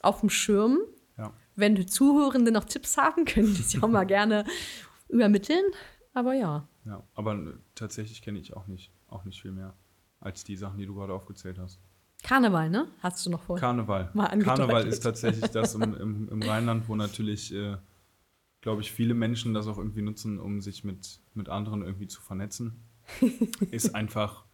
auf 0.00 0.20
dem 0.20 0.30
Schirm. 0.30 0.78
Ja. 1.16 1.32
Wenn 1.56 1.86
Zuhörende 1.86 2.52
noch 2.52 2.64
Tipps 2.64 2.96
haben, 2.96 3.24
können 3.24 3.54
die 3.54 3.62
sich 3.62 3.82
auch 3.82 3.88
mal 3.88 4.04
gerne 4.04 4.44
übermitteln. 5.08 5.64
Aber 6.14 6.34
ja. 6.34 6.68
Ja, 6.84 7.02
aber 7.14 7.54
tatsächlich 7.74 8.22
kenne 8.22 8.38
ich 8.38 8.54
auch 8.56 8.66
nicht, 8.66 8.92
auch 9.08 9.24
nicht 9.24 9.40
viel 9.40 9.52
mehr 9.52 9.74
als 10.20 10.44
die 10.44 10.56
Sachen, 10.56 10.78
die 10.78 10.86
du 10.86 10.94
gerade 10.94 11.12
aufgezählt 11.12 11.58
hast. 11.58 11.80
Karneval, 12.22 12.70
ne? 12.70 12.86
Hast 13.00 13.26
du 13.26 13.30
noch 13.30 13.42
vor? 13.42 13.56
Karneval. 13.56 14.12
Karneval 14.14 14.86
ist 14.86 15.00
tatsächlich 15.00 15.50
das 15.50 15.74
im, 15.74 15.82
im, 15.82 16.28
im 16.28 16.42
Rheinland, 16.42 16.88
wo 16.88 16.94
natürlich 16.94 17.52
äh, 17.52 17.76
glaube 18.62 18.80
ich, 18.80 18.90
viele 18.90 19.12
Menschen 19.12 19.52
das 19.52 19.66
auch 19.66 19.76
irgendwie 19.76 20.00
nutzen, 20.00 20.38
um 20.38 20.62
sich 20.62 20.84
mit, 20.84 21.20
mit 21.34 21.50
anderen 21.50 21.82
irgendwie 21.82 22.06
zu 22.06 22.22
vernetzen. 22.22 22.80
ist 23.70 23.94
einfach, 23.94 24.46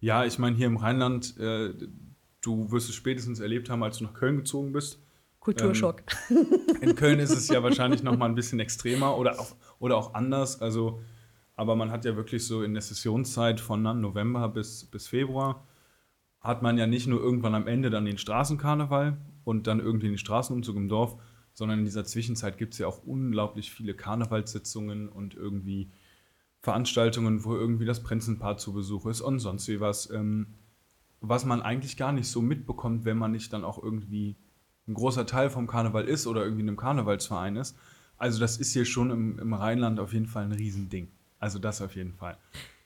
ja, 0.00 0.24
ich 0.24 0.38
meine, 0.38 0.56
hier 0.56 0.66
im 0.66 0.76
Rheinland, 0.76 1.38
äh, 1.38 1.72
du 2.42 2.70
wirst 2.70 2.88
es 2.88 2.94
spätestens 2.94 3.40
erlebt 3.40 3.70
haben, 3.70 3.82
als 3.82 3.98
du 3.98 4.04
nach 4.04 4.14
Köln 4.14 4.36
gezogen 4.36 4.72
bist. 4.72 5.00
Kulturschock. 5.40 6.02
Ähm, 6.30 6.46
in 6.80 6.94
Köln 6.94 7.18
ist 7.18 7.30
es 7.30 7.48
ja 7.48 7.62
wahrscheinlich 7.62 8.02
noch 8.02 8.16
mal 8.16 8.26
ein 8.26 8.34
bisschen 8.34 8.60
extremer 8.60 9.16
oder 9.16 9.40
auch, 9.40 9.56
oder 9.78 9.96
auch 9.96 10.14
anders. 10.14 10.60
Also, 10.60 11.00
aber 11.56 11.74
man 11.74 11.90
hat 11.90 12.04
ja 12.04 12.14
wirklich 12.16 12.46
so 12.46 12.62
in 12.62 12.74
der 12.74 12.82
Sessionszeit 12.82 13.60
von 13.60 13.82
November 13.82 14.48
bis, 14.48 14.84
bis 14.84 15.08
Februar 15.08 15.66
hat 16.40 16.62
man 16.62 16.76
ja 16.76 16.86
nicht 16.86 17.06
nur 17.06 17.20
irgendwann 17.20 17.54
am 17.54 17.66
Ende 17.66 17.88
dann 17.88 18.04
den 18.04 18.18
Straßenkarneval 18.18 19.16
und 19.44 19.66
dann 19.66 19.80
irgendwie 19.80 20.08
den 20.08 20.18
Straßenumzug 20.18 20.76
im 20.76 20.88
Dorf, 20.88 21.16
sondern 21.54 21.80
in 21.80 21.84
dieser 21.84 22.04
Zwischenzeit 22.04 22.58
gibt 22.58 22.74
es 22.74 22.78
ja 22.78 22.86
auch 22.86 23.04
unglaublich 23.04 23.70
viele 23.70 23.94
Karnevalssitzungen 23.94 25.08
und 25.08 25.34
irgendwie 25.34 25.90
Veranstaltungen, 26.60 27.44
wo 27.44 27.54
irgendwie 27.54 27.84
das 27.84 28.02
Prinzenpaar 28.02 28.56
zu 28.56 28.72
Besuch 28.72 29.06
ist 29.06 29.20
und 29.20 29.38
sonst 29.38 29.68
wie 29.68 29.80
was, 29.80 30.10
ähm, 30.10 30.54
was 31.22 31.44
man 31.44 31.62
eigentlich 31.62 31.96
gar 31.96 32.12
nicht 32.12 32.28
so 32.28 32.42
mitbekommt, 32.42 33.04
wenn 33.04 33.16
man 33.16 33.30
nicht 33.30 33.52
dann 33.52 33.64
auch 33.64 33.82
irgendwie 33.82 34.36
ein 34.88 34.94
großer 34.94 35.24
Teil 35.24 35.48
vom 35.48 35.68
Karneval 35.68 36.04
ist 36.04 36.26
oder 36.26 36.42
irgendwie 36.42 36.62
in 36.62 36.68
einem 36.68 36.76
Karnevalsverein 36.76 37.56
ist. 37.56 37.78
Also 38.18 38.40
das 38.40 38.58
ist 38.58 38.72
hier 38.72 38.84
schon 38.84 39.10
im, 39.10 39.38
im 39.38 39.54
Rheinland 39.54 40.00
auf 40.00 40.12
jeden 40.12 40.26
Fall 40.26 40.44
ein 40.44 40.52
Riesending. 40.52 41.08
Also 41.38 41.58
das 41.58 41.80
auf 41.80 41.94
jeden 41.94 42.12
Fall. 42.12 42.36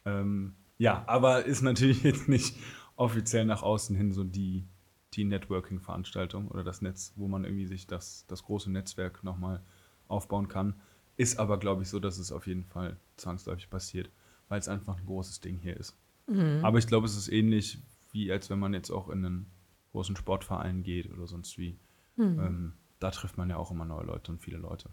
Ähm, 0.04 0.54
ja, 0.78 1.02
aber 1.06 1.46
ist 1.46 1.62
natürlich 1.62 2.02
jetzt 2.04 2.28
nicht 2.28 2.56
offiziell 2.96 3.46
nach 3.46 3.62
außen 3.62 3.96
hin 3.96 4.12
so 4.12 4.22
die, 4.22 4.66
die 5.14 5.24
Networking-Veranstaltung 5.24 6.48
oder 6.48 6.62
das 6.62 6.82
Netz, 6.82 7.14
wo 7.16 7.28
man 7.28 7.44
irgendwie 7.44 7.66
sich 7.66 7.86
das, 7.86 8.26
das 8.28 8.42
große 8.42 8.70
Netzwerk 8.70 9.24
nochmal 9.24 9.62
aufbauen 10.08 10.48
kann. 10.48 10.74
Ist 11.16 11.38
aber, 11.38 11.58
glaube 11.58 11.82
ich, 11.82 11.88
so, 11.88 12.00
dass 12.00 12.18
es 12.18 12.32
auf 12.32 12.46
jeden 12.46 12.64
Fall 12.64 12.98
zwangsläufig 13.16 13.70
passiert, 13.70 14.10
weil 14.48 14.58
es 14.58 14.68
einfach 14.68 14.98
ein 14.98 15.06
großes 15.06 15.40
Ding 15.40 15.58
hier 15.58 15.76
ist. 15.76 15.96
Mhm. 16.26 16.60
Aber 16.62 16.78
ich 16.78 16.86
glaube, 16.86 17.06
es 17.06 17.16
ist 17.16 17.28
ähnlich 17.28 17.78
wie 18.16 18.32
als 18.32 18.50
wenn 18.50 18.58
man 18.58 18.72
jetzt 18.72 18.90
auch 18.90 19.08
in 19.08 19.24
einen 19.24 19.46
großen 19.92 20.16
Sportverein 20.16 20.82
geht 20.82 21.12
oder 21.12 21.26
sonst 21.26 21.58
wie. 21.58 21.78
Mhm. 22.16 22.38
Ähm, 22.40 22.72
da 22.98 23.10
trifft 23.10 23.36
man 23.36 23.50
ja 23.50 23.56
auch 23.58 23.70
immer 23.70 23.84
neue 23.84 24.06
Leute 24.06 24.32
und 24.32 24.40
viele 24.40 24.56
Leute. 24.56 24.90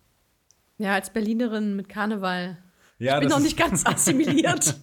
Ja, 0.78 0.94
als 0.94 1.12
Berlinerin 1.12 1.76
mit 1.76 1.88
Karneval. 1.88 2.58
Ja, 3.00 3.16
ich 3.16 3.22
bin 3.22 3.30
noch 3.30 3.40
nicht 3.40 3.58
ganz 3.58 3.86
assimiliert. 3.86 4.80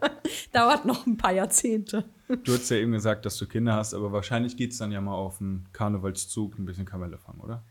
Dauert 0.52 0.84
noch 0.84 1.06
ein 1.06 1.16
paar 1.16 1.32
Jahrzehnte. 1.32 2.04
Du 2.44 2.52
hast 2.52 2.70
ja 2.70 2.78
eben 2.78 2.92
gesagt, 2.92 3.26
dass 3.26 3.36
du 3.36 3.46
Kinder 3.46 3.74
hast, 3.74 3.94
aber 3.94 4.12
wahrscheinlich 4.12 4.56
geht 4.56 4.72
es 4.72 4.78
dann 4.78 4.90
ja 4.90 5.00
mal 5.00 5.14
auf 5.14 5.40
einen 5.40 5.68
Karnevalszug 5.72 6.58
ein 6.58 6.64
bisschen 6.64 6.84
Kamelle 6.86 7.18
fangen, 7.18 7.40
oder? 7.40 7.64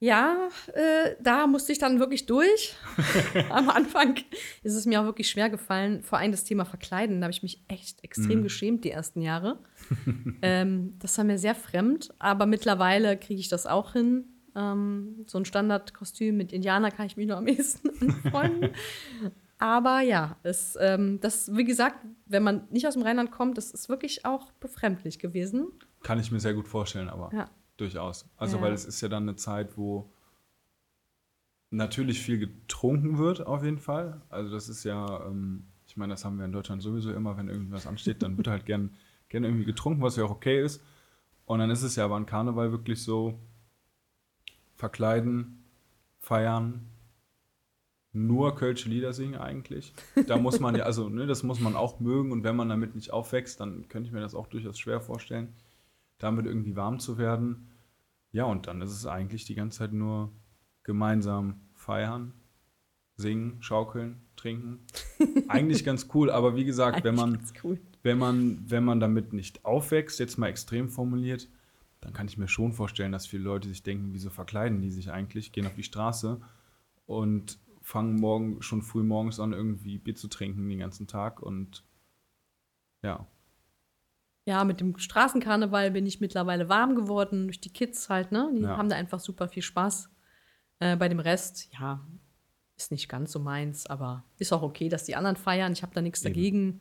Ja, 0.00 0.48
äh, 0.74 1.16
da 1.20 1.48
musste 1.48 1.72
ich 1.72 1.78
dann 1.78 1.98
wirklich 1.98 2.26
durch. 2.26 2.76
Am 3.50 3.68
Anfang 3.68 4.14
ist 4.62 4.74
es 4.74 4.86
mir 4.86 5.00
auch 5.00 5.04
wirklich 5.04 5.28
schwer 5.28 5.50
gefallen, 5.50 6.02
vor 6.02 6.18
allem 6.18 6.30
das 6.30 6.44
Thema 6.44 6.64
Verkleiden. 6.64 7.20
Da 7.20 7.24
habe 7.24 7.32
ich 7.32 7.42
mich 7.42 7.64
echt 7.66 8.04
extrem 8.04 8.40
mm. 8.40 8.42
geschämt 8.44 8.84
die 8.84 8.92
ersten 8.92 9.20
Jahre. 9.22 9.58
ähm, 10.42 10.94
das 11.00 11.18
war 11.18 11.24
mir 11.24 11.38
sehr 11.38 11.56
fremd, 11.56 12.10
aber 12.20 12.46
mittlerweile 12.46 13.16
kriege 13.16 13.40
ich 13.40 13.48
das 13.48 13.66
auch 13.66 13.94
hin. 13.94 14.26
Ähm, 14.54 15.24
so 15.26 15.38
ein 15.38 15.44
Standardkostüm 15.44 16.36
mit 16.36 16.52
Indianer 16.52 16.92
kann 16.92 17.06
ich 17.06 17.16
mich 17.16 17.26
nur 17.26 17.36
am 17.36 17.48
ehesten 17.48 17.90
anfreunden. 18.00 18.70
aber 19.58 20.00
ja, 20.00 20.36
es, 20.44 20.78
ähm, 20.80 21.18
das, 21.20 21.56
wie 21.56 21.64
gesagt, 21.64 21.96
wenn 22.26 22.44
man 22.44 22.68
nicht 22.70 22.86
aus 22.86 22.94
dem 22.94 23.02
Rheinland 23.02 23.32
kommt, 23.32 23.58
das 23.58 23.72
ist 23.72 23.88
wirklich 23.88 24.24
auch 24.24 24.52
befremdlich 24.52 25.18
gewesen. 25.18 25.66
Kann 26.04 26.20
ich 26.20 26.30
mir 26.30 26.38
sehr 26.38 26.54
gut 26.54 26.68
vorstellen, 26.68 27.08
aber. 27.08 27.30
Ja. 27.34 27.50
Durchaus. 27.78 28.28
Also, 28.36 28.56
ja. 28.56 28.62
weil 28.62 28.72
es 28.72 28.84
ist 28.84 29.00
ja 29.00 29.08
dann 29.08 29.22
eine 29.22 29.36
Zeit, 29.36 29.78
wo 29.78 30.12
natürlich 31.70 32.20
viel 32.20 32.38
getrunken 32.38 33.18
wird, 33.18 33.46
auf 33.46 33.62
jeden 33.62 33.78
Fall. 33.78 34.20
Also, 34.28 34.50
das 34.50 34.68
ist 34.68 34.82
ja, 34.84 35.24
ähm, 35.26 35.68
ich 35.86 35.96
meine, 35.96 36.12
das 36.12 36.24
haben 36.24 36.38
wir 36.38 36.44
in 36.44 36.52
Deutschland 36.52 36.82
sowieso 36.82 37.12
immer, 37.12 37.36
wenn 37.36 37.48
irgendwas 37.48 37.86
ansteht, 37.86 38.22
dann 38.22 38.36
wird 38.36 38.48
halt 38.48 38.66
gern, 38.66 38.96
gern 39.28 39.44
irgendwie 39.44 39.64
getrunken, 39.64 40.02
was 40.02 40.16
ja 40.16 40.24
auch 40.24 40.30
okay 40.30 40.62
ist. 40.62 40.82
Und 41.46 41.60
dann 41.60 41.70
ist 41.70 41.82
es 41.82 41.94
ja 41.94 42.04
aber 42.04 42.16
an 42.16 42.26
Karneval 42.26 42.72
wirklich 42.72 43.02
so, 43.02 43.38
verkleiden, 44.74 45.64
feiern, 46.18 46.88
nur 48.12 48.56
Kölsche 48.56 48.88
Lieder 48.88 49.12
singen 49.12 49.36
eigentlich. 49.36 49.94
Da 50.26 50.36
muss 50.36 50.58
man 50.58 50.74
ja, 50.74 50.82
also 50.82 51.08
ne, 51.08 51.26
das 51.26 51.44
muss 51.44 51.60
man 51.60 51.76
auch 51.76 52.00
mögen 52.00 52.32
und 52.32 52.42
wenn 52.42 52.56
man 52.56 52.68
damit 52.68 52.96
nicht 52.96 53.12
aufwächst, 53.12 53.60
dann 53.60 53.88
könnte 53.88 54.08
ich 54.08 54.12
mir 54.12 54.20
das 54.20 54.34
auch 54.34 54.48
durchaus 54.48 54.78
schwer 54.78 55.00
vorstellen 55.00 55.54
damit 56.18 56.46
irgendwie 56.46 56.76
warm 56.76 56.98
zu 56.98 57.16
werden. 57.16 57.67
Ja, 58.32 58.44
und 58.44 58.66
dann 58.66 58.82
ist 58.82 58.92
es 58.92 59.06
eigentlich 59.06 59.44
die 59.44 59.54
ganze 59.54 59.78
Zeit 59.78 59.92
nur 59.92 60.32
gemeinsam 60.82 61.60
feiern, 61.74 62.34
singen, 63.16 63.62
schaukeln, 63.62 64.20
trinken. 64.36 64.80
eigentlich 65.48 65.84
ganz 65.84 66.08
cool, 66.14 66.30
aber 66.30 66.56
wie 66.56 66.64
gesagt, 66.64 67.04
wenn 67.04 67.14
man, 67.14 67.40
cool. 67.64 67.80
wenn, 68.02 68.18
man, 68.18 68.70
wenn 68.70 68.84
man 68.84 69.00
damit 69.00 69.32
nicht 69.32 69.64
aufwächst, 69.64 70.18
jetzt 70.18 70.38
mal 70.38 70.48
extrem 70.48 70.88
formuliert, 70.88 71.48
dann 72.00 72.12
kann 72.12 72.28
ich 72.28 72.38
mir 72.38 72.48
schon 72.48 72.72
vorstellen, 72.72 73.12
dass 73.12 73.26
viele 73.26 73.42
Leute 73.42 73.68
sich 73.68 73.82
denken, 73.82 74.12
wieso 74.12 74.30
verkleiden 74.30 74.80
die 74.80 74.90
sich 74.90 75.10
eigentlich, 75.10 75.52
gehen 75.52 75.66
auf 75.66 75.74
die 75.74 75.82
Straße 75.82 76.40
und 77.06 77.58
fangen 77.82 78.16
morgen 78.16 78.62
schon 78.62 78.82
früh 78.82 79.02
morgens 79.02 79.40
an, 79.40 79.52
irgendwie 79.52 79.98
Bier 79.98 80.14
zu 80.14 80.28
trinken 80.28 80.68
den 80.68 80.78
ganzen 80.78 81.06
Tag 81.06 81.42
und 81.42 81.84
ja, 83.02 83.26
ja, 84.48 84.64
mit 84.64 84.80
dem 84.80 84.96
Straßenkarneval 84.96 85.90
bin 85.90 86.06
ich 86.06 86.22
mittlerweile 86.22 86.70
warm 86.70 86.96
geworden, 86.96 87.48
durch 87.48 87.60
die 87.60 87.72
Kids 87.72 88.08
halt, 88.08 88.32
ne? 88.32 88.50
Die 88.56 88.62
ja. 88.62 88.78
haben 88.78 88.88
da 88.88 88.96
einfach 88.96 89.20
super 89.20 89.46
viel 89.46 89.62
Spaß. 89.62 90.08
Äh, 90.78 90.96
bei 90.96 91.10
dem 91.10 91.20
Rest, 91.20 91.68
ja, 91.78 92.02
ist 92.74 92.90
nicht 92.90 93.10
ganz 93.10 93.30
so 93.30 93.40
meins, 93.40 93.84
aber 93.84 94.24
ist 94.38 94.54
auch 94.54 94.62
okay, 94.62 94.88
dass 94.88 95.04
die 95.04 95.16
anderen 95.16 95.36
feiern. 95.36 95.74
Ich 95.74 95.82
habe 95.82 95.92
da 95.94 96.00
nichts 96.00 96.22
dagegen. 96.22 96.80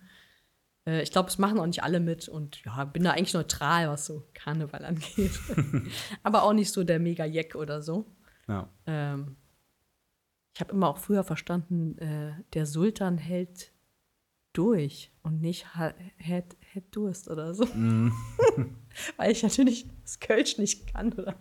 Äh, 0.86 1.01
ich 1.01 1.12
glaube, 1.12 1.27
es 1.27 1.39
machen 1.39 1.60
auch 1.60 1.65
nicht 1.65 1.84
alle 1.84 1.99
mit 1.99 2.30
und 2.30 2.63
ja, 2.63 2.86
bin 2.86 3.03
da 3.03 3.12
eigentlich 3.12 3.34
neutral, 3.34 3.89
was 3.89 4.06
so 4.06 4.25
Karneval 4.34 4.86
angeht. 4.86 5.38
aber 6.23 6.43
auch 6.43 6.53
nicht 6.53 6.71
so 6.71 6.86
der 6.86 6.99
Mega-Jeck 6.99 7.56
oder 7.56 7.82
so. 7.82 8.06
Ja. 8.47 8.69
Ähm, 8.86 9.36
ich 10.53 10.62
habe 10.62 10.71
immer 10.71 10.88
auch 10.88 10.99
früher 10.99 11.25
verstanden, 11.25 11.97
äh, 11.97 12.32
der 12.53 12.65
Sultan 12.65 13.17
hält 13.17 13.73
durch 14.53 15.12
und 15.21 15.41
nicht 15.41 15.75
hätte 16.78 16.92
Durst 16.92 17.30
oder 17.30 17.54
so. 17.54 17.66
Mm. 17.66 18.12
Weil 19.18 19.32
ich 19.32 19.44
natürlich 19.44 19.88
das 20.04 20.20
Kölsch 20.20 20.58
nicht 20.58 20.92
kann. 20.92 21.13
Oder? 21.13 21.36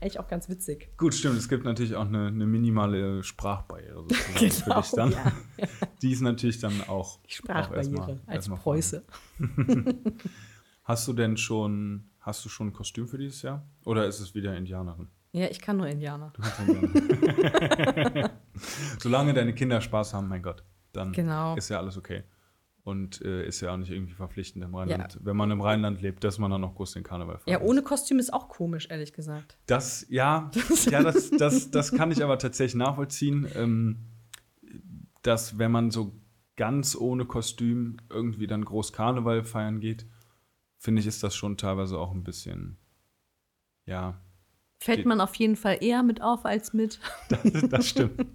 Eigentlich 0.00 0.20
auch 0.20 0.28
ganz 0.28 0.48
witzig. 0.48 0.90
Gut, 0.96 1.14
stimmt. 1.14 1.38
Es 1.38 1.48
gibt 1.48 1.64
natürlich 1.64 1.96
auch 1.96 2.06
eine, 2.06 2.26
eine 2.26 2.46
minimale 2.46 3.22
Sprachbarriere 3.22 4.04
genau, 4.06 4.22
für 4.38 4.74
dich 4.74 4.90
dann. 4.92 5.12
Ja. 5.12 5.32
Die 6.02 6.12
ist 6.12 6.20
natürlich 6.20 6.58
dann 6.60 6.82
auch. 6.88 7.20
Die 7.22 7.32
Sprachbarriere 7.32 8.02
auch 8.02 8.28
als 8.28 8.48
Preuße. 8.48 9.04
hast 10.84 11.08
du 11.08 11.12
denn 11.12 11.36
schon, 11.36 12.10
hast 12.20 12.44
du 12.44 12.48
schon 12.48 12.68
ein 12.68 12.72
Kostüm 12.72 13.08
für 13.08 13.18
dieses 13.18 13.42
Jahr? 13.42 13.66
Oder 13.84 14.06
ist 14.06 14.20
es 14.20 14.34
wieder 14.34 14.56
Indianerin? 14.56 15.08
Ja, 15.32 15.46
ich 15.46 15.60
kann 15.60 15.78
nur 15.78 15.86
Indianer. 15.86 16.30
Du 16.34 16.42
kannst 16.42 16.58
Indianer. 16.60 18.30
Solange 18.98 19.32
deine 19.32 19.54
Kinder 19.54 19.80
Spaß 19.80 20.12
haben, 20.12 20.28
mein 20.28 20.42
Gott, 20.42 20.62
dann 20.92 21.12
genau. 21.12 21.56
ist 21.56 21.70
ja 21.70 21.78
alles 21.78 21.96
okay 21.96 22.22
und 22.84 23.22
äh, 23.22 23.46
ist 23.46 23.60
ja 23.60 23.72
auch 23.72 23.76
nicht 23.76 23.90
irgendwie 23.90 24.14
verpflichtend 24.14 24.64
im 24.64 24.74
Rheinland. 24.74 25.14
Ja. 25.14 25.20
Wenn 25.22 25.36
man 25.36 25.50
im 25.50 25.60
Rheinland 25.60 26.02
lebt, 26.02 26.24
dass 26.24 26.38
man 26.38 26.50
dann 26.50 26.60
noch 26.60 26.74
groß 26.74 26.92
den 26.92 27.04
Karneval 27.04 27.38
feiert. 27.38 27.60
Ja, 27.60 27.66
ohne 27.66 27.82
Kostüm 27.82 28.18
ist 28.18 28.32
auch 28.32 28.48
komisch, 28.48 28.88
ehrlich 28.90 29.12
gesagt. 29.12 29.56
Das, 29.66 30.06
ja, 30.08 30.50
ja 30.90 31.02
das, 31.02 31.30
das, 31.30 31.70
das 31.70 31.92
kann 31.92 32.10
ich 32.10 32.24
aber 32.24 32.38
tatsächlich 32.38 32.74
nachvollziehen, 32.74 33.46
ähm, 33.54 33.98
dass 35.22 35.58
wenn 35.58 35.70
man 35.70 35.90
so 35.92 36.12
ganz 36.56 36.96
ohne 36.96 37.24
Kostüm 37.24 37.98
irgendwie 38.10 38.48
dann 38.48 38.64
groß 38.64 38.92
Karneval 38.92 39.44
feiern 39.44 39.80
geht, 39.80 40.06
finde 40.78 41.00
ich, 41.00 41.06
ist 41.06 41.22
das 41.22 41.36
schon 41.36 41.56
teilweise 41.56 41.98
auch 41.98 42.12
ein 42.12 42.24
bisschen, 42.24 42.78
ja. 43.86 44.20
Fällt 44.80 45.06
man 45.06 45.20
auf 45.20 45.36
jeden 45.36 45.54
Fall 45.54 45.78
eher 45.80 46.02
mit 46.02 46.20
auf 46.20 46.44
als 46.44 46.72
mit. 46.72 46.98
das, 47.28 47.68
das 47.68 47.88
stimmt. 47.88 48.26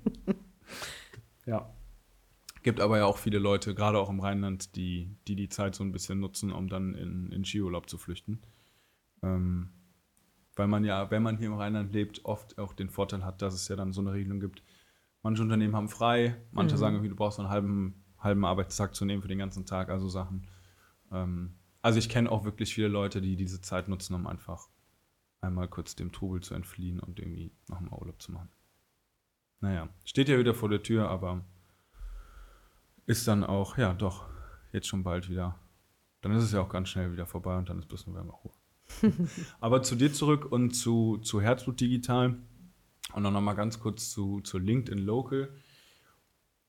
ja. 1.46 1.77
Gibt 2.64 2.80
aber 2.80 2.98
ja 2.98 3.06
auch 3.06 3.18
viele 3.18 3.40
Leute, 3.40 3.76
gerade 3.76 4.00
auch 4.00 4.10
im 4.10 4.20
Rheinland, 4.20 4.76
die, 4.76 5.16
die 5.28 5.36
die 5.36 5.50
Zeit 5.50 5.76
so 5.76 5.84
ein 5.84 5.92
bisschen 5.92 6.20
nutzen, 6.20 6.52
um 6.52 6.68
dann 6.68 6.96
in, 6.96 7.32
in 7.32 7.46
Skiurlaub 7.46 7.90
zu 7.90 7.98
flüchten. 7.98 8.42
Ähm, 9.22 9.70
weil 10.56 10.68
man 10.68 10.84
ja, 10.84 11.10
wenn 11.12 11.24
man 11.24 11.38
hier 11.38 11.48
im 11.48 11.54
Rheinland 11.54 11.94
lebt, 11.94 12.26
oft 12.26 12.58
auch 12.58 12.74
den 12.74 12.90
Vorteil 12.90 13.24
hat, 13.24 13.42
dass 13.42 13.54
es 13.54 13.68
ja 13.68 13.76
dann 13.76 13.94
so 13.94 14.02
eine 14.02 14.14
Regelung 14.14 14.40
gibt. 14.40 14.64
Manche 15.22 15.42
Unternehmen 15.44 15.76
haben 15.76 15.90
frei, 15.90 16.36
manche 16.52 16.76
mhm. 16.76 16.80
sagen, 16.80 17.04
du 17.04 17.16
brauchst 17.16 17.40
einen 17.40 17.50
halben, 17.50 18.04
halben 18.18 18.46
Arbeitstag 18.46 18.96
zu 18.96 19.06
nehmen 19.06 19.22
für 19.22 19.28
den 19.28 19.40
ganzen 19.40 19.66
Tag, 19.66 19.90
also 19.90 20.10
Sachen. 20.10 20.48
Ähm, 21.12 21.56
also 21.82 22.00
ich 22.00 22.10
kenne 22.10 22.32
auch 22.32 22.44
wirklich 22.44 22.74
viele 22.74 22.88
Leute, 22.88 23.22
die 23.22 23.36
diese 23.36 23.62
Zeit 23.62 23.88
nutzen, 23.88 24.14
um 24.14 24.28
einfach 24.28 24.68
einmal 25.42 25.68
kurz 25.68 25.96
dem 25.96 26.12
Trubel 26.12 26.42
zu 26.42 26.54
entfliehen 26.56 27.00
und 27.00 27.20
irgendwie 27.20 27.52
nochmal 27.68 28.00
Urlaub 28.00 28.22
zu 28.22 28.32
machen. 28.32 28.50
Naja, 29.60 29.90
steht 30.06 30.30
ja 30.30 30.38
wieder 30.38 30.54
vor 30.54 30.70
der 30.70 30.84
Tür, 30.84 31.10
aber 31.10 31.46
ist 33.08 33.28
dann 33.28 33.44
auch, 33.44 33.78
ja, 33.78 33.94
doch, 33.94 34.28
jetzt 34.72 34.88
schon 34.88 35.04
bald 35.04 35.30
wieder. 35.30 35.58
Dann 36.22 36.34
ist 36.34 36.44
es 36.44 36.52
ja 36.52 36.62
auch 36.62 36.70
ganz 36.70 36.90
schnell 36.90 37.12
wieder 37.12 37.26
vorbei 37.26 37.58
und 37.58 37.70
dann 37.70 37.80
ist 37.80 37.88
bis 37.88 38.06
November 38.06 38.34
Ruhe. 38.34 38.54
Aber 39.60 39.82
zu 39.82 39.96
dir 39.96 40.14
zurück 40.14 40.52
und 40.52 40.72
zu, 40.72 41.18
zu 41.18 41.42
Herzblut 41.42 41.80
Digital 41.80 42.38
und 43.14 43.24
dann 43.24 43.34
nochmal 43.34 43.56
ganz 43.56 43.80
kurz 43.80 44.12
zu, 44.12 44.42
zu 44.42 44.60
LinkedIn 44.60 45.04
Local. 45.04 45.50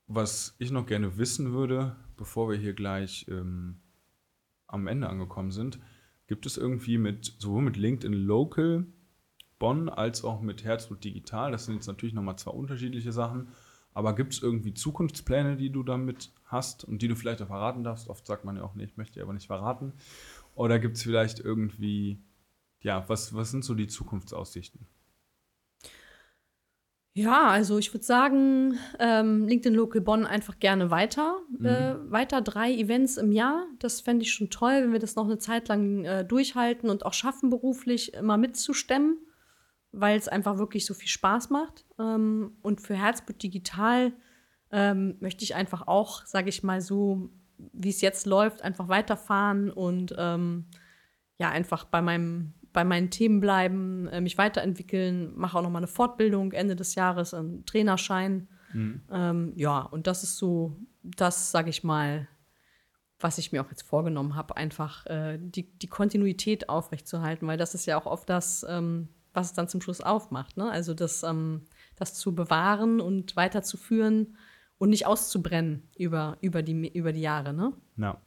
Was 0.07 0.55
ich 0.59 0.70
noch 0.70 0.87
gerne 0.87 1.18
wissen 1.18 1.53
würde, 1.53 1.96
bevor 2.16 2.48
wir 2.48 2.57
hier 2.57 2.72
gleich 2.72 3.27
ähm, 3.29 3.81
am 4.66 4.87
Ende 4.87 5.09
angekommen 5.09 5.51
sind, 5.51 5.79
gibt 6.29 6.46
es 6.46 6.57
irgendwie 6.57 6.98
mit, 6.98 7.35
sowohl 7.38 7.62
mit 7.62 7.77
LinkedIn 7.77 8.12
Local 8.12 8.87
Bonn 9.59 9.89
als 9.89 10.22
auch 10.22 10.41
mit 10.41 10.62
Herzblut 10.62 11.03
Digital, 11.03 11.51
das 11.51 11.64
sind 11.64 11.74
jetzt 11.74 11.89
natürlich 11.89 12.14
nochmal 12.14 12.39
zwei 12.39 12.53
unterschiedliche 12.53 13.11
Sachen, 13.11 13.49
aber 13.99 14.14
gibt 14.14 14.32
es 14.32 14.40
irgendwie 14.44 14.74
Zukunftspläne, 14.74 15.57
die 15.57 15.70
du 15.70 15.82
damit 15.82 16.30
hast 16.44 16.84
und 16.84 17.03
die 17.03 17.09
du 17.09 17.16
vielleicht 17.16 17.42
auch 17.42 17.49
verraten 17.49 17.82
darfst? 17.82 18.09
Oft 18.09 18.24
sagt 18.28 18.44
man 18.44 18.55
ja 18.55 18.62
auch, 18.62 18.76
nee, 18.76 18.84
ich 18.84 18.96
möchte 18.96 19.20
aber 19.20 19.32
nicht 19.32 19.49
verraten. 19.49 19.92
Oder 20.55 20.78
gibt 20.78 20.99
es 20.99 21.03
vielleicht 21.03 21.40
irgendwie, 21.40 22.22
ja, 22.80 23.09
was, 23.09 23.34
was 23.34 23.51
sind 23.51 23.64
so 23.64 23.74
die 23.74 23.88
Zukunftsaussichten? 23.88 24.86
Ja, 27.12 27.49
also 27.49 27.76
ich 27.78 27.92
würde 27.92 28.05
sagen, 28.05 28.78
ähm, 29.01 29.49
LinkedIn 29.49 29.74
Local 29.74 30.01
Bonn 30.01 30.24
einfach 30.24 30.61
gerne 30.61 30.92
weiter. 30.92 31.40
Mhm. 31.59 31.66
Äh, 31.66 32.12
weiter 32.12 32.40
drei 32.40 32.72
Events 32.72 33.16
im 33.16 33.32
Jahr. 33.32 33.66
Das 33.80 34.01
fände 34.01 34.22
ich 34.22 34.32
schon 34.32 34.49
toll, 34.49 34.80
wenn 34.80 34.92
wir 34.92 35.01
das 35.01 35.16
noch 35.16 35.24
eine 35.24 35.38
Zeit 35.38 35.66
lang 35.66 36.05
äh, 36.05 36.24
durchhalten 36.24 36.88
und 36.88 37.05
auch 37.05 37.14
schaffen, 37.14 37.51
beruflich 37.51 38.14
immer 38.14 38.36
mitzustemmen 38.36 39.18
weil 40.01 40.18
es 40.18 40.28
einfach 40.28 40.59
wirklich 40.59 40.86
so 40.86 40.94
viel 40.94 41.09
Spaß 41.09 41.51
macht. 41.51 41.84
Ähm, 41.99 42.53
und 42.62 42.80
für 42.80 42.94
Herzblut 42.94 43.42
Digital 43.42 44.12
ähm, 44.70 45.16
möchte 45.20 45.44
ich 45.44 45.55
einfach 45.55 45.86
auch, 45.86 46.24
sage 46.26 46.49
ich 46.49 46.62
mal 46.62 46.80
so, 46.80 47.30
wie 47.72 47.90
es 47.90 48.01
jetzt 48.01 48.26
läuft, 48.26 48.62
einfach 48.62 48.88
weiterfahren 48.88 49.70
und 49.70 50.14
ähm, 50.16 50.66
ja, 51.38 51.51
einfach 51.51 51.84
bei 51.84 52.03
meinem 52.03 52.55
bei 52.72 52.84
meinen 52.84 53.11
Themen 53.11 53.40
bleiben, 53.40 54.09
äh, 54.09 54.20
mich 54.20 54.38
weiterentwickeln, 54.38 55.32
mache 55.36 55.59
auch 55.59 55.62
noch 55.62 55.70
mal 55.70 55.78
eine 55.78 55.86
Fortbildung 55.86 56.53
Ende 56.53 56.76
des 56.76 56.94
Jahres, 56.94 57.34
einen 57.34 57.64
Trainerschein. 57.64 58.46
Mhm. 58.72 59.03
Ähm, 59.11 59.53
ja, 59.57 59.80
und 59.80 60.07
das 60.07 60.22
ist 60.22 60.36
so, 60.36 60.76
das 61.03 61.51
sage 61.51 61.70
ich 61.70 61.82
mal, 61.82 62.28
was 63.18 63.38
ich 63.38 63.53
mir 63.53 63.62
auch 63.62 63.70
jetzt 63.70 63.82
vorgenommen 63.82 64.36
habe, 64.36 64.57
einfach 64.57 65.07
äh, 65.07 65.38
die, 65.40 65.76
die 65.78 65.88
Kontinuität 65.88 66.68
aufrechtzuerhalten, 66.68 67.49
weil 67.49 67.57
das 67.57 67.74
ist 67.74 67.86
ja 67.86 67.99
auch 68.01 68.07
oft 68.07 68.28
das, 68.28 68.64
ähm, 68.68 69.09
was 69.39 69.49
es 69.49 69.53
dann 69.55 69.68
zum 69.68 69.80
Schluss 69.80 70.01
aufmacht. 70.01 70.57
Ne? 70.57 70.70
Also 70.70 70.95
das, 70.95 71.22
ähm, 71.22 71.62
das 71.97 72.14
zu 72.14 72.34
bewahren 72.34 73.01
und 73.01 73.36
weiterzuführen 73.36 74.36
und 74.78 74.91
nicht 74.91 75.07
auszubrennen 75.07 75.89
über, 75.97 76.39
über, 76.41 76.62
die, 76.62 76.89
über 76.89 77.12
die 77.12 77.20
Jahre. 77.20 77.55
Ne? 77.55 77.72
Ja, 77.97 78.20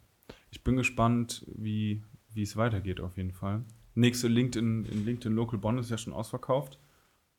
ich 0.52 0.64
bin 0.64 0.78
gespannt, 0.78 1.46
wie 1.48 2.04
es 2.36 2.56
weitergeht 2.56 3.02
auf 3.02 3.18
jeden 3.18 3.34
Fall. 3.34 3.64
Nächste 3.94 4.30
LinkedIn, 4.30 4.86
in 4.86 5.06
LinkedIn 5.06 5.36
Local 5.36 5.60
Bonn 5.60 5.78
ist 5.78 5.92
ja 5.92 5.98
schon 5.98 6.14
ausverkauft. 6.14 6.80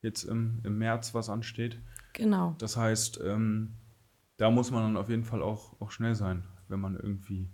Jetzt 0.03 0.25
im, 0.25 0.61
im 0.65 0.79
März, 0.79 1.15
was 1.15 1.31
ansteht. 1.31 1.79
Genau. 2.13 2.55
Das 2.59 2.77
heißt, 2.77 3.21
ähm, 3.25 3.75
da 4.37 4.51
muss 4.51 4.71
man 4.71 4.83
dann 4.83 4.97
auf 4.97 5.09
jeden 5.09 5.25
Fall 5.25 5.43
auch, 5.43 5.81
auch 5.81 5.91
schnell 5.91 6.15
sein, 6.15 6.45
wenn 6.69 6.81
man 6.81 6.97
irgendwie 6.97 7.49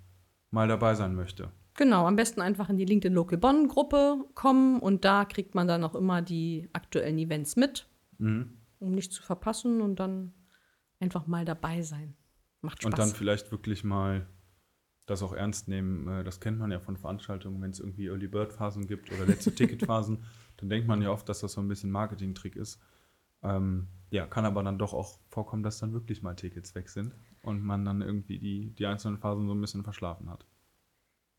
mal 0.50 0.66
dabei 0.66 0.94
sein 0.94 1.14
möchte. 1.14 1.52
Genau, 1.78 2.08
am 2.08 2.16
besten 2.16 2.40
einfach 2.40 2.68
in 2.70 2.76
die 2.76 2.84
LinkedIn 2.84 3.14
Local 3.14 3.38
Bonn 3.38 3.68
Gruppe 3.68 4.24
kommen 4.34 4.80
und 4.80 5.04
da 5.04 5.24
kriegt 5.24 5.54
man 5.54 5.68
dann 5.68 5.84
auch 5.84 5.94
immer 5.94 6.22
die 6.22 6.68
aktuellen 6.72 7.16
Events 7.18 7.54
mit, 7.54 7.88
mhm. 8.18 8.58
um 8.80 8.90
nicht 8.96 9.12
zu 9.12 9.22
verpassen 9.22 9.80
und 9.80 10.00
dann 10.00 10.34
einfach 10.98 11.28
mal 11.28 11.44
dabei 11.44 11.82
sein. 11.82 12.16
Macht 12.62 12.82
Spaß. 12.82 12.90
Und 12.90 12.98
dann 12.98 13.10
vielleicht 13.10 13.52
wirklich 13.52 13.84
mal 13.84 14.26
das 15.06 15.22
auch 15.22 15.32
ernst 15.32 15.68
nehmen. 15.68 16.08
Äh, 16.08 16.24
das 16.24 16.40
kennt 16.40 16.58
man 16.58 16.72
ja 16.72 16.80
von 16.80 16.96
Veranstaltungen, 16.96 17.62
wenn 17.62 17.70
es 17.70 17.78
irgendwie 17.78 18.06
Early 18.08 18.26
Bird 18.26 18.52
Phasen 18.52 18.88
gibt 18.88 19.12
oder 19.12 19.26
letzte 19.26 19.54
Ticketphasen, 19.54 20.24
dann 20.56 20.68
denkt 20.68 20.88
man 20.88 21.00
ja 21.00 21.12
oft, 21.12 21.28
dass 21.28 21.38
das 21.38 21.52
so 21.52 21.60
ein 21.60 21.68
bisschen 21.68 21.92
Marketing-Trick 21.92 22.56
ist. 22.56 22.80
Ähm, 23.44 23.86
ja, 24.10 24.26
kann 24.26 24.44
aber 24.44 24.64
dann 24.64 24.78
doch 24.78 24.94
auch 24.94 25.20
vorkommen, 25.28 25.62
dass 25.62 25.78
dann 25.78 25.92
wirklich 25.92 26.24
mal 26.24 26.34
Tickets 26.34 26.74
weg 26.74 26.88
sind 26.88 27.14
und 27.42 27.62
man 27.62 27.84
dann 27.84 28.02
irgendwie 28.02 28.40
die, 28.40 28.74
die 28.74 28.86
einzelnen 28.86 29.18
Phasen 29.18 29.46
so 29.46 29.54
ein 29.54 29.60
bisschen 29.60 29.84
verschlafen 29.84 30.28
hat. 30.28 30.44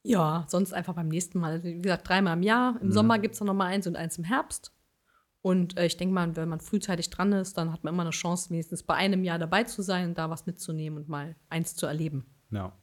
Ja, 0.04 0.46
sonst 0.48 0.74
einfach 0.74 0.96
beim 0.96 1.10
nächsten 1.10 1.40
Mal. 1.40 1.64
Wie 1.64 1.82
gesagt, 1.82 2.08
dreimal 2.08 2.38
im 2.38 2.44
Jahr. 2.44 2.80
Im 2.82 2.88
mhm. 2.88 2.92
Sommer 2.92 3.20
gibt 3.20 3.34
es 3.34 3.40
dann 3.40 3.48
nochmal 3.48 3.68
eins 3.68 3.88
und 3.88 3.96
eins 3.96 4.18
im 4.18 4.24
Herbst. 4.24 4.74
Und 5.42 5.78
äh, 5.78 5.86
ich 5.86 5.98
denke 5.98 6.14
mal, 6.14 6.36
wenn 6.36 6.50
man 6.50 6.60
frühzeitig 6.60 7.10
dran 7.10 7.32
ist, 7.32 7.58
dann 7.58 7.72
hat 7.72 7.84
man 7.84 7.94
immer 7.94 8.04
eine 8.04 8.12
Chance, 8.12 8.50
wenigstens 8.50 8.84
bei 8.84 8.96
einem 8.96 9.24
Jahr 9.24 9.40
dabei 9.40 9.64
zu 9.64 9.82
sein, 9.82 10.14
da 10.14 10.30
was 10.30 10.46
mitzunehmen 10.46 11.00
und 11.00 11.10
mal 11.10 11.36
eins 11.50 11.76
zu 11.76 11.86
erleben. 11.86 12.26
Ja. 12.52 12.74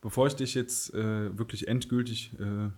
Bevor 0.00 0.26
ich 0.26 0.34
dich 0.34 0.54
jetzt 0.54 0.94
äh, 0.94 1.36
wirklich 1.36 1.68
endgültig 1.68 2.38
äh, 2.38 2.70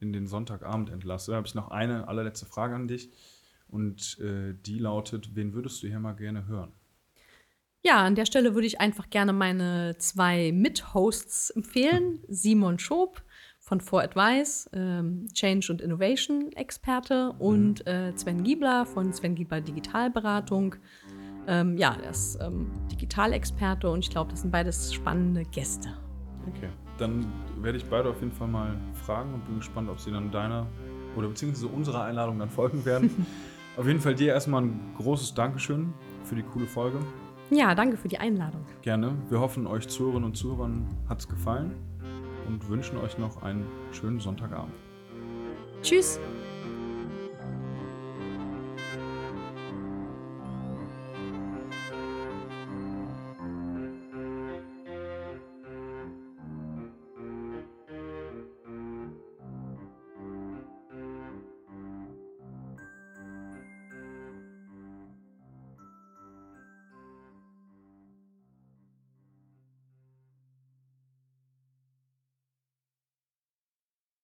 in 0.00 0.12
den 0.12 0.26
Sonntagabend 0.26 0.90
entlasse, 0.90 1.34
habe 1.34 1.46
ich 1.46 1.54
noch 1.54 1.68
eine 1.68 2.08
allerletzte 2.08 2.46
Frage 2.46 2.74
an 2.74 2.88
dich. 2.88 3.10
Und 3.68 4.18
äh, 4.20 4.54
die 4.54 4.78
lautet: 4.78 5.34
Wen 5.36 5.52
würdest 5.54 5.82
du 5.82 5.86
hier 5.86 6.00
mal 6.00 6.14
gerne 6.14 6.46
hören? 6.46 6.72
Ja, 7.86 8.02
an 8.02 8.14
der 8.14 8.24
Stelle 8.24 8.54
würde 8.54 8.66
ich 8.66 8.80
einfach 8.80 9.10
gerne 9.10 9.34
meine 9.34 9.96
zwei 9.98 10.52
Mit-Hosts 10.52 11.50
empfehlen. 11.50 12.18
Simon 12.28 12.78
Schob 12.78 13.22
von 13.60 13.82
For 13.82 14.02
Advice, 14.02 14.70
ähm, 14.72 15.26
Change 15.34 15.70
und 15.70 15.82
Innovation 15.82 16.50
Experte 16.52 17.34
und 17.38 17.86
äh, 17.86 18.12
Sven 18.16 18.42
Giebler 18.42 18.86
von 18.86 19.12
Sven 19.12 19.34
Giebler 19.34 19.60
Digitalberatung. 19.60 20.76
Ähm, 21.46 21.76
ja, 21.76 21.94
er 22.02 22.10
ist 22.10 22.38
ähm, 22.40 22.70
Digitalexperte 22.90 23.90
und 23.90 23.98
ich 23.98 24.08
glaube, 24.08 24.30
das 24.30 24.40
sind 24.40 24.50
beides 24.50 24.94
spannende 24.94 25.42
Gäste. 25.42 25.90
Okay, 26.48 26.70
dann 26.96 27.30
werde 27.60 27.76
ich 27.76 27.84
beide 27.84 28.08
auf 28.08 28.20
jeden 28.20 28.32
Fall 28.32 28.48
mal 28.48 28.74
fragen 28.94 29.34
und 29.34 29.44
bin 29.44 29.56
gespannt, 29.56 29.90
ob 29.90 30.00
sie 30.00 30.10
dann 30.10 30.30
deiner 30.30 30.66
oder 31.16 31.28
beziehungsweise 31.28 31.66
unserer 31.66 32.04
Einladung 32.04 32.38
dann 32.38 32.48
folgen 32.48 32.82
werden. 32.86 33.26
auf 33.76 33.86
jeden 33.86 34.00
Fall 34.00 34.14
dir 34.14 34.32
erstmal 34.32 34.62
ein 34.62 34.94
großes 34.96 35.34
Dankeschön 35.34 35.92
für 36.24 36.34
die 36.34 36.42
coole 36.42 36.66
Folge. 36.66 36.98
Ja, 37.50 37.74
danke 37.74 37.96
für 37.96 38.08
die 38.08 38.18
Einladung. 38.18 38.64
Gerne. 38.82 39.14
Wir 39.28 39.40
hoffen, 39.40 39.66
euch 39.66 39.88
Zuhörerinnen 39.88 40.24
und 40.24 40.36
Zuhörern 40.36 40.88
hat 41.08 41.20
es 41.20 41.28
gefallen 41.28 41.74
und 42.46 42.68
wünschen 42.68 42.98
euch 42.98 43.18
noch 43.18 43.42
einen 43.42 43.66
schönen 43.92 44.20
Sonntagabend. 44.20 44.72
Tschüss. 45.82 46.18